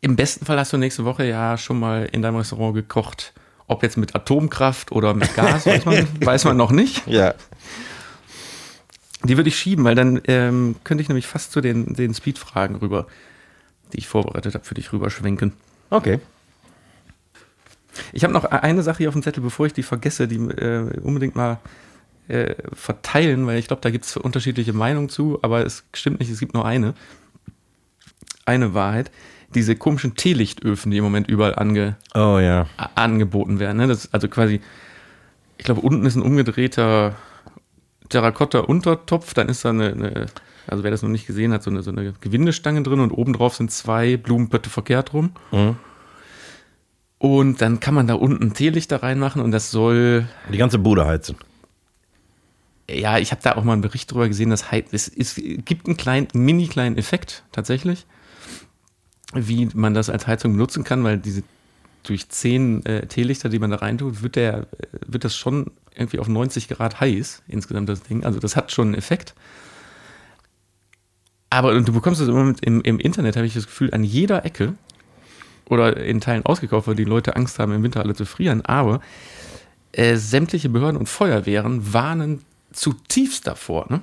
im 0.00 0.16
besten 0.16 0.44
Fall 0.44 0.58
hast 0.58 0.72
du 0.72 0.76
nächste 0.76 1.04
Woche 1.04 1.24
ja 1.26 1.56
schon 1.56 1.78
mal 1.80 2.08
in 2.12 2.20
deinem 2.22 2.36
Restaurant 2.36 2.74
gekocht. 2.74 3.32
Ob 3.66 3.82
jetzt 3.82 3.96
mit 3.96 4.14
Atomkraft 4.14 4.92
oder 4.92 5.14
mit 5.14 5.34
Gas, 5.34 5.64
weiß 5.66 5.86
man, 5.86 6.06
weiß 6.20 6.44
man 6.44 6.56
noch 6.56 6.70
nicht. 6.70 7.06
Ja. 7.06 7.34
Die 9.22 9.38
würde 9.38 9.48
ich 9.48 9.58
schieben, 9.58 9.84
weil 9.84 9.94
dann 9.94 10.20
ähm, 10.26 10.76
könnte 10.84 11.00
ich 11.00 11.08
nämlich 11.08 11.26
fast 11.26 11.52
zu 11.52 11.62
den, 11.62 11.94
den 11.94 12.12
Speed-Fragen 12.12 12.74
rüber, 12.76 13.06
die 13.94 13.98
ich 13.98 14.06
vorbereitet 14.08 14.52
habe, 14.54 14.64
für 14.66 14.74
dich 14.74 14.92
rüberschwenken. 14.92 15.54
Okay. 15.88 16.20
Ich 18.12 18.22
habe 18.24 18.34
noch 18.34 18.44
eine 18.44 18.82
Sache 18.82 18.98
hier 18.98 19.08
auf 19.08 19.14
dem 19.14 19.22
Zettel, 19.22 19.42
bevor 19.42 19.64
ich 19.64 19.72
die 19.72 19.82
vergesse, 19.84 20.28
die 20.28 20.36
äh, 20.36 21.00
unbedingt 21.00 21.36
mal 21.36 21.58
äh, 22.28 22.54
verteilen, 22.72 23.46
weil 23.46 23.58
ich 23.58 23.66
glaube, 23.66 23.82
da 23.82 23.90
gibt 23.90 24.04
es 24.04 24.16
unterschiedliche 24.16 24.72
Meinungen 24.72 25.08
zu, 25.08 25.38
aber 25.42 25.64
es 25.64 25.84
stimmt 25.92 26.20
nicht, 26.20 26.30
es 26.30 26.40
gibt 26.40 26.54
nur 26.54 26.64
eine. 26.64 26.94
Eine 28.46 28.74
Wahrheit. 28.74 29.10
Diese 29.54 29.76
komischen 29.76 30.16
Teelichtöfen, 30.16 30.90
die 30.90 30.98
im 30.98 31.04
Moment 31.04 31.28
überall 31.28 31.54
ange, 31.54 31.96
Oh 32.14 32.38
ja. 32.38 32.66
angeboten 32.94 33.58
werden. 33.60 33.76
Ne? 33.76 33.86
Das 33.86 34.06
ist 34.06 34.14
also 34.14 34.28
quasi, 34.28 34.60
ich 35.58 35.64
glaube, 35.64 35.80
unten 35.80 36.04
ist 36.06 36.16
ein 36.16 36.22
umgedrehter 36.22 37.14
Terrakotta-Untertopf, 38.08 39.32
dann 39.34 39.48
ist 39.48 39.64
da 39.64 39.70
eine, 39.70 39.92
eine, 39.92 40.26
also 40.66 40.82
wer 40.84 40.90
das 40.90 41.02
noch 41.02 41.08
nicht 41.10 41.26
gesehen 41.26 41.52
hat, 41.52 41.62
so 41.62 41.70
eine, 41.70 41.82
so 41.82 41.90
eine 41.90 42.12
Gewindestange 42.20 42.82
drin 42.82 43.00
und 43.00 43.12
obendrauf 43.12 43.54
sind 43.56 43.70
zwei 43.70 44.16
Blumenpötte 44.16 44.70
verkehrt 44.70 45.12
rum. 45.12 45.32
Mhm. 45.52 45.76
Und 47.18 47.60
dann 47.62 47.80
kann 47.80 47.94
man 47.94 48.06
da 48.06 48.14
unten 48.14 48.52
Teelichter 48.52 49.02
reinmachen 49.02 49.40
und 49.40 49.50
das 49.52 49.70
soll, 49.70 50.26
Die 50.52 50.58
ganze 50.58 50.78
Bude 50.78 51.06
heizen. 51.06 51.36
Ja, 52.90 53.18
ich 53.18 53.30
habe 53.30 53.40
da 53.42 53.56
auch 53.56 53.64
mal 53.64 53.72
einen 53.72 53.82
Bericht 53.82 54.12
drüber 54.12 54.28
gesehen, 54.28 54.50
dass 54.50 54.64
es, 54.92 55.08
es 55.08 55.34
gibt 55.36 55.86
einen 55.86 55.96
kleinen, 55.96 56.28
mini 56.34 56.66
kleinen 56.66 56.98
Effekt 56.98 57.44
tatsächlich, 57.52 58.06
wie 59.32 59.68
man 59.74 59.94
das 59.94 60.10
als 60.10 60.26
Heizung 60.26 60.52
benutzen 60.52 60.84
kann, 60.84 61.02
weil 61.02 61.18
diese 61.18 61.42
durch 62.02 62.28
zehn 62.28 62.84
äh, 62.84 63.06
Teelichter, 63.06 63.48
die 63.48 63.58
man 63.58 63.70
da 63.70 63.76
reintut, 63.76 64.22
wird 64.22 64.36
der, 64.36 64.58
äh, 64.58 64.64
wird 65.06 65.24
das 65.24 65.34
schon 65.34 65.70
irgendwie 65.94 66.18
auf 66.18 66.28
90 66.28 66.68
Grad 66.68 67.00
heiß, 67.00 67.42
insgesamt 67.48 67.88
das 67.88 68.02
Ding. 68.02 68.24
Also 68.24 68.38
das 68.38 68.56
hat 68.56 68.72
schon 68.72 68.88
einen 68.88 68.94
Effekt. 68.96 69.34
Aber 71.50 71.70
und 71.72 71.88
du 71.88 71.92
bekommst 71.92 72.20
das 72.20 72.28
immer 72.28 72.44
mit, 72.44 72.60
im, 72.60 72.82
im 72.82 72.98
Internet, 72.98 73.36
habe 73.36 73.46
ich 73.46 73.54
das 73.54 73.66
Gefühl, 73.66 73.94
an 73.94 74.04
jeder 74.04 74.44
Ecke 74.44 74.74
oder 75.70 75.96
in 75.96 76.20
Teilen 76.20 76.44
ausgekauft, 76.44 76.88
weil 76.88 76.96
die 76.96 77.04
Leute 77.04 77.36
Angst 77.36 77.58
haben, 77.58 77.72
im 77.72 77.82
Winter 77.82 78.00
alle 78.00 78.14
zu 78.14 78.26
frieren. 78.26 78.62
Aber 78.66 79.00
äh, 79.92 80.16
sämtliche 80.16 80.68
Behörden 80.68 80.98
und 80.98 81.08
Feuerwehren 81.08 81.94
warnen 81.94 82.42
zutiefst 82.74 83.46
davor, 83.46 83.86
ne? 83.90 84.02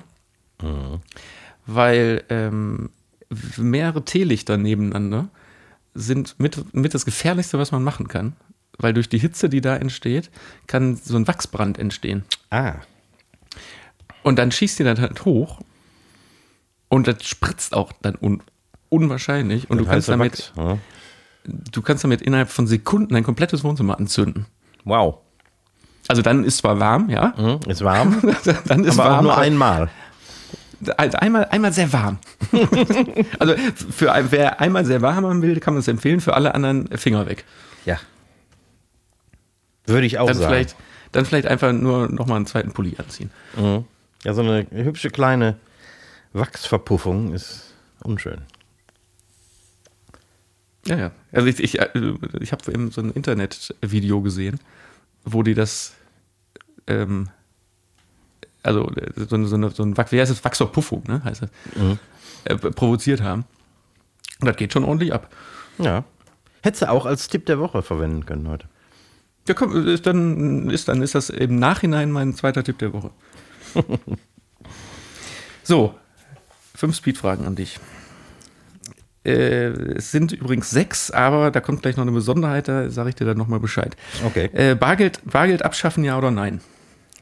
weil 1.66 2.24
ähm, 2.28 2.90
mehrere 3.56 4.04
Teelichter 4.04 4.56
nebeneinander 4.56 5.28
sind 5.94 6.38
mit, 6.38 6.74
mit 6.74 6.94
das 6.94 7.04
Gefährlichste, 7.04 7.58
was 7.58 7.72
man 7.72 7.82
machen 7.82 8.08
kann. 8.08 8.34
Weil 8.78 8.94
durch 8.94 9.08
die 9.08 9.18
Hitze, 9.18 9.48
die 9.48 9.60
da 9.60 9.76
entsteht, 9.76 10.30
kann 10.66 10.96
so 10.96 11.16
ein 11.16 11.28
Wachsbrand 11.28 11.78
entstehen. 11.78 12.24
Ah. 12.50 12.76
Und 14.22 14.38
dann 14.38 14.50
schießt 14.50 14.78
die 14.78 14.84
dann 14.84 14.98
halt 14.98 15.24
hoch 15.24 15.60
und 16.88 17.06
das 17.06 17.24
spritzt 17.24 17.74
auch 17.74 17.92
dann 18.00 18.16
un 18.20 18.42
unwahrscheinlich. 18.88 19.70
Und 19.70 19.78
du 19.78 19.86
kannst, 19.86 20.08
damit, 20.08 20.32
Wachs, 20.32 20.52
ja. 20.56 20.78
du 21.44 21.82
kannst 21.82 22.04
damit 22.04 22.22
innerhalb 22.22 22.50
von 22.50 22.66
Sekunden 22.66 23.14
ein 23.14 23.24
komplettes 23.24 23.64
Wohnzimmer 23.64 23.98
anzünden. 23.98 24.46
Wow. 24.84 25.18
Also 26.08 26.20
dann 26.22 26.44
ist 26.44 26.58
zwar 26.58 26.80
warm, 26.80 27.08
ja. 27.10 27.34
Hm, 27.36 27.60
Ist 27.70 27.82
warm, 27.84 28.20
dann 28.66 28.84
ist 28.84 28.98
aber 28.98 29.04
auch 29.08 29.12
warm, 29.14 29.24
nur 29.24 29.32
aber- 29.34 29.42
einmal. 29.42 29.90
Also 30.96 31.16
einmal, 31.18 31.44
einmal 31.46 31.72
sehr 31.72 31.92
warm. 31.92 32.18
also 33.38 33.54
für 33.90 34.12
wer 34.30 34.60
einmal 34.60 34.84
sehr 34.84 35.00
warm 35.00 35.24
haben 35.24 35.40
will, 35.40 35.60
kann 35.60 35.74
man 35.74 35.80
es 35.80 35.86
empfehlen. 35.86 36.20
Für 36.20 36.34
alle 36.34 36.56
anderen 36.56 36.88
Finger 36.98 37.26
weg. 37.26 37.44
Ja. 37.84 38.00
Würde 39.86 40.06
ich 40.06 40.18
auch 40.18 40.26
Dann 40.26 40.36
sagen. 40.38 40.48
vielleicht, 40.52 40.76
dann 41.12 41.24
vielleicht 41.24 41.46
einfach 41.46 41.72
nur 41.72 42.08
noch 42.10 42.26
mal 42.26 42.34
einen 42.34 42.46
zweiten 42.46 42.72
Pulli 42.72 42.96
anziehen. 42.98 43.30
Mhm. 43.56 43.84
Ja, 44.24 44.34
so 44.34 44.40
eine 44.42 44.66
hübsche 44.72 45.10
kleine 45.10 45.56
Wachsverpuffung 46.32 47.32
ist 47.32 47.74
unschön. 48.02 48.42
Ja, 50.86 50.96
ja. 50.96 51.10
Also 51.30 51.46
ich, 51.46 51.60
ich, 51.62 51.78
äh, 51.78 51.88
ich 52.40 52.50
habe 52.50 52.72
eben 52.72 52.90
so 52.90 53.00
ein 53.02 53.12
Internetvideo 53.12 54.20
gesehen, 54.20 54.58
wo 55.24 55.42
die 55.42 55.54
das, 55.54 55.94
ähm, 56.86 57.28
also 58.62 58.90
so, 59.16 59.44
so, 59.44 59.56
eine, 59.56 59.70
so 59.70 59.82
ein 59.82 59.96
wie 59.96 60.20
heißt 60.20 60.30
das? 60.30 60.44
Wachsverpuffung, 60.44 61.04
ne? 61.06 61.22
Heißt 61.24 61.42
das, 61.42 61.50
äh, 62.44 62.56
provoziert 62.56 63.22
haben. 63.22 63.44
Und 64.40 64.48
das 64.48 64.56
geht 64.56 64.72
schon 64.72 64.84
ordentlich 64.84 65.12
ab. 65.12 65.32
Ja. 65.78 66.04
Hättest 66.62 66.82
du 66.82 66.90
auch 66.90 67.06
als 67.06 67.28
Tipp 67.28 67.46
der 67.46 67.58
Woche 67.58 67.82
verwenden 67.82 68.26
können 68.26 68.48
heute. 68.48 68.68
Ja, 69.48 69.54
komm, 69.54 69.88
ist 69.88 70.06
dann, 70.06 70.70
ist, 70.70 70.88
dann 70.88 71.02
ist 71.02 71.14
das 71.14 71.30
im 71.30 71.58
Nachhinein 71.58 72.12
mein 72.12 72.34
zweiter 72.34 72.62
Tipp 72.62 72.78
der 72.78 72.92
Woche. 72.92 73.10
so, 75.64 75.94
fünf 76.74 76.96
Speedfragen 76.96 77.46
an 77.46 77.56
dich. 77.56 77.80
Äh, 79.24 79.66
es 79.96 80.10
sind 80.10 80.32
übrigens 80.32 80.70
sechs, 80.70 81.10
aber 81.10 81.50
da 81.50 81.60
kommt 81.60 81.82
gleich 81.82 81.96
noch 81.96 82.02
eine 82.02 82.12
Besonderheit, 82.12 82.68
da 82.68 82.90
sage 82.90 83.10
ich 83.10 83.14
dir 83.14 83.24
dann 83.24 83.38
nochmal 83.38 83.60
Bescheid. 83.60 83.96
Okay. 84.24 84.50
Äh, 84.52 84.74
Bargeld, 84.74 85.20
Bargeld 85.24 85.64
abschaffen, 85.64 86.04
ja 86.04 86.18
oder 86.18 86.30
nein? 86.30 86.60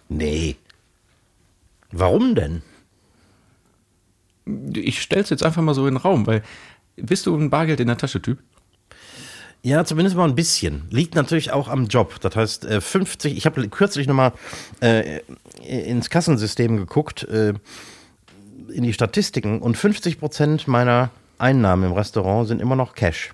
Nee. 0.09 0.57
Warum 1.93 2.35
denn? 2.35 2.63
Ich 4.75 5.03
stelle 5.03 5.23
es 5.23 5.31
jetzt 5.31 5.45
einfach 5.45 5.63
mal 5.63 5.75
so 5.75 5.87
in 5.87 5.95
den 5.95 6.01
Raum, 6.01 6.27
weil 6.27 6.43
bist 6.97 7.27
du 7.27 7.37
ein 7.37 7.51
Bargeld 7.51 7.81
in 7.81 7.89
der 7.89 7.99
Tasche 7.99 8.23
Typ? 8.23 8.39
Ja, 9.63 9.85
zumindest 9.85 10.17
mal 10.17 10.27
ein 10.27 10.35
bisschen. 10.35 10.85
Liegt 10.91 11.15
natürlich 11.15 11.53
auch 11.53 11.69
am 11.69 11.87
Job. 11.87 12.19
Das 12.21 12.35
heißt, 12.35 12.65
äh, 12.65 12.81
50, 12.81 13.37
ich 13.37 13.45
habe 13.45 13.69
kürzlich 13.69 14.07
nochmal 14.07 14.33
äh, 14.81 15.21
ins 15.63 16.09
Kassensystem 16.09 16.79
geguckt, 16.79 17.25
äh, 17.25 17.53
in 18.73 18.85
die 18.85 18.95
Statistiken 18.95 19.61
und 19.61 19.77
50 19.77 20.19
Prozent 20.19 20.67
meiner 20.67 21.11
Einnahmen 21.41 21.85
im 21.85 21.93
Restaurant 21.93 22.49
sind 22.49 22.61
immer 22.61 22.77
noch 22.77 22.95
Cash. 22.95 23.31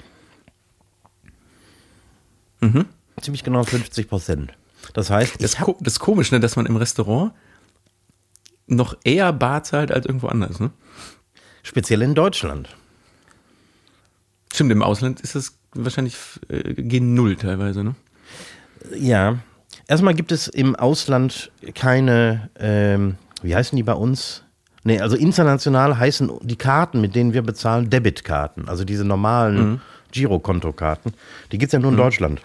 Ziemlich 3.21 3.45
genau 3.45 3.65
50 3.65 4.09
Prozent. 4.09 4.53
Das 4.95 5.11
heißt, 5.11 5.43
Das, 5.43 5.57
ko 5.57 5.77
das 5.81 5.95
ist 5.95 6.01
komisch, 6.01 6.33
ne, 6.33 6.41
dass 6.41 6.57
man 6.57 6.67
im 6.67 6.77
Restaurant 6.77 7.33
noch 8.67 8.97
eher 9.05 9.33
bar 9.33 9.63
zahlt 9.63 9.93
als 9.93 10.07
irgendwo 10.07 10.29
anders. 10.29 10.61
Ne? 10.61 10.71
speziell 11.67 12.03
in 12.03 12.15
Deutschland. 12.15 12.69
Stimmt, 14.53 14.71
im 14.71 14.83
Ausland 14.83 15.21
ist 15.21 15.35
das 15.35 15.59
wahrscheinlich 15.75 16.17
äh, 16.49 16.75
gen 16.75 17.15
Null 17.15 17.37
teilweise, 17.37 17.83
ne? 17.83 17.95
Ja. 18.97 19.41
Erstmal 19.89 20.15
gibt 20.15 20.33
es 20.33 20.47
im 20.49 20.77
Ausland 20.77 21.51
keine, 21.75 22.51
ähm, 22.59 23.17
wie 23.43 23.55
heißen 23.55 23.77
die 23.77 23.83
bei 23.83 23.93
uns? 23.95 24.45
Nee, 24.87 25.01
also 25.01 25.17
international 25.17 25.99
heißen 25.99 26.31
die 26.43 26.55
Karten, 26.55 27.01
mit 27.01 27.17
denen 27.17 27.33
wir 27.33 27.43
bezahlen, 27.43 27.91
Debitkarten. 27.91 28.69
Also 28.69 28.85
diese 28.85 29.05
normalen 29.05 29.81
Girokontokarten. 30.13 31.13
Die 31.51 31.59
gibt 31.59 31.71
es 31.71 31.73
ja 31.73 31.81
nur 31.81 31.91
in 31.91 31.97
Deutschland. 31.97 32.41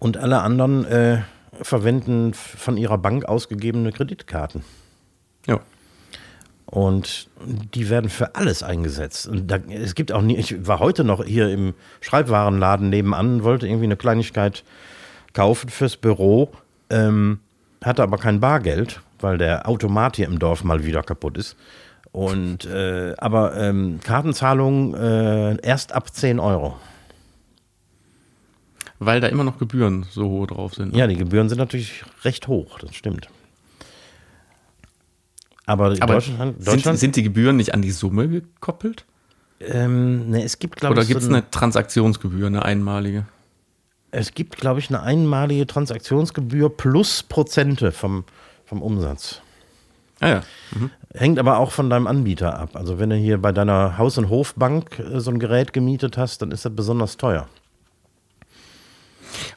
Und 0.00 0.16
alle 0.16 0.40
anderen 0.40 0.84
äh, 0.86 1.18
verwenden 1.62 2.34
von 2.34 2.76
ihrer 2.76 2.98
Bank 2.98 3.26
ausgegebene 3.26 3.92
Kreditkarten. 3.92 4.64
Ja. 5.46 5.60
Und 6.66 7.28
die 7.38 7.88
werden 7.88 8.10
für 8.10 8.34
alles 8.34 8.64
eingesetzt. 8.64 9.28
Und 9.28 9.48
da, 9.52 9.58
es 9.68 9.94
gibt 9.94 10.10
auch 10.10 10.22
nie, 10.22 10.36
ich 10.36 10.66
war 10.66 10.80
heute 10.80 11.04
noch 11.04 11.24
hier 11.24 11.48
im 11.48 11.74
Schreibwarenladen 12.00 12.88
nebenan, 12.88 13.44
wollte 13.44 13.68
irgendwie 13.68 13.84
eine 13.84 13.96
Kleinigkeit 13.96 14.64
kaufen 15.32 15.68
fürs 15.68 15.96
Büro, 15.96 16.50
ähm, 16.90 17.38
hatte 17.84 18.02
aber 18.02 18.18
kein 18.18 18.40
Bargeld, 18.40 19.00
weil 19.22 19.38
der 19.38 19.68
Automat 19.68 20.16
hier 20.16 20.26
im 20.26 20.38
Dorf 20.38 20.64
mal 20.64 20.84
wieder 20.84 21.02
kaputt 21.02 21.36
ist. 21.38 21.56
Und 22.12 22.64
äh, 22.64 23.14
aber 23.18 23.56
ähm, 23.56 24.00
Kartenzahlung 24.02 24.94
äh, 24.94 25.56
erst 25.62 25.92
ab 25.92 26.12
10 26.14 26.40
Euro. 26.40 26.76
Weil 28.98 29.20
da 29.20 29.28
immer 29.28 29.44
noch 29.44 29.58
Gebühren 29.58 30.04
so 30.10 30.28
hoch 30.28 30.46
drauf 30.48 30.74
sind. 30.74 30.92
ne? 30.92 30.98
Ja, 30.98 31.06
die 31.06 31.16
Gebühren 31.16 31.48
sind 31.48 31.58
natürlich 31.58 32.04
recht 32.24 32.48
hoch, 32.48 32.78
das 32.80 32.94
stimmt. 32.94 33.28
Aber, 35.66 35.94
Aber 36.00 36.14
Deutschland, 36.14 36.56
sind, 36.58 36.66
Deutschland 36.68 36.98
sind 36.98 37.16
die 37.16 37.22
Gebühren 37.22 37.56
nicht 37.56 37.72
an 37.74 37.82
die 37.82 37.90
Summe 37.92 38.28
gekoppelt? 38.28 39.04
ähm, 39.60 40.30
ne, 40.30 40.42
es 40.42 40.58
gibt, 40.58 40.76
glaube 40.76 40.94
Oder 40.94 41.04
gibt 41.04 41.18
es 41.20 41.26
so 41.26 41.30
ein- 41.30 41.36
eine 41.36 41.50
Transaktionsgebühr, 41.50 42.46
eine 42.46 42.64
einmalige? 42.64 43.26
Es 44.10 44.34
gibt, 44.34 44.56
glaube 44.56 44.80
ich, 44.80 44.88
eine 44.88 45.02
einmalige 45.02 45.66
Transaktionsgebühr 45.66 46.70
plus 46.76 47.22
Prozente 47.22 47.92
vom, 47.92 48.24
vom 48.70 48.82
Umsatz. 48.82 49.40
Ah 50.20 50.28
ja. 50.28 50.42
Hängt 51.12 51.40
aber 51.40 51.58
auch 51.58 51.72
von 51.72 51.90
deinem 51.90 52.06
Anbieter 52.06 52.56
ab. 52.56 52.70
Also 52.74 53.00
wenn 53.00 53.10
du 53.10 53.16
hier 53.16 53.36
bei 53.38 53.50
deiner 53.50 53.98
Haus- 53.98 54.16
und 54.16 54.30
Hofbank 54.30 55.00
äh, 55.00 55.18
so 55.18 55.32
ein 55.32 55.40
Gerät 55.40 55.72
gemietet 55.72 56.16
hast, 56.16 56.40
dann 56.40 56.52
ist 56.52 56.64
das 56.64 56.74
besonders 56.74 57.16
teuer. 57.16 57.48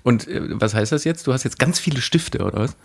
Und 0.01 0.27
äh, 0.27 0.41
was 0.59 0.73
heißt 0.73 0.91
das 0.91 1.03
jetzt? 1.03 1.27
Du 1.27 1.33
hast 1.33 1.43
jetzt 1.43 1.59
ganz 1.59 1.79
viele 1.79 2.01
Stifte, 2.01 2.43
oder 2.43 2.57
was? 2.61 2.75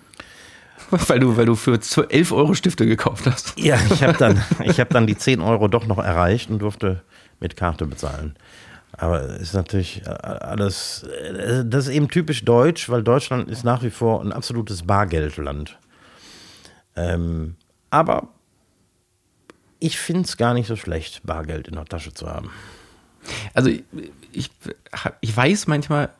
Weil 1.08 1.20
du, 1.20 1.36
weil 1.36 1.44
du 1.44 1.54
für 1.54 1.78
11 2.08 2.32
Euro 2.32 2.54
Stifte 2.54 2.86
gekauft 2.86 3.26
hast. 3.26 3.58
Ja, 3.58 3.78
ich 3.90 4.02
habe 4.02 4.16
dann, 4.16 4.42
ich 4.64 4.80
hab 4.80 4.88
dann 4.90 5.06
die 5.06 5.18
10 5.18 5.40
Euro 5.40 5.68
doch 5.68 5.86
noch 5.86 5.98
erreicht 5.98 6.48
und 6.50 6.60
durfte 6.60 7.02
mit 7.40 7.56
Karte 7.56 7.84
bezahlen. 7.84 8.36
Aber 8.92 9.20
es 9.20 9.42
ist 9.42 9.54
natürlich 9.54 10.02
äh, 10.06 10.10
alles, 10.10 11.06
das 11.64 11.88
ist 11.88 11.94
eben 11.94 12.08
typisch 12.08 12.44
deutsch, 12.44 12.88
weil 12.88 13.02
Deutschland 13.02 13.50
ist 13.50 13.64
nach 13.64 13.82
wie 13.82 13.90
vor 13.90 14.22
ein 14.22 14.32
absolutes 14.32 14.82
Bargeldland. 14.82 15.78
Ähm, 16.98 17.54
aber 17.90 18.28
ich 19.78 19.98
finde 19.98 20.22
es 20.22 20.36
gar 20.36 20.54
nicht 20.54 20.66
so 20.66 20.74
schlecht, 20.74 21.22
Bargeld 21.24 21.68
in 21.68 21.74
der 21.74 21.84
Tasche 21.84 22.12
zu 22.12 22.26
haben. 22.26 22.50
Also 23.54 23.70
ich, 23.70 23.84
ich, 24.32 24.50
ich 25.20 25.36
weiß 25.36 25.68
manchmal 25.68 26.10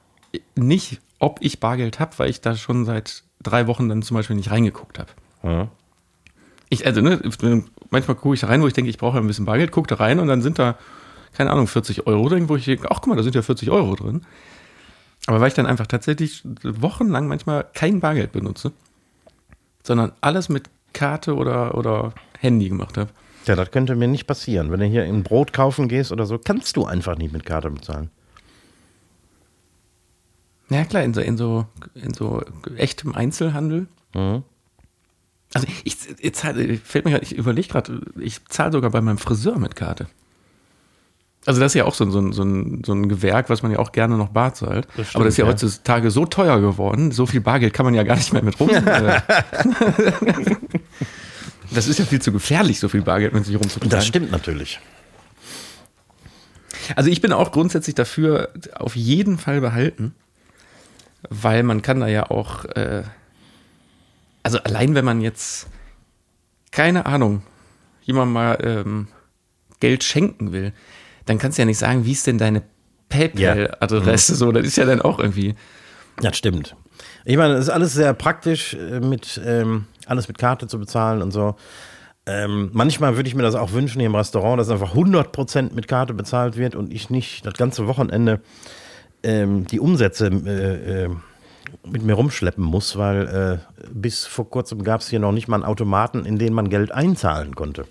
nicht, 0.55 1.01
ob 1.19 1.39
ich 1.41 1.59
Bargeld 1.59 1.99
habe, 1.99 2.17
weil 2.19 2.31
ich 2.31 2.41
da 2.41 2.55
schon 2.55 2.85
seit 2.85 3.25
drei 3.43 3.67
Wochen 3.67 3.89
dann 3.89 4.03
zum 4.03 4.17
Beispiel 4.17 4.37
nicht 4.37 4.51
reingeguckt 4.51 4.99
habe. 4.99 5.11
Ja. 5.43 5.69
Ich, 6.69 6.87
also, 6.87 7.01
ne, 7.01 7.21
manchmal 7.91 8.17
gucke 8.17 8.35
ich 8.35 8.41
da 8.41 8.47
rein, 8.47 8.63
wo 8.63 8.67
ich 8.69 8.75
denke, 8.75 8.91
ich 8.91 8.99
brauche 8.99 9.19
ein 9.19 9.27
bisschen 9.27 9.47
Bargeld, 9.47 9.73
gucke 9.73 9.89
da 9.89 9.97
rein 9.97 10.21
und 10.21 10.29
dann 10.29 10.43
sind 10.43 10.59
da, 10.59 10.77
keine 11.33 11.51
Ahnung, 11.51 11.67
40 11.67 12.07
Euro 12.07 12.29
drin, 12.29 12.49
wo 12.49 12.57
ich 12.57 12.67
denke, 12.67 12.89
ach 12.91 13.01
guck 13.01 13.09
mal, 13.09 13.17
da 13.17 13.23
sind 13.23 13.35
ja 13.35 13.43
40 13.43 13.71
Euro 13.71 13.97
drin. 13.97 14.23
Aber 15.27 15.41
weil 15.41 15.49
ich 15.49 15.55
dann 15.55 15.67
einfach 15.67 15.87
tatsächlich 15.87 16.43
wochenlang 16.63 17.27
manchmal 17.27 17.67
kein 17.75 18.01
Bargeld 18.01 18.33
benutze, 18.33 18.73
sondern 19.83 20.13
alles 20.21 20.49
mit 20.49 20.71
Karte 20.93 21.35
oder, 21.35 21.77
oder 21.77 22.13
Handy 22.39 22.69
gemacht 22.69 22.97
habe. 22.97 23.11
Ja, 23.47 23.57
das 23.57 23.71
könnte 23.71 23.95
mir 23.95 24.09
nicht 24.09 24.27
passieren. 24.27 24.71
Wenn 24.71 24.81
du 24.81 24.87
hier 24.87 25.05
ein 25.05 25.23
Brot 25.23 25.53
kaufen 25.53 25.89
gehst 25.89 26.13
oder 26.13 26.27
so, 26.27 26.39
kannst 26.39 26.77
du 26.77 26.85
einfach 26.85 27.17
nicht 27.17 27.33
mit 27.33 27.47
Karte 27.47 27.71
bezahlen. 27.71 28.11
Ja, 30.71 30.85
klar, 30.85 31.03
in 31.03 31.15
so, 31.15 31.21
in 31.21 31.39
so, 31.39 31.67
in 31.95 32.13
so 32.13 32.43
echtem 32.77 33.15
Einzelhandel. 33.15 33.87
Mhm. 34.15 34.43
Also 35.55 35.67
ich, 35.85 35.97
ich 36.19 36.35
zahle, 36.35 36.77
fällt 36.77 37.07
mir 37.07 37.23
ich 37.23 37.35
überlege 37.35 37.69
gerade, 37.69 38.03
ich 38.21 38.45
zahle 38.49 38.73
sogar 38.73 38.91
bei 38.91 39.01
meinem 39.01 39.17
Friseur 39.17 39.59
mit 39.59 39.77
Karte. 39.77 40.07
Also 41.49 41.61
das 41.63 41.73
ist 41.73 41.77
ja 41.77 41.87
auch 41.87 41.95
so, 41.95 42.05
ein- 42.05 42.11
so, 42.11 42.19
ein- 42.21 42.33
so, 42.33 42.43
ein, 42.43 42.83
so 42.85 42.93
ein 42.93 43.09
Gewerk, 43.09 43.49
was 43.49 43.63
man 43.63 43.73
ja 43.73 43.79
auch 43.79 43.91
gerne 43.93 44.19
noch 44.19 44.29
bar 44.29 44.53
zahlt. 44.53 44.87
Das 44.99 45.15
Aber 45.15 45.25
das 45.25 45.33
ist 45.33 45.39
ja, 45.39 45.47
stimmt, 45.47 45.63
ja. 45.63 45.67
heutzutage 45.69 46.11
so 46.11 46.27
teuer 46.27 46.61
geworden, 46.61 47.11
so 47.11 47.25
viel 47.25 47.41
Bargeld 47.41 47.73
kann 47.73 47.87
man 47.87 47.95
ja 47.95 48.03
gar 48.03 48.17
nicht 48.17 48.33
mehr 48.35 48.43
mit 48.45 48.61
rum. 48.61 48.69
äh. 48.69 49.21
das 51.71 51.87
ist 51.89 51.99
ja 51.99 52.05
viel 52.05 52.21
zu 52.21 52.33
gefährlich, 52.33 52.79
so 52.81 52.89
viel 52.89 53.01
Bargeld 53.03 53.33
mit 53.33 53.45
sich 53.47 53.55
rumzutragen. 53.57 53.89
Das 53.91 54.07
stimmt 54.07 54.31
natürlich. 54.31 54.79
Also 56.97 57.11
ich 57.11 57.21
bin 57.21 57.33
auch 57.33 57.53
grundsätzlich 57.53 57.95
dafür, 57.95 58.51
auf 58.75 58.97
jeden 58.97 59.39
Fall 59.39 59.61
behalten, 59.61 60.15
weil 61.29 61.63
man 61.63 61.83
kann 61.83 62.01
da 62.01 62.09
ja 62.09 62.31
auch, 62.31 62.65
äh, 62.67 63.03
also 64.43 64.59
allein 64.59 64.95
wenn 64.95 65.05
man 65.05 65.21
jetzt, 65.21 65.67
keine 66.73 67.07
Ahnung, 67.07 67.43
jemand 68.03 68.33
mal 68.33 68.59
ähm, 68.63 69.09
Geld 69.81 70.03
schenken 70.05 70.53
will, 70.53 70.73
dann 71.29 71.39
kannst 71.39 71.59
du 71.59 71.63
ja 71.63 71.67
nicht 71.67 71.79
sagen, 71.79 72.05
wie 72.05 72.13
ist 72.13 72.27
denn 72.27 72.39
deine 72.39 72.63
PayPal-Adresse 73.09 74.35
so, 74.35 74.53
das 74.53 74.67
ist 74.67 74.77
ja 74.77 74.85
dann 74.85 75.03
auch 75.03 75.19
irgendwie. 75.19 75.55
Das 76.21 76.37
stimmt. 76.37 76.75
Ich 77.25 77.37
meine, 77.37 77.55
es 77.55 77.65
ist 77.65 77.71
alles 77.71 77.93
sehr 77.93 78.13
praktisch, 78.15 78.75
äh, 78.75 79.01
mit 79.01 79.41
ähm, 79.45 79.87
alles 80.07 80.29
mit 80.29 80.39
Karte 80.39 80.67
zu 80.67 80.79
bezahlen 80.79 81.23
und 81.23 81.31
so. 81.31 81.55
Ähm, 82.27 82.71
manchmal 82.73 83.17
würde 83.17 83.29
ich 83.29 83.35
mir 83.35 83.43
das 83.43 83.55
auch 83.55 83.73
wünschen 83.73 84.01
hier 84.01 84.07
im 84.07 84.15
Restaurant, 84.15 84.61
dass 84.61 84.69
einfach 84.69 84.95
100% 84.95 85.75
mit 85.75 85.89
Karte 85.89 86.13
bezahlt 86.13 86.57
wird 86.57 86.75
und 86.75 86.93
ich 86.93 87.09
nicht 87.09 87.47
das 87.47 87.55
ganze 87.55 87.87
Wochenende 87.87 88.41
ähm, 89.23 89.67
die 89.67 89.81
Umsätze 89.81 90.27
äh, 90.27 91.05
äh, 91.05 91.09
mit 91.87 92.03
mir 92.03 92.15
rumschleppen 92.15 92.65
muss, 92.65 92.97
weil 92.97 93.61
äh, 93.63 93.85
bis 93.93 94.27
vor 94.27 94.51
kurzem 94.51 94.83
gab 94.83 95.01
es 95.01 95.09
hier 95.09 95.21
noch 95.21 95.33
nicht 95.33 95.49
mal 95.49 95.57
einen 95.57 95.65
Automaten, 95.65 96.25
in 96.25 96.39
den 96.39 96.53
man 96.53 96.69
Geld 96.69 96.93
einzahlen 96.93 97.55
konnte. 97.55 97.87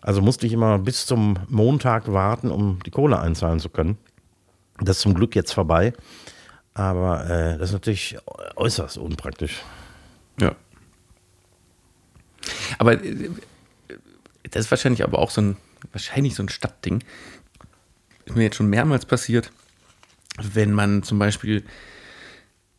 Also 0.00 0.22
musste 0.22 0.46
ich 0.46 0.52
immer 0.52 0.78
bis 0.78 1.06
zum 1.06 1.38
Montag 1.48 2.10
warten, 2.12 2.50
um 2.50 2.78
die 2.84 2.90
Kohle 2.90 3.18
einzahlen 3.18 3.60
zu 3.60 3.68
können. 3.68 3.98
Das 4.80 4.96
ist 4.96 5.02
zum 5.02 5.14
Glück 5.14 5.36
jetzt 5.36 5.52
vorbei. 5.52 5.92
Aber 6.72 7.28
äh, 7.28 7.58
das 7.58 7.70
ist 7.70 7.72
natürlich 7.74 8.16
äußerst 8.56 8.96
unpraktisch. 8.98 9.62
Ja. 10.40 10.54
Aber 12.78 12.92
äh, 13.04 13.30
das 14.50 14.64
ist 14.64 14.70
wahrscheinlich 14.70 15.04
aber 15.04 15.18
auch 15.18 15.30
so 15.30 15.42
ein, 15.42 15.56
wahrscheinlich 15.92 16.34
so 16.34 16.42
ein 16.42 16.48
Stadtding. 16.48 17.04
Ist 18.24 18.36
mir 18.36 18.44
jetzt 18.44 18.56
schon 18.56 18.70
mehrmals 18.70 19.04
passiert, 19.04 19.52
wenn 20.40 20.72
man 20.72 21.02
zum 21.02 21.18
Beispiel, 21.18 21.64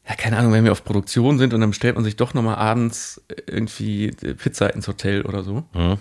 ja, 0.07 0.15
keine 0.15 0.38
Ahnung, 0.38 0.53
wenn 0.53 0.63
wir 0.63 0.72
auf 0.72 0.84
Produktion 0.84 1.38
sind 1.38 1.53
und 1.53 1.61
dann 1.61 1.69
bestellt 1.69 1.95
man 1.95 2.03
sich 2.03 2.15
doch 2.15 2.34
nochmal 2.34 2.55
abends 2.55 3.22
irgendwie 3.45 4.11
Pizza 4.11 4.74
ins 4.74 4.88
Hotel 4.88 5.24
oder 5.24 5.43
so. 5.43 5.63
Mhm. 5.74 5.97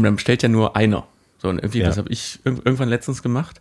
Und 0.00 0.04
dann 0.04 0.14
bestellt 0.16 0.42
ja 0.42 0.48
nur 0.48 0.76
einer. 0.76 1.06
So, 1.38 1.48
und 1.48 1.58
irgendwie, 1.58 1.80
Ja. 1.80 1.86
das 1.88 1.98
habe 1.98 2.10
ich 2.10 2.38
irg- 2.44 2.64
irgendwann 2.64 2.88
letztens 2.88 3.22
gemacht. 3.22 3.60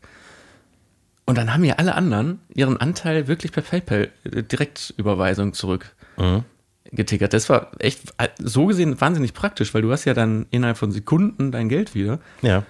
Und 1.25 1.37
dann 1.37 1.53
haben 1.53 1.63
ja 1.65 1.75
alle 1.75 1.93
anderen 1.95 2.39
ihren 2.53 2.77
Anteil 2.77 3.27
wirklich 3.27 3.51
per 3.51 3.61
PayPal 3.61 4.09
äh, 4.23 4.41
Direktüberweisung 4.43 5.53
zurück 5.53 5.93
Mhm. 6.17 6.43
getickert. 6.91 7.33
Das 7.33 7.49
war 7.49 7.71
echt 7.79 8.13
so 8.39 8.65
gesehen 8.67 8.99
wahnsinnig 8.99 9.33
praktisch, 9.33 9.73
weil 9.73 9.81
du 9.81 9.91
hast 9.91 10.05
ja 10.05 10.13
dann 10.13 10.45
innerhalb 10.49 10.77
von 10.77 10.91
Sekunden 10.91 11.51
dein 11.51 11.67
Geld 11.69 11.93
wieder, 11.93 12.19
Ja. 12.41 12.63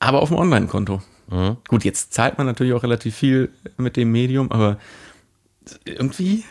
aber 0.00 0.20
auf 0.22 0.28
dem 0.28 0.38
Online-Konto. 0.38 1.02
Mhm. 1.30 1.56
Gut, 1.68 1.84
jetzt 1.84 2.12
zahlt 2.12 2.36
man 2.38 2.46
natürlich 2.46 2.72
auch 2.72 2.82
relativ 2.82 3.14
viel 3.16 3.50
mit 3.76 3.96
dem 3.96 4.10
Medium, 4.12 4.50
aber 4.50 4.78
irgendwie 5.84 6.44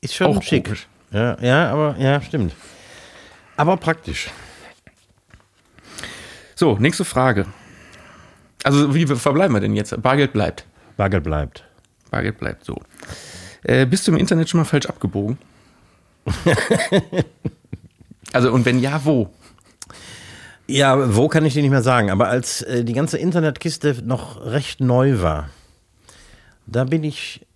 Ist 0.00 0.14
schon 0.14 0.26
Auch 0.36 0.42
schick. 0.42 0.64
komisch. 0.64 0.86
Ja, 1.12 1.40
ja, 1.40 1.70
aber 1.70 1.96
ja, 1.98 2.20
stimmt. 2.20 2.54
Aber 3.56 3.76
praktisch. 3.76 4.28
So, 6.54 6.76
nächste 6.78 7.04
Frage. 7.04 7.46
Also, 8.62 8.94
wie 8.94 9.06
verbleiben 9.06 9.54
wir 9.54 9.60
denn 9.60 9.74
jetzt? 9.74 10.00
Bargeld 10.00 10.32
bleibt. 10.32 10.66
Bargeld 10.96 11.24
bleibt. 11.24 11.64
Bargeld 12.10 12.38
bleibt 12.38 12.64
so. 12.64 12.80
Äh, 13.62 13.86
bist 13.86 14.06
du 14.06 14.12
im 14.12 14.18
Internet 14.18 14.48
schon 14.48 14.60
mal 14.60 14.64
falsch 14.64 14.86
abgebogen? 14.86 15.38
also, 18.32 18.52
und 18.52 18.64
wenn 18.64 18.78
ja, 18.78 19.04
wo? 19.04 19.30
Ja, 20.66 21.14
wo 21.14 21.28
kann 21.28 21.44
ich 21.44 21.54
dir 21.54 21.62
nicht 21.62 21.70
mehr 21.70 21.82
sagen, 21.82 22.10
aber 22.10 22.28
als 22.28 22.62
äh, 22.62 22.84
die 22.84 22.94
ganze 22.94 23.18
Internetkiste 23.18 23.96
noch 24.02 24.46
recht 24.46 24.80
neu 24.80 25.20
war, 25.20 25.50
da 26.66 26.84
bin 26.84 27.04
ich 27.04 27.46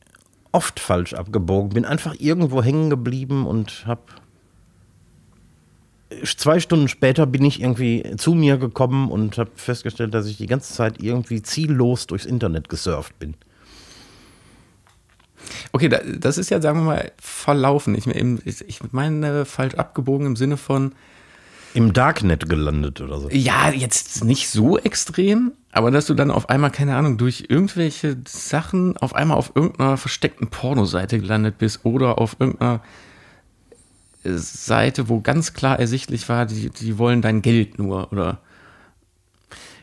oft 0.52 0.80
falsch 0.80 1.14
abgebogen, 1.14 1.70
bin 1.70 1.84
einfach 1.86 2.14
irgendwo 2.18 2.62
hängen 2.62 2.90
geblieben 2.90 3.46
und 3.46 3.84
hab 3.86 4.20
zwei 6.24 6.60
Stunden 6.60 6.88
später 6.88 7.26
bin 7.26 7.44
ich 7.44 7.60
irgendwie 7.60 8.04
zu 8.16 8.34
mir 8.34 8.56
gekommen 8.56 9.10
und 9.10 9.38
habe 9.38 9.50
festgestellt, 9.54 10.14
dass 10.14 10.26
ich 10.26 10.36
die 10.36 10.46
ganze 10.46 10.72
Zeit 10.72 11.02
irgendwie 11.02 11.42
ziellos 11.42 12.06
durchs 12.06 12.26
Internet 12.26 12.68
gesurft 12.68 13.18
bin. 13.18 13.34
Okay, 15.72 15.88
da, 15.88 15.98
das 15.98 16.38
ist 16.38 16.50
ja, 16.50 16.60
sagen 16.60 16.80
wir 16.80 16.84
mal, 16.84 17.12
verlaufen. 17.18 17.94
Ich, 17.94 18.06
meine 18.92 19.44
falsch 19.44 19.74
abgebogen 19.74 20.26
im 20.26 20.36
Sinne 20.36 20.56
von, 20.56 20.92
Im 21.74 21.92
Darknet 21.92 22.48
gelandet 22.48 23.00
oder 23.00 23.20
so. 23.20 23.28
ja, 23.30 23.70
jetzt 23.70 24.24
nicht 24.24 24.48
so 24.48 24.78
extrem, 24.78 25.52
aber 25.72 25.90
dass 25.90 26.06
du 26.06 26.14
dann 26.14 26.30
auf 26.30 26.48
einmal, 26.48 26.70
keine 26.70 26.96
Ahnung, 26.96 27.18
durch 27.18 27.46
irgendwelche 27.48 28.16
Sachen 28.26 28.96
auf 28.96 29.14
einmal 29.14 29.36
auf 29.36 29.52
irgendeiner 29.54 29.96
versteckten 29.96 30.48
Pornoseite 30.48 31.18
gelandet 31.18 31.58
bist 31.58 31.84
oder 31.84 32.18
auf 32.18 32.36
irgendeiner 32.38 32.82
Seite, 34.36 35.08
wo 35.08 35.20
ganz 35.20 35.54
klar 35.54 35.78
ersichtlich 35.78 36.28
war, 36.28 36.44
die, 36.44 36.68
die 36.70 36.98
wollen 36.98 37.22
dein 37.22 37.40
Geld 37.40 37.78
nur 37.78 38.12
oder 38.12 38.40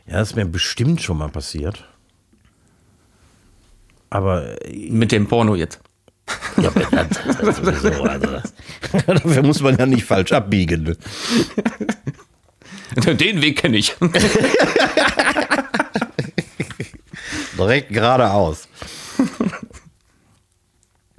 Ja, 0.06 0.20
das 0.20 0.30
ist 0.32 0.36
mir 0.36 0.46
bestimmt 0.46 1.02
schon 1.02 1.18
mal 1.18 1.30
passiert. 1.30 1.88
Aber 4.10 4.64
äh, 4.66 4.90
mit 4.90 5.12
dem 5.12 5.28
Porno 5.28 5.56
jetzt. 5.56 5.80
Ja, 6.58 6.70
das, 6.72 7.20
das 7.42 7.58
sowieso, 7.58 8.04
also 8.04 8.28
dafür 9.08 9.44
muss 9.44 9.62
man 9.62 9.78
ja 9.78 9.86
nicht 9.86 10.06
falsch 10.06 10.32
abbiegen. 10.32 10.98
Den 12.96 13.42
Weg 13.42 13.58
kenne 13.58 13.78
ich. 13.78 13.96
Direkt 17.58 17.90
geradeaus. 17.92 18.68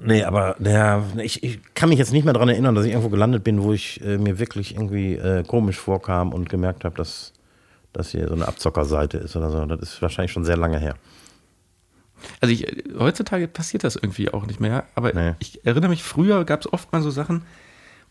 Nee, 0.02 0.24
aber 0.24 0.56
ja, 0.60 1.02
ich, 1.22 1.42
ich 1.42 1.60
kann 1.74 1.88
mich 1.88 1.98
jetzt 1.98 2.12
nicht 2.12 2.24
mehr 2.24 2.34
daran 2.34 2.50
erinnern, 2.50 2.74
dass 2.74 2.84
ich 2.84 2.92
irgendwo 2.92 3.08
gelandet 3.08 3.44
bin, 3.44 3.62
wo 3.62 3.72
ich 3.72 4.00
äh, 4.04 4.18
mir 4.18 4.38
wirklich 4.38 4.74
irgendwie 4.74 5.14
äh, 5.14 5.42
komisch 5.42 5.78
vorkam 5.78 6.32
und 6.34 6.48
gemerkt 6.50 6.84
habe, 6.84 6.94
dass 6.96 7.32
das 7.94 8.10
hier 8.10 8.28
so 8.28 8.34
eine 8.34 8.46
Abzockerseite 8.46 9.16
ist 9.16 9.36
oder 9.36 9.50
so. 9.50 9.64
Das 9.64 9.80
ist 9.80 10.02
wahrscheinlich 10.02 10.32
schon 10.32 10.44
sehr 10.44 10.58
lange 10.58 10.78
her. 10.78 10.96
Also 12.40 12.52
ich, 12.52 12.66
heutzutage 12.98 13.48
passiert 13.48 13.84
das 13.84 13.96
irgendwie 13.96 14.30
auch 14.32 14.46
nicht 14.46 14.60
mehr, 14.60 14.84
aber 14.94 15.14
Nee. 15.14 15.34
ich 15.38 15.64
erinnere 15.64 15.90
mich, 15.90 16.02
früher 16.02 16.44
gab 16.44 16.60
es 16.60 16.72
oft 16.72 16.92
mal 16.92 17.00
so 17.02 17.10
Sachen, 17.10 17.42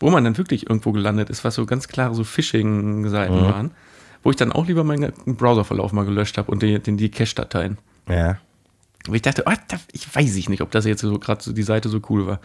wo 0.00 0.10
man 0.10 0.24
dann 0.24 0.36
wirklich 0.38 0.68
irgendwo 0.68 0.92
gelandet 0.92 1.30
ist, 1.30 1.44
was 1.44 1.54
so 1.54 1.66
ganz 1.66 1.86
klare 1.88 2.14
so 2.14 2.24
Phishing-Seiten 2.24 3.34
waren, 3.42 3.70
wo 4.22 4.30
ich 4.30 4.36
dann 4.36 4.52
auch 4.52 4.66
lieber 4.66 4.84
meinen 4.84 5.12
Browserverlauf 5.24 5.92
mal 5.92 6.04
gelöscht 6.04 6.36
habe 6.38 6.50
und 6.50 6.62
die, 6.62 6.80
die, 6.80 6.96
die 6.96 7.10
Cache-Dateien. 7.10 7.78
Ja. 8.08 8.38
Wo 9.08 9.14
ich 9.14 9.22
dachte, 9.22 9.44
oh, 9.46 9.52
ich 9.92 10.14
weiß 10.14 10.36
ich 10.36 10.48
nicht, 10.48 10.62
ob 10.62 10.70
das 10.70 10.84
jetzt 10.84 11.00
so 11.00 11.18
gerade 11.18 11.42
so 11.42 11.52
die 11.52 11.62
Seite 11.62 11.88
so 11.88 12.00
cool 12.08 12.26
war. 12.26 12.40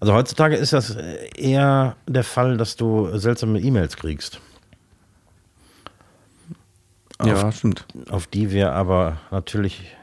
Also 0.00 0.12
heutzutage 0.12 0.56
ist 0.56 0.72
das 0.72 0.96
eher 1.36 1.96
der 2.06 2.24
Fall, 2.24 2.56
dass 2.56 2.76
du 2.76 3.16
seltsame 3.16 3.60
E-Mails 3.60 3.96
kriegst, 3.96 4.40
ja, 7.24 7.50
stimmt. 7.52 7.86
auf 8.10 8.26
die 8.26 8.50
wir 8.50 8.72
aber 8.72 9.18
natürlich 9.30 9.96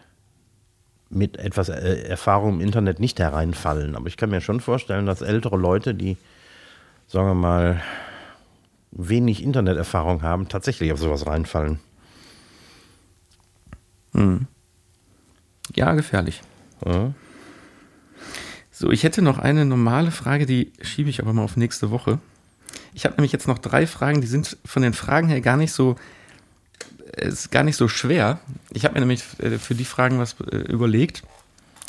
mit 1.10 1.38
etwas 1.38 1.70
äh, 1.70 2.04
Erfahrung 2.04 2.56
im 2.56 2.62
Internet 2.62 3.00
nicht 3.00 3.20
hereinfallen. 3.20 3.96
Aber 3.96 4.08
ich 4.08 4.18
kann 4.18 4.30
mir 4.30 4.42
schon 4.42 4.62
vorstellen, 4.62 5.06
dass 5.06 5.22
ältere 5.22 5.58
Leute, 5.58 5.94
die, 5.94 6.18
sagen 7.08 7.28
wir 7.28 7.36
mal, 7.36 7.82
wenig 8.92 9.44
Interneterfahrung 9.44 10.22
haben, 10.22 10.48
tatsächlich 10.48 10.92
auf 10.94 11.00
sowas 11.00 11.28
reinfallen. 11.28 11.80
Ja, 15.76 15.94
gefährlich. 15.94 16.42
Ja. 16.86 17.14
So, 18.72 18.92
ich 18.92 19.04
hätte 19.04 19.22
noch 19.22 19.38
eine 19.38 19.66
normale 19.66 20.12
Frage, 20.12 20.46
die 20.46 20.72
schiebe 20.82 21.10
ich 21.10 21.22
aber 21.22 21.34
mal 21.34 21.44
auf 21.44 21.58
nächste 21.58 21.92
Woche. 21.92 22.20
Ich 22.94 23.06
habe 23.06 23.16
nämlich 23.16 23.32
jetzt 23.32 23.48
noch 23.48 23.60
drei 23.60 23.86
Fragen, 23.86 24.22
die 24.22 24.28
sind 24.28 24.58
von 24.66 24.82
den 24.82 24.94
Fragen 24.94 25.28
her 25.28 25.42
gar 25.42 25.58
nicht 25.58 25.72
so, 25.72 25.96
äh, 27.18 27.28
ist 27.28 27.52
gar 27.52 27.64
nicht 27.64 27.76
so 27.76 27.88
schwer. 27.88 28.40
Ich 28.72 28.86
habe 28.86 28.96
mir 28.96 29.02
nämlich 29.02 29.24
äh, 29.40 29.60
für 29.60 29.76
die 29.76 29.86
Fragen 29.86 30.20
was 30.20 30.36
äh, 30.40 30.56
überlegt, 30.56 31.24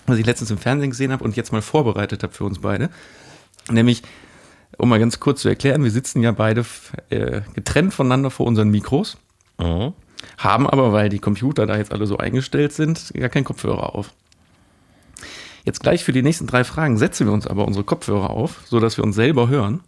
was 0.07 0.18
ich 0.18 0.26
letztens 0.26 0.51
im 0.51 0.59
Fernsehen 0.59 0.91
gesehen 0.91 1.12
habe 1.12 1.24
und 1.24 1.37
jetzt 1.37 1.53
mal 1.53 1.62
vorbereitet 1.62 2.22
habe 2.22 2.33
für 2.33 2.45
uns 2.45 2.61
beide. 2.61 2.91
Nämlich, 3.70 4.03
um 4.76 4.89
mal 4.89 4.99
ganz 4.99 5.20
kurz 5.20 5.43
zu 5.43 5.49
erklären, 5.49 5.85
wir 5.85 5.91
sitzen 5.91 6.22
ja 6.22 6.33
beide 6.33 6.64
getrennt 7.55 7.95
voneinander 7.95 8.30
vor 8.30 8.47
unseren 8.47 8.70
Mikros, 8.70 9.16
Mhm. 9.59 9.93
Haben 10.39 10.68
aber, 10.68 10.93
weil 10.93 11.09
die 11.09 11.18
Computer 11.18 11.66
da 11.66 11.77
jetzt 11.77 11.93
alle 11.93 12.07
so 12.07 12.16
eingestellt 12.18 12.73
sind, 12.73 13.12
gar 13.14 13.29
keinen 13.29 13.45
Kopfhörer 13.45 13.95
auf. 13.95 14.12
Jetzt 15.64 15.81
gleich 15.81 16.03
für 16.05 16.12
die 16.12 16.23
nächsten 16.23 16.47
drei 16.47 16.64
Fragen 16.64 16.99
setzen 16.99 17.27
wir 17.27 17.33
uns 17.33 17.47
aber 17.47 17.66
unsere 17.66 17.85
Kopfhörer 17.85 18.31
auf, 18.31 18.62
sodass 18.64 18.97
wir 18.97 19.05
uns 19.05 19.14
selber 19.14 19.49
hören. 19.49 19.81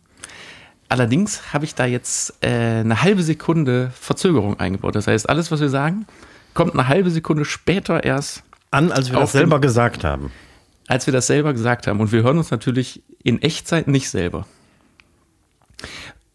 Allerdings 0.88 1.52
habe 1.52 1.64
ich 1.64 1.74
da 1.74 1.86
jetzt 1.86 2.34
äh, 2.44 2.48
eine 2.80 3.02
halbe 3.02 3.22
Sekunde 3.22 3.90
Verzögerung 3.98 4.60
eingebaut. 4.60 4.94
Das 4.94 5.06
heißt, 5.08 5.28
alles, 5.28 5.50
was 5.50 5.60
wir 5.60 5.70
sagen, 5.70 6.06
kommt 6.52 6.74
eine 6.74 6.86
halbe 6.86 7.10
Sekunde 7.10 7.44
später 7.44 8.04
erst, 8.04 8.44
An, 8.70 8.92
als 8.92 9.10
wir 9.10 9.18
das 9.18 9.32
selber 9.32 9.58
dem- 9.58 9.62
gesagt 9.62 10.04
haben. 10.04 10.30
als 10.86 11.06
wir 11.06 11.12
das 11.12 11.26
selber 11.26 11.52
gesagt 11.52 11.86
haben. 11.88 11.98
Und 12.00 12.12
wir 12.12 12.22
hören 12.22 12.38
uns 12.38 12.50
natürlich 12.52 13.02
in 13.24 13.42
Echtzeit 13.42 13.88
nicht 13.88 14.10
selber. 14.10 14.46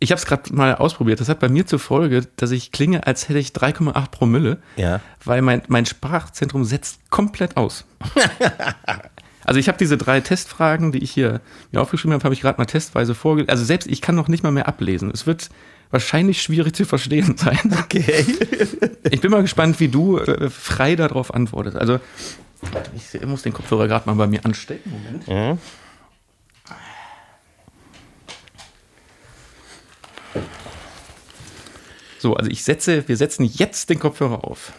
Ich 0.02 0.12
habe 0.12 0.20
es 0.20 0.26
gerade 0.26 0.54
mal 0.56 0.76
ausprobiert. 0.76 1.20
Das 1.20 1.28
hat 1.28 1.39
bei 1.41 1.50
mir 1.50 1.66
zur 1.66 1.80
Folge, 1.80 2.26
dass 2.38 2.52
ich 2.52 2.72
klinge, 2.72 3.06
als 3.06 3.28
hätte 3.28 3.39
ich 3.39 3.50
3,8 3.50 4.12
Promille, 4.12 4.58
Ja. 4.78 5.02
weil 5.26 5.41
mein, 5.41 5.62
mein 5.68 5.86
Sprachzentrum 5.86 6.64
setzt 6.64 7.10
komplett 7.10 7.58
aus. 7.58 7.84
also 9.45 9.60
ich 9.60 9.68
habe 9.68 9.78
diese 9.78 9.97
drei 9.97 10.22
Testfragen, 10.22 10.91
die 10.91 11.00
ich 11.00 11.12
hier 11.12 11.41
mir 11.72 11.82
aufgeschrieben 11.82 12.14
habe, 12.14 12.24
habe 12.24 12.34
ich 12.34 12.41
gerade 12.41 12.58
mal 12.58 12.66
testweise 12.66 13.14
vorgelesen. 13.16 13.50
Also 13.50 13.66
selbst 13.66 13.88
ich 13.88 14.02
kann 14.02 14.16
noch 14.16 14.28
nicht 14.30 14.43
mal 14.43 14.52
mehr 14.52 14.68
ablesen. 14.68 15.12
Es 15.14 15.28
wird 15.28 15.50
wahrscheinlich 15.91 16.41
schwierig 16.41 16.76
zu 16.76 16.86
verstehen 16.86 17.36
sein. 17.38 17.60
Okay. 17.80 18.26
Ich 19.12 19.22
bin 19.22 19.32
mal 19.32 19.41
gespannt, 19.41 19.80
wie 19.80 19.88
du 19.88 20.20
äh, 20.20 20.50
frei 20.52 20.95
darauf 20.95 21.34
antwortest. 21.34 21.76
Also 21.78 22.00
ich 22.95 23.26
muss 23.26 23.41
den 23.41 23.54
Kopfhörer 23.54 23.88
gerade 23.88 24.08
mal 24.08 24.14
bei 24.16 24.28
mir 24.28 24.45
anstecken. 24.45 24.91
Moment. 24.91 25.28
Ja. 25.28 25.58
So, 32.20 32.36
also 32.36 32.51
ich 32.51 32.63
setze, 32.65 33.07
wir 33.07 33.15
setzen 33.15 33.45
jetzt 33.45 33.89
den 33.89 33.97
Kopfhörer 33.97 34.43
auf. 34.43 34.74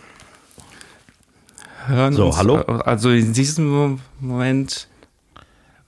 Hören 1.86 2.12
So, 2.12 2.26
uns, 2.26 2.36
hallo? 2.36 2.56
Also 2.58 3.08
in 3.10 3.32
diesem 3.32 3.98
Moment 4.20 4.88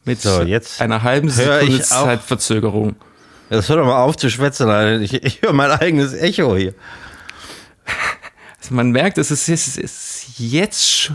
mit 0.04 0.22
So, 0.22 0.42
jetzt 0.42 0.80
einer 0.80 1.02
halben 1.02 1.28
Sekunde. 1.28 1.80
Zeitverzögerung. 1.82 2.96
Das 3.50 3.68
hör 3.68 3.76
doch 3.76 3.84
mal 3.84 4.02
auf 4.02 4.16
zu 4.16 4.30
schwätzen. 4.30 5.02
Ich, 5.02 5.12
ich 5.12 5.42
höre 5.42 5.52
mein 5.52 5.70
eigenes 5.70 6.14
Echo 6.14 6.56
hier. 6.56 6.74
Also 8.62 8.76
man 8.76 8.92
merkt, 8.92 9.18
es 9.18 9.32
ist, 9.32 9.48
es 9.48 9.76
ist 9.76 10.38
jetzt 10.38 11.10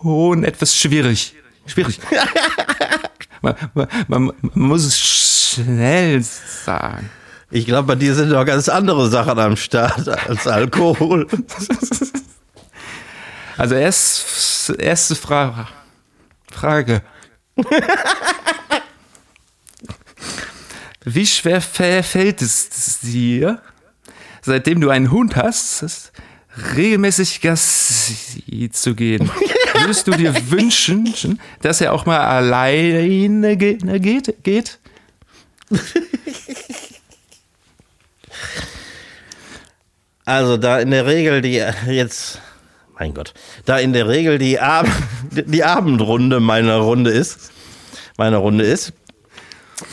schon 0.00 0.44
etwas 0.44 0.74
schwierig. 0.74 1.34
Schwierig. 1.66 2.00
man, 3.42 3.54
man, 3.74 3.86
man, 4.08 4.24
man 4.40 4.50
muss 4.54 4.86
es 4.86 4.98
schnell 4.98 6.22
sagen. 6.22 7.10
Ich 7.50 7.66
glaube, 7.66 7.88
bei 7.88 7.94
dir 7.96 8.14
sind 8.14 8.30
doch 8.30 8.44
ganz 8.44 8.68
andere 8.68 9.08
Sachen 9.10 9.38
am 9.38 9.56
Start 9.56 10.08
als 10.08 10.46
Alkohol. 10.46 11.26
Also 13.56 13.74
erst, 13.74 14.70
erste 14.78 15.14
Fra 15.16 15.68
Frage. 16.50 17.02
Wie 21.04 21.26
schwer 21.26 21.60
fä- 21.62 22.02
fällt 22.02 22.40
es 22.42 23.00
dir, 23.00 23.60
seitdem 24.42 24.80
du 24.80 24.90
einen 24.90 25.10
Hund 25.10 25.34
hast, 25.36 26.12
regelmäßig 26.76 27.40
Gassi 27.40 28.70
zu 28.72 28.94
gehen? 28.94 29.30
Würdest 29.74 30.06
du 30.06 30.12
dir 30.12 30.34
wünschen, 30.50 31.40
dass 31.62 31.80
er 31.80 31.92
auch 31.92 32.06
mal 32.06 32.20
alleine 32.20 33.56
geht? 33.56 33.82
geht, 34.02 34.44
geht? 34.44 34.78
Also 40.24 40.56
da 40.56 40.78
in 40.78 40.90
der 40.90 41.06
Regel 41.06 41.42
die 41.42 41.62
jetzt, 41.86 42.40
mein 42.98 43.14
Gott, 43.14 43.34
da 43.64 43.78
in 43.78 43.92
der 43.92 44.06
Regel 44.08 44.38
die, 44.38 44.60
Ab 44.60 44.86
die 45.30 45.64
Abendrunde 45.64 46.40
meiner 46.40 46.76
Runde 46.76 47.10
ist, 47.10 47.50
meine 48.16 48.36
Runde 48.36 48.64
ist, 48.64 48.92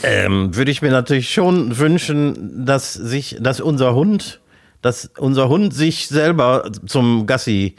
ähm, 0.02 0.54
würde 0.54 0.70
ich 0.70 0.82
mir 0.82 0.90
natürlich 0.90 1.32
schon 1.32 1.78
wünschen, 1.78 2.64
dass 2.66 2.92
sich, 2.92 3.36
dass 3.40 3.60
unser 3.60 3.94
Hund, 3.94 4.40
dass 4.82 5.10
unser 5.18 5.48
Hund 5.48 5.74
sich 5.74 6.08
selber 6.08 6.70
zum 6.86 7.26
Gassi, 7.26 7.74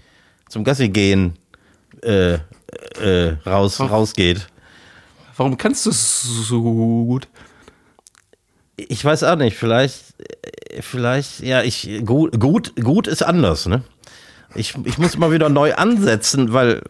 zum 0.50 0.64
Gassi 0.64 0.90
gehen 0.90 1.38
äh, 2.02 2.40
äh, 3.00 3.38
raus, 3.46 3.80
rausgeht. 3.80 4.48
Warum 5.38 5.58
kannst 5.58 5.86
du 5.86 5.92
es 5.92 6.24
so 6.24 6.62
gut? 6.62 7.28
Ich 8.76 9.04
weiß 9.04 9.24
auch 9.24 9.36
nicht, 9.36 9.56
vielleicht, 9.56 10.16
vielleicht, 10.82 11.40
ja, 11.42 11.64
ich, 11.64 12.02
gut, 12.06 12.40
gut, 12.40 12.76
gut 12.76 13.08
ist 13.08 13.24
anders, 13.24 13.66
ne? 13.66 13.84
Ich, 14.56 14.74
ich 14.86 14.98
muss 14.98 15.18
mal 15.18 15.32
wieder 15.32 15.50
neu 15.50 15.76
ansetzen, 15.76 16.54
weil, 16.54 16.82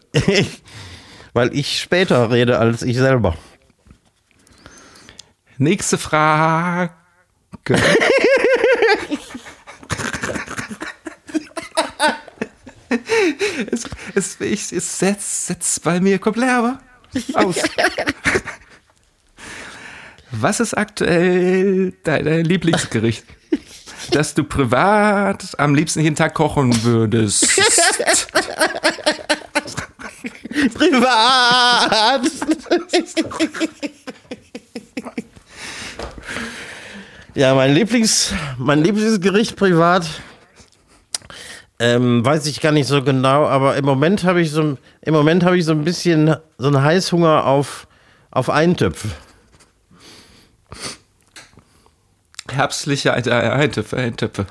weil 1.32 1.54
ich 1.54 1.80
später 1.80 2.30
rede 2.30 2.58
als 2.58 2.82
ich 2.82 2.96
selber. 2.96 3.36
Nächste 5.58 5.98
Frage. 5.98 6.94
es, 13.70 13.84
es, 14.14 14.40
ich, 14.40 14.72
es 14.72 14.98
setzt, 14.98 15.46
setzt 15.46 15.82
bei 15.84 16.00
mir 16.00 16.18
komplett 16.18 16.48
aber 16.48 16.80
aus. 17.34 17.56
Was 20.32 20.60
ist 20.60 20.74
aktuell 20.74 21.92
dein 22.04 22.44
Lieblingsgericht, 22.44 23.24
das 24.12 24.34
du 24.34 24.44
privat 24.44 25.58
am 25.58 25.74
liebsten 25.74 26.00
jeden 26.00 26.16
Tag 26.16 26.34
kochen 26.34 26.82
würdest? 26.82 27.48
Privat! 30.74 32.22
ja, 37.34 37.54
mein 37.54 37.74
Lieblings, 37.74 38.32
mein 38.58 38.82
Lieblingsgericht 38.82 39.56
privat, 39.56 40.06
ähm, 41.78 42.24
weiß 42.24 42.46
ich 42.46 42.60
gar 42.60 42.72
nicht 42.72 42.86
so 42.86 43.02
genau, 43.02 43.46
aber 43.46 43.76
im 43.76 43.84
Moment 43.84 44.24
habe 44.24 44.40
ich 44.42 44.50
so, 44.50 44.76
im 45.00 45.14
Moment 45.14 45.44
habe 45.44 45.56
ich 45.56 45.64
so 45.64 45.72
ein 45.72 45.84
bisschen 45.84 46.36
so 46.58 46.66
einen 46.66 46.82
Heißhunger 46.82 47.46
auf, 47.46 47.86
auf 48.30 48.50
Eintöpfe. 48.50 49.08
Herbstliche 52.52 53.12
Eintöpfe. 53.14 53.96
Eintöpfe. 53.96 54.46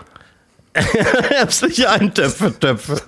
Herbstliche 0.73 1.89
Eintöpfe, 1.89 2.57
Töpfe. 2.59 3.01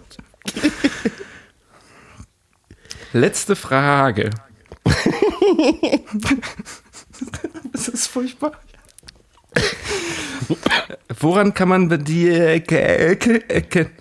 Letzte 3.14 3.56
Frage. 3.56 4.30
das 7.72 7.88
ist 7.88 8.08
furchtbar. 8.08 8.54
Woran 11.20 11.54
kann 11.54 11.70
man 11.70 11.90
bei 11.90 11.98
dir 11.98 12.46
erkennen? 12.46 13.92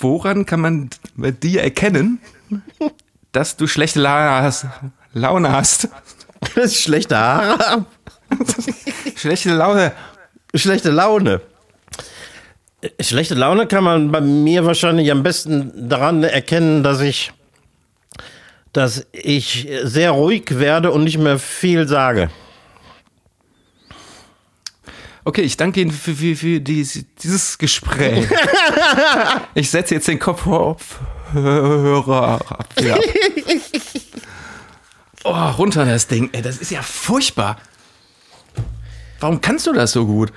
Woran 0.00 0.44
kann 0.46 0.60
man 0.60 0.90
bei 1.14 1.30
dir 1.30 1.62
erkennen, 1.62 2.20
dass 3.30 3.56
du 3.56 3.66
schlechte 3.66 4.00
La 4.00 4.42
hast, 4.42 4.66
Laune 5.12 5.52
hast? 5.52 5.88
Schlechte 6.68 7.16
Haare. 7.16 7.86
Schlechte 9.16 9.50
Laune. 9.50 9.92
Schlechte 10.54 10.90
Laune. 10.90 11.40
Schlechte 13.00 13.34
Laune 13.34 13.66
kann 13.66 13.84
man 13.84 14.10
bei 14.10 14.20
mir 14.20 14.64
wahrscheinlich 14.64 15.10
am 15.10 15.22
besten 15.22 15.88
daran 15.88 16.24
erkennen, 16.24 16.82
dass 16.82 17.00
ich, 17.00 17.32
dass 18.72 19.06
ich 19.12 19.68
sehr 19.84 20.10
ruhig 20.10 20.58
werde 20.58 20.90
und 20.90 21.04
nicht 21.04 21.18
mehr 21.18 21.38
viel 21.38 21.86
sage. 21.86 22.30
Okay, 25.24 25.42
ich 25.42 25.56
danke 25.56 25.80
Ihnen 25.80 25.92
für, 25.92 26.14
für, 26.14 26.34
für 26.34 26.60
dies, 26.60 27.04
dieses 27.22 27.56
Gespräch. 27.56 28.26
ich 29.54 29.70
setze 29.70 29.94
jetzt 29.94 30.08
den 30.08 30.18
Kopfhörer 30.18 30.90
ab. 32.48 32.68
Ja. 32.80 32.96
Oh, 35.24 35.30
runter 35.58 35.84
das 35.84 36.06
Ding. 36.08 36.30
Ey, 36.32 36.42
das 36.42 36.58
ist 36.58 36.70
ja 36.70 36.82
furchtbar. 36.82 37.56
Warum 39.20 39.40
kannst 39.40 39.66
du 39.66 39.72
das 39.72 39.92
so 39.92 40.06
gut? 40.06 40.32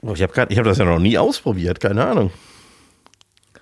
Oh, 0.00 0.14
ich 0.14 0.22
habe 0.22 0.32
hab 0.40 0.48
das 0.64 0.78
ja 0.78 0.84
noch 0.84 0.98
nie 0.98 1.18
ausprobiert, 1.18 1.80
keine 1.80 2.04
Ahnung. 2.06 2.30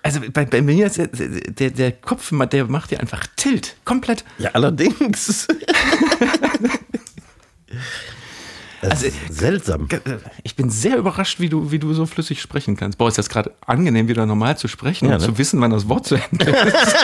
Also 0.03 0.19
bei, 0.33 0.45
bei 0.45 0.61
mir 0.61 0.87
ist 0.87 0.97
der, 0.97 1.07
der, 1.07 1.69
der 1.69 1.91
Kopf, 1.91 2.31
der 2.49 2.65
macht 2.65 2.91
ja 2.91 2.99
einfach 2.99 3.27
Tilt. 3.35 3.75
Komplett. 3.85 4.23
Ja, 4.37 4.51
allerdings. 4.53 5.47
Das 8.81 8.91
Also, 8.93 9.05
ist 9.07 9.15
seltsam. 9.35 9.87
Ich 10.41 10.55
bin 10.55 10.71
sehr 10.71 10.97
überrascht, 10.97 11.39
wie 11.39 11.49
du, 11.49 11.69
wie 11.71 11.77
du 11.77 11.93
so 11.93 12.07
flüssig 12.07 12.41
sprechen 12.41 12.75
kannst. 12.75 12.97
Boah, 12.97 13.09
ist 13.09 13.17
das 13.19 13.29
gerade 13.29 13.53
angenehm, 13.67 14.07
wieder 14.07 14.25
normal 14.25 14.57
zu 14.57 14.67
sprechen 14.67 15.07
Ja, 15.07 15.15
und 15.15 15.21
ne? 15.21 15.27
zu 15.27 15.37
wissen, 15.37 15.61
wann 15.61 15.69
das 15.69 15.87
Wort 15.87 16.07
zu 16.07 16.15
Ende 16.15 16.49
ist. 16.49 16.95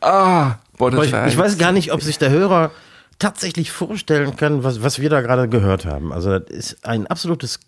ah, 0.00 0.56
ich, 0.78 1.12
ich 1.12 1.38
weiß 1.38 1.58
gar 1.58 1.72
nicht, 1.72 1.92
ob 1.92 2.02
sich 2.02 2.18
der 2.18 2.30
Hörer 2.30 2.70
tatsächlich 3.18 3.70
vorstellen 3.70 4.36
kann, 4.36 4.64
was, 4.64 4.82
was 4.82 4.98
wir 4.98 5.10
da 5.10 5.20
gerade 5.20 5.48
gehört 5.48 5.86
haben. 5.86 6.12
Also 6.12 6.38
das 6.38 6.50
ist 6.50 6.84
ein 6.84 7.06
absolutes 7.06 7.60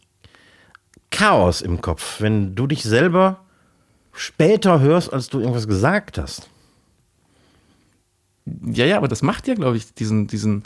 Chaos 1.10 1.60
im 1.60 1.80
Kopf, 1.80 2.20
wenn 2.20 2.54
du 2.54 2.66
dich 2.66 2.82
selber 2.82 3.40
später 4.12 4.80
hörst, 4.80 5.12
als 5.12 5.28
du 5.28 5.38
irgendwas 5.40 5.68
gesagt 5.68 6.18
hast. 6.18 6.48
Ja, 8.46 8.84
ja, 8.84 8.96
aber 8.96 9.08
das 9.08 9.22
macht 9.22 9.46
ja, 9.48 9.54
glaube 9.54 9.76
ich, 9.76 9.94
diesen, 9.94 10.26
diesen, 10.26 10.64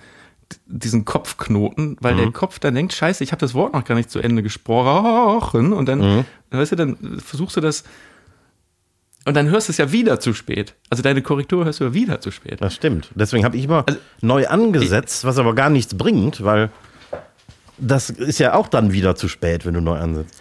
diesen 0.66 1.05
Kopfknoten, 1.05 1.97
weil 2.01 2.16
der 2.16 2.32
Kopf 2.32 2.59
dann 2.59 2.74
denkt, 2.74 2.93
scheiße, 2.93 3.22
ich 3.22 3.32
habe 3.32 3.41
das 3.41 3.55
Wort 3.55 3.74
noch 3.74 3.84
gar 3.84 3.95
nicht 3.95 4.11
zu 4.11 4.18
Ende 4.20 4.43
gesprochen 4.43 5.72
und 5.72 5.86
dann, 5.86 6.24
weißt 6.51 6.72
du, 6.72 6.76
dann 6.76 7.20
versuchst 7.20 7.57
du 7.57 7.61
das 7.61 7.84
Und 9.29 9.35
dann 9.35 9.51
hörst 9.51 9.68
du 9.68 9.72
es 9.72 9.76
ja 9.76 9.93
wieder 9.93 10.20
zu 10.20 10.33
spät. 10.33 10.74
Also 10.89 11.03
deine 11.03 11.20
Korrektur 11.20 11.66
hörst 11.66 11.81
du 11.81 11.85
ja 11.85 11.93
wieder 11.93 12.18
zu 12.18 12.31
spät. 12.31 12.62
Das 12.62 12.74
stimmt. 12.74 13.11
Deswegen 13.14 13.45
habe 13.45 13.59
ich 13.59 13.64
immer 13.64 13.85
neu 14.22 14.49
angesetzt, 14.49 15.26
was 15.26 15.37
aber 15.37 15.55
gar 15.55 15.68
nichts 15.68 15.99
bringt, 15.99 16.43
weil 16.43 16.70
das 17.76 18.09
ist 18.09 18.39
ja 18.39 18.55
auch 18.55 18.68
dann 18.68 18.91
wieder 18.91 19.16
zu 19.16 19.29
spät, 19.29 19.66
wenn 19.66 19.74
du 19.74 19.83
neu 19.83 19.99
ansetzt. 19.99 20.41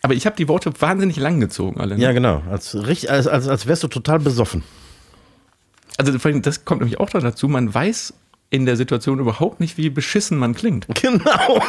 Aber 0.00 0.14
ich 0.14 0.24
habe 0.24 0.34
die 0.34 0.48
Worte 0.48 0.72
wahnsinnig 0.80 1.18
lang 1.18 1.40
gezogen, 1.40 1.78
alle. 1.78 1.98
Ne? 1.98 2.02
Ja, 2.02 2.12
genau. 2.12 2.42
Als, 2.50 2.74
als, 2.74 3.26
als, 3.26 3.48
als 3.48 3.66
wärst 3.66 3.82
du 3.82 3.88
total 3.88 4.18
besoffen. 4.18 4.62
Also 5.98 6.18
vor 6.18 6.30
allem, 6.30 6.40
das 6.40 6.64
kommt 6.64 6.80
nämlich 6.80 6.98
auch 6.98 7.10
dazu, 7.10 7.48
man 7.48 7.74
weiß 7.74 8.14
in 8.48 8.64
der 8.64 8.76
Situation 8.76 9.18
überhaupt 9.18 9.60
nicht, 9.60 9.76
wie 9.76 9.90
beschissen 9.90 10.38
man 10.38 10.54
klingt. 10.54 10.86
Genau. 11.02 11.62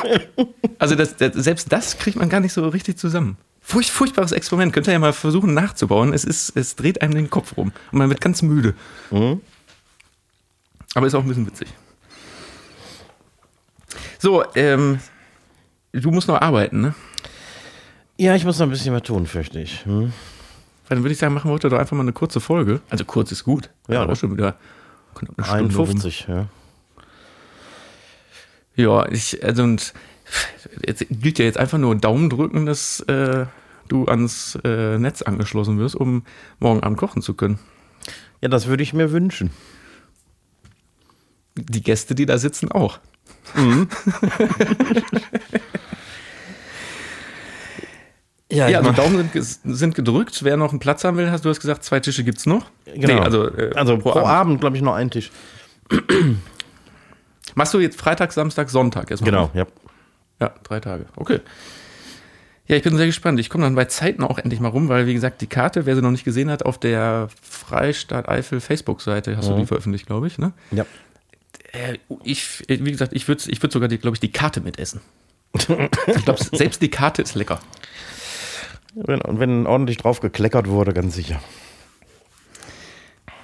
Also 0.79 0.95
das, 0.95 1.17
das, 1.17 1.33
selbst 1.33 1.73
das 1.73 1.97
kriegt 1.97 2.15
man 2.15 2.29
gar 2.29 2.39
nicht 2.39 2.53
so 2.53 2.65
richtig 2.69 2.97
zusammen. 2.97 3.35
Furcht, 3.71 3.89
furchtbares 3.89 4.33
Experiment. 4.33 4.73
Könnt 4.73 4.87
ihr 4.87 4.91
ja 4.91 4.99
mal 4.99 5.13
versuchen 5.13 5.53
nachzubauen. 5.53 6.11
Es, 6.11 6.25
ist, 6.25 6.57
es 6.57 6.75
dreht 6.75 7.01
einem 7.01 7.15
den 7.15 7.29
Kopf 7.29 7.55
rum. 7.55 7.71
Und 7.93 7.99
man 7.99 8.09
wird 8.09 8.19
ganz 8.19 8.41
müde. 8.41 8.73
Aber 10.93 11.07
ist 11.07 11.15
auch 11.15 11.21
ein 11.21 11.27
bisschen 11.29 11.47
witzig. 11.47 11.69
So, 14.19 14.43
ähm, 14.55 14.99
du 15.93 16.11
musst 16.11 16.27
noch 16.27 16.41
arbeiten, 16.41 16.81
ne? 16.81 16.95
Ja, 18.17 18.35
ich 18.35 18.43
muss 18.43 18.59
noch 18.59 18.67
ein 18.67 18.71
bisschen 18.71 18.93
was 18.93 19.03
tun, 19.03 19.25
fürchte 19.25 19.61
ich. 19.61 19.85
Hm? 19.85 20.11
Dann 20.89 21.03
würde 21.03 21.13
ich 21.13 21.17
sagen, 21.17 21.33
machen 21.33 21.49
wir 21.49 21.53
heute 21.53 21.69
doch 21.69 21.79
einfach 21.79 21.95
mal 21.95 22.03
eine 22.03 22.11
kurze 22.11 22.41
Folge. 22.41 22.81
Also 22.89 23.05
kurz 23.05 23.31
ist 23.31 23.45
gut. 23.45 23.69
Ja, 23.87 24.05
ne? 24.05 24.11
auch 24.11 24.17
schon 24.17 24.33
wieder 24.33 24.57
knapp 25.15 25.33
eine 25.37 25.47
Stunde 25.47 25.75
rum. 25.77 25.87
51, 25.87 26.25
ja. 26.27 26.47
Ja, 28.75 29.07
ich, 29.07 29.41
also 29.45 29.63
und 29.63 29.93
jetzt 30.85 31.05
gilt 31.09 31.39
ja 31.39 31.45
jetzt 31.45 31.57
einfach 31.57 31.77
nur 31.77 31.95
Daumen 31.95 32.29
drücken, 32.29 32.65
dass 32.65 32.99
äh, 33.01 33.45
du 33.91 34.05
ans 34.05 34.57
äh, 34.63 34.97
Netz 34.97 35.21
angeschlossen 35.21 35.77
wirst, 35.79 35.95
um 35.95 36.23
morgen 36.59 36.81
Abend 36.81 36.97
kochen 36.97 37.21
zu 37.21 37.33
können. 37.33 37.59
Ja, 38.41 38.49
das 38.49 38.67
würde 38.67 38.83
ich 38.83 38.93
mir 38.93 39.11
wünschen. 39.11 39.51
Die 41.55 41.83
Gäste, 41.83 42.15
die 42.15 42.25
da 42.25 42.37
sitzen, 42.37 42.71
auch. 42.71 42.99
Ja, 48.51 48.67
Ja, 48.67 48.79
also 48.79 48.91
Daumen 48.91 49.29
sind, 49.33 49.77
sind 49.77 49.95
gedrückt. 49.95 50.43
Wer 50.43 50.57
noch 50.57 50.71
einen 50.71 50.79
Platz 50.79 51.05
haben 51.05 51.15
will, 51.15 51.31
hast 51.31 51.45
du 51.45 51.49
hast 51.49 51.61
gesagt, 51.61 51.85
zwei 51.85 52.01
Tische 52.01 52.23
gibt's 52.23 52.45
noch. 52.45 52.69
genau. 52.85 53.21
also, 53.21 53.47
äh, 53.47 53.71
also 53.75 53.97
pro, 53.97 54.11
Abend, 54.11 54.59
glaube 54.59 54.75
ich, 54.75 54.81
noch 54.81 54.93
einen 54.93 55.09
Tisch. 55.09 55.31
Machst 57.55 57.73
du 57.73 57.79
jetzt 57.79 57.97
Freitag, 57.97 58.33
Samstag, 58.33 58.69
Sonntag 58.69 59.09
erstmal? 59.09 59.31
Genau, 59.31 59.51
ja. 59.53 59.65
Ja, 60.41 60.53
drei 60.63 60.79
Tage. 60.79 61.05
Okay. 61.15 61.39
Ja, 62.71 62.77
ich 62.77 62.83
bin 62.83 62.95
sehr 62.95 63.05
gespannt. 63.05 63.37
Ich 63.37 63.49
komme 63.49 63.65
dann 63.65 63.75
bei 63.75 63.83
Zeiten 63.83 64.23
auch 64.23 64.37
endlich 64.37 64.61
mal 64.61 64.69
rum, 64.69 64.87
weil, 64.87 65.05
wie 65.05 65.13
gesagt, 65.13 65.41
die 65.41 65.47
Karte, 65.47 65.85
wer 65.85 65.93
sie 65.93 66.01
noch 66.01 66.11
nicht 66.11 66.23
gesehen 66.23 66.49
hat, 66.49 66.63
auf 66.63 66.77
der 66.77 67.27
Freistaat 67.41 68.29
Eifel 68.29 68.61
Facebook-Seite 68.61 69.35
hast 69.35 69.49
du 69.49 69.57
die 69.57 69.65
veröffentlicht, 69.65 70.05
glaube 70.05 70.27
ich, 70.27 70.37
ne? 70.37 70.53
ja. 70.71 70.85
Äh, 71.73 71.97
ich, 72.23 72.63
äh, 72.69 72.79
wie 72.81 72.91
gesagt, 72.91 73.11
ich 73.11 73.27
würde 73.27 73.43
ich 73.47 73.61
würd 73.61 73.73
sogar, 73.73 73.89
glaube 73.89 74.15
ich, 74.15 74.21
die 74.21 74.31
Karte 74.31 74.61
mitessen. 74.61 75.01
ich 75.53 76.23
glaube, 76.23 76.41
selbst 76.53 76.81
die 76.81 76.87
Karte 76.87 77.21
ist 77.21 77.35
lecker. 77.35 77.59
Wenn, 78.95 79.19
und 79.19 79.41
wenn 79.41 79.67
ordentlich 79.67 79.97
drauf 79.97 80.21
gekleckert 80.21 80.69
wurde, 80.69 80.93
ganz 80.93 81.13
sicher. 81.13 81.41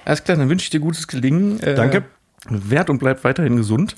Alles 0.06 0.24
klar, 0.24 0.38
dann 0.38 0.48
wünsche 0.48 0.64
ich 0.64 0.70
dir 0.70 0.80
gutes 0.80 1.06
Gelingen. 1.06 1.60
Äh, 1.60 1.74
Danke. 1.74 2.04
Werd 2.48 2.88
und 2.88 2.96
bleib 2.96 3.24
weiterhin 3.24 3.58
gesund. 3.58 3.94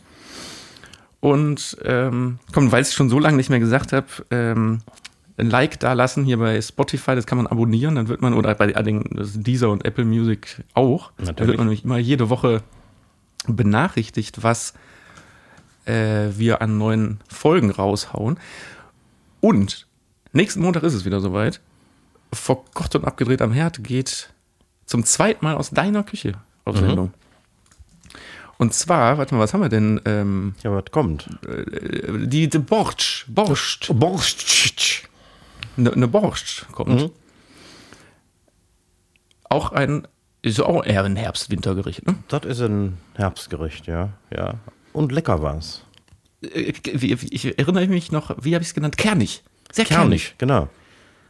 Und 1.20 1.76
ähm, 1.84 2.40
komm, 2.52 2.72
weil 2.72 2.82
ich 2.82 2.88
es 2.88 2.94
schon 2.94 3.10
so 3.10 3.20
lange 3.20 3.36
nicht 3.36 3.50
mehr 3.50 3.60
gesagt 3.60 3.92
habe, 3.92 4.06
ähm, 4.32 4.80
ein 5.40 5.50
Like 5.50 5.80
da 5.80 5.92
lassen 5.94 6.24
hier 6.24 6.38
bei 6.38 6.60
Spotify, 6.60 7.14
das 7.14 7.26
kann 7.26 7.38
man 7.38 7.46
abonnieren, 7.46 7.94
dann 7.96 8.08
wird 8.08 8.20
man, 8.20 8.34
oder 8.34 8.54
bei 8.54 8.68
den 8.68 9.04
Deezer 9.34 9.70
und 9.70 9.84
Apple 9.84 10.04
Music 10.04 10.62
auch, 10.74 11.12
da 11.16 11.24
Natürlich. 11.24 11.48
wird 11.48 11.58
man 11.58 11.66
nämlich 11.66 11.84
immer 11.84 11.98
jede 11.98 12.30
Woche 12.30 12.62
benachrichtigt, 13.46 14.42
was 14.42 14.74
äh, 15.86 16.28
wir 16.36 16.62
an 16.62 16.78
neuen 16.78 17.20
Folgen 17.28 17.70
raushauen. 17.70 18.38
Und 19.40 19.86
nächsten 20.32 20.60
Montag 20.60 20.82
ist 20.82 20.94
es 20.94 21.04
wieder 21.04 21.20
soweit. 21.20 21.60
Verkocht 22.32 22.94
und 22.94 23.04
abgedreht 23.06 23.42
am 23.42 23.52
Herd 23.52 23.82
geht 23.82 24.30
zum 24.86 25.04
zweiten 25.04 25.44
Mal 25.44 25.56
aus 25.56 25.70
deiner 25.70 26.02
Küche 26.04 26.34
auf 26.64 26.76
Sendung. 26.76 27.12
Und 28.58 28.74
zwar, 28.74 29.16
warte 29.16 29.34
mal, 29.34 29.40
was 29.40 29.54
haben 29.54 29.62
wir 29.62 29.70
denn? 29.70 30.00
Ähm, 30.04 30.54
Ja, 30.62 30.70
was 30.72 30.84
kommt? 30.90 31.30
die, 32.26 32.48
die 32.50 32.58
Borscht, 32.58 33.24
Borscht, 33.28 33.90
Borscht. 33.94 35.08
Eine 35.76 35.90
ne 35.96 36.08
Borscht 36.08 36.66
kommt. 36.72 37.10
Auch 39.48 39.72
ein, 39.72 40.06
ist 40.42 40.60
auch 40.60 40.84
eher 40.84 41.04
ein 41.04 41.16
Herbst-Wintergericht, 41.16 42.06
ne? 42.06 42.14
Das 42.28 42.44
ist 42.44 42.60
ein 42.60 42.98
Herbstgericht, 43.14 43.86
ja. 43.86 44.10
ja. 44.34 44.54
Und 44.92 45.12
lecker 45.12 45.42
war's. 45.42 45.84
Äh, 46.42 46.72
wie- 46.92 47.20
wie- 47.20 47.28
Ich 47.34 47.58
erinnere 47.58 47.86
mich 47.88 48.12
noch, 48.12 48.36
wie 48.42 48.54
habe 48.54 48.62
ich 48.62 48.68
es 48.68 48.74
genannt? 48.74 48.96
Kernig. 48.96 49.42
Sehr 49.72 49.84
kernig. 49.84 50.36
Kernig, 50.36 50.38
genau. 50.38 50.68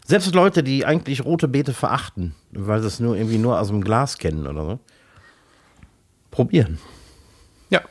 Selbst 0.07 0.35
Leute, 0.35 0.63
die 0.63 0.85
eigentlich 0.85 1.25
rote 1.25 1.47
Beete 1.49 1.73
verachten, 1.73 2.35
weil 2.53 2.81
sie 2.81 2.89
es 2.89 3.01
nur 3.01 3.17
irgendwie 3.17 3.39
nur 3.39 3.59
aus 3.61 3.69
dem 3.69 3.83
Glas 3.83 4.19
kennen 4.19 4.47
oder 4.47 4.65
so, 4.65 4.79
probieren. 6.31 6.79
Ja, 7.71 7.83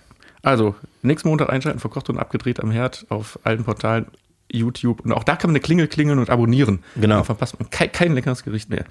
also 0.42 0.76
nächsten 1.02 1.30
Montag 1.30 1.50
einschalten, 1.50 1.80
verkocht 1.80 2.10
und 2.10 2.18
abgedreht 2.18 2.60
am 2.60 2.72
Herd 2.72 3.06
auf 3.10 3.40
allen 3.44 3.64
Portalen, 3.64 4.08
YouTube. 4.52 5.02
Und 5.02 5.12
auch 5.12 5.24
da 5.24 5.36
kann 5.36 5.50
man 5.50 5.56
eine 5.56 5.62
Klingel 5.62 5.88
klingeln 5.88 6.20
und 6.20 6.30
abonnieren. 6.30 6.84
Genau. 6.96 7.16
Dann 7.16 7.26
verpasst 7.26 7.60
man 7.60 7.70
kein, 7.70 7.92
kein 7.92 8.14
leckeres 8.14 8.44
Gericht 8.44 8.70
mehr. 8.70 8.86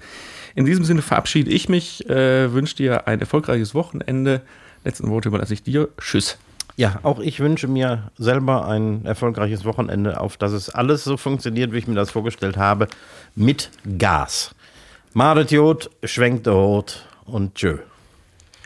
In 0.55 0.65
diesem 0.65 0.83
Sinne 0.85 1.01
verabschiede 1.01 1.51
ich 1.51 1.69
mich, 1.69 2.09
äh, 2.09 2.51
wünsche 2.53 2.75
dir 2.75 3.07
ein 3.07 3.19
erfolgreiches 3.19 3.73
Wochenende. 3.75 4.41
Letzten 4.83 5.09
Worte 5.09 5.29
überlasse 5.29 5.53
ich 5.53 5.63
dir. 5.63 5.89
Tschüss. 5.99 6.37
Ja, 6.77 6.99
auch 7.03 7.19
ich 7.19 7.41
wünsche 7.41 7.67
mir 7.67 8.09
selber 8.17 8.65
ein 8.67 9.03
erfolgreiches 9.05 9.65
Wochenende, 9.65 10.21
auf 10.21 10.37
dass 10.37 10.53
es 10.53 10.69
alles 10.69 11.03
so 11.03 11.17
funktioniert, 11.17 11.73
wie 11.73 11.77
ich 11.77 11.87
mir 11.87 11.95
das 11.95 12.09
vorgestellt 12.11 12.55
habe, 12.55 12.87
mit 13.35 13.69
Gas. 13.97 14.55
Madet 15.13 15.51
Jod, 15.51 15.89
schwenkt 16.05 16.45
der 16.45 16.53
Hut 16.53 17.05
und 17.25 17.55
tschö. 17.55 17.79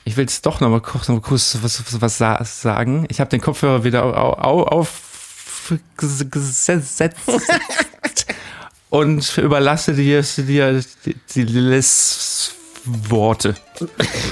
Ich 0.06 0.16
will 0.18 0.26
jetzt 0.26 0.46
doch 0.46 0.60
noch 0.60 0.70
mal 0.70 0.82
kurz, 0.82 1.08
noch 1.08 1.16
mal 1.16 1.22
kurz 1.22 1.58
was, 1.64 1.80
was, 1.88 2.02
was 2.02 2.18
sa- 2.20 2.44
sagen. 2.44 3.06
Ich 3.10 3.20
habe 3.20 3.30
den 3.32 3.42
Kopfhörer 3.42 3.84
wieder 3.84 4.04
au, 4.06 4.34
au, 4.34 4.68
aufgesetzt 5.72 7.02
und 8.90 9.38
überlasse 9.38 9.94
dir, 9.94 10.24
dir 10.38 10.84
die, 11.06 11.16
die 11.36 11.44
Worte. 12.86 13.56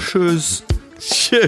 Tschüss. 0.08 0.62
Tschö. 0.98 1.38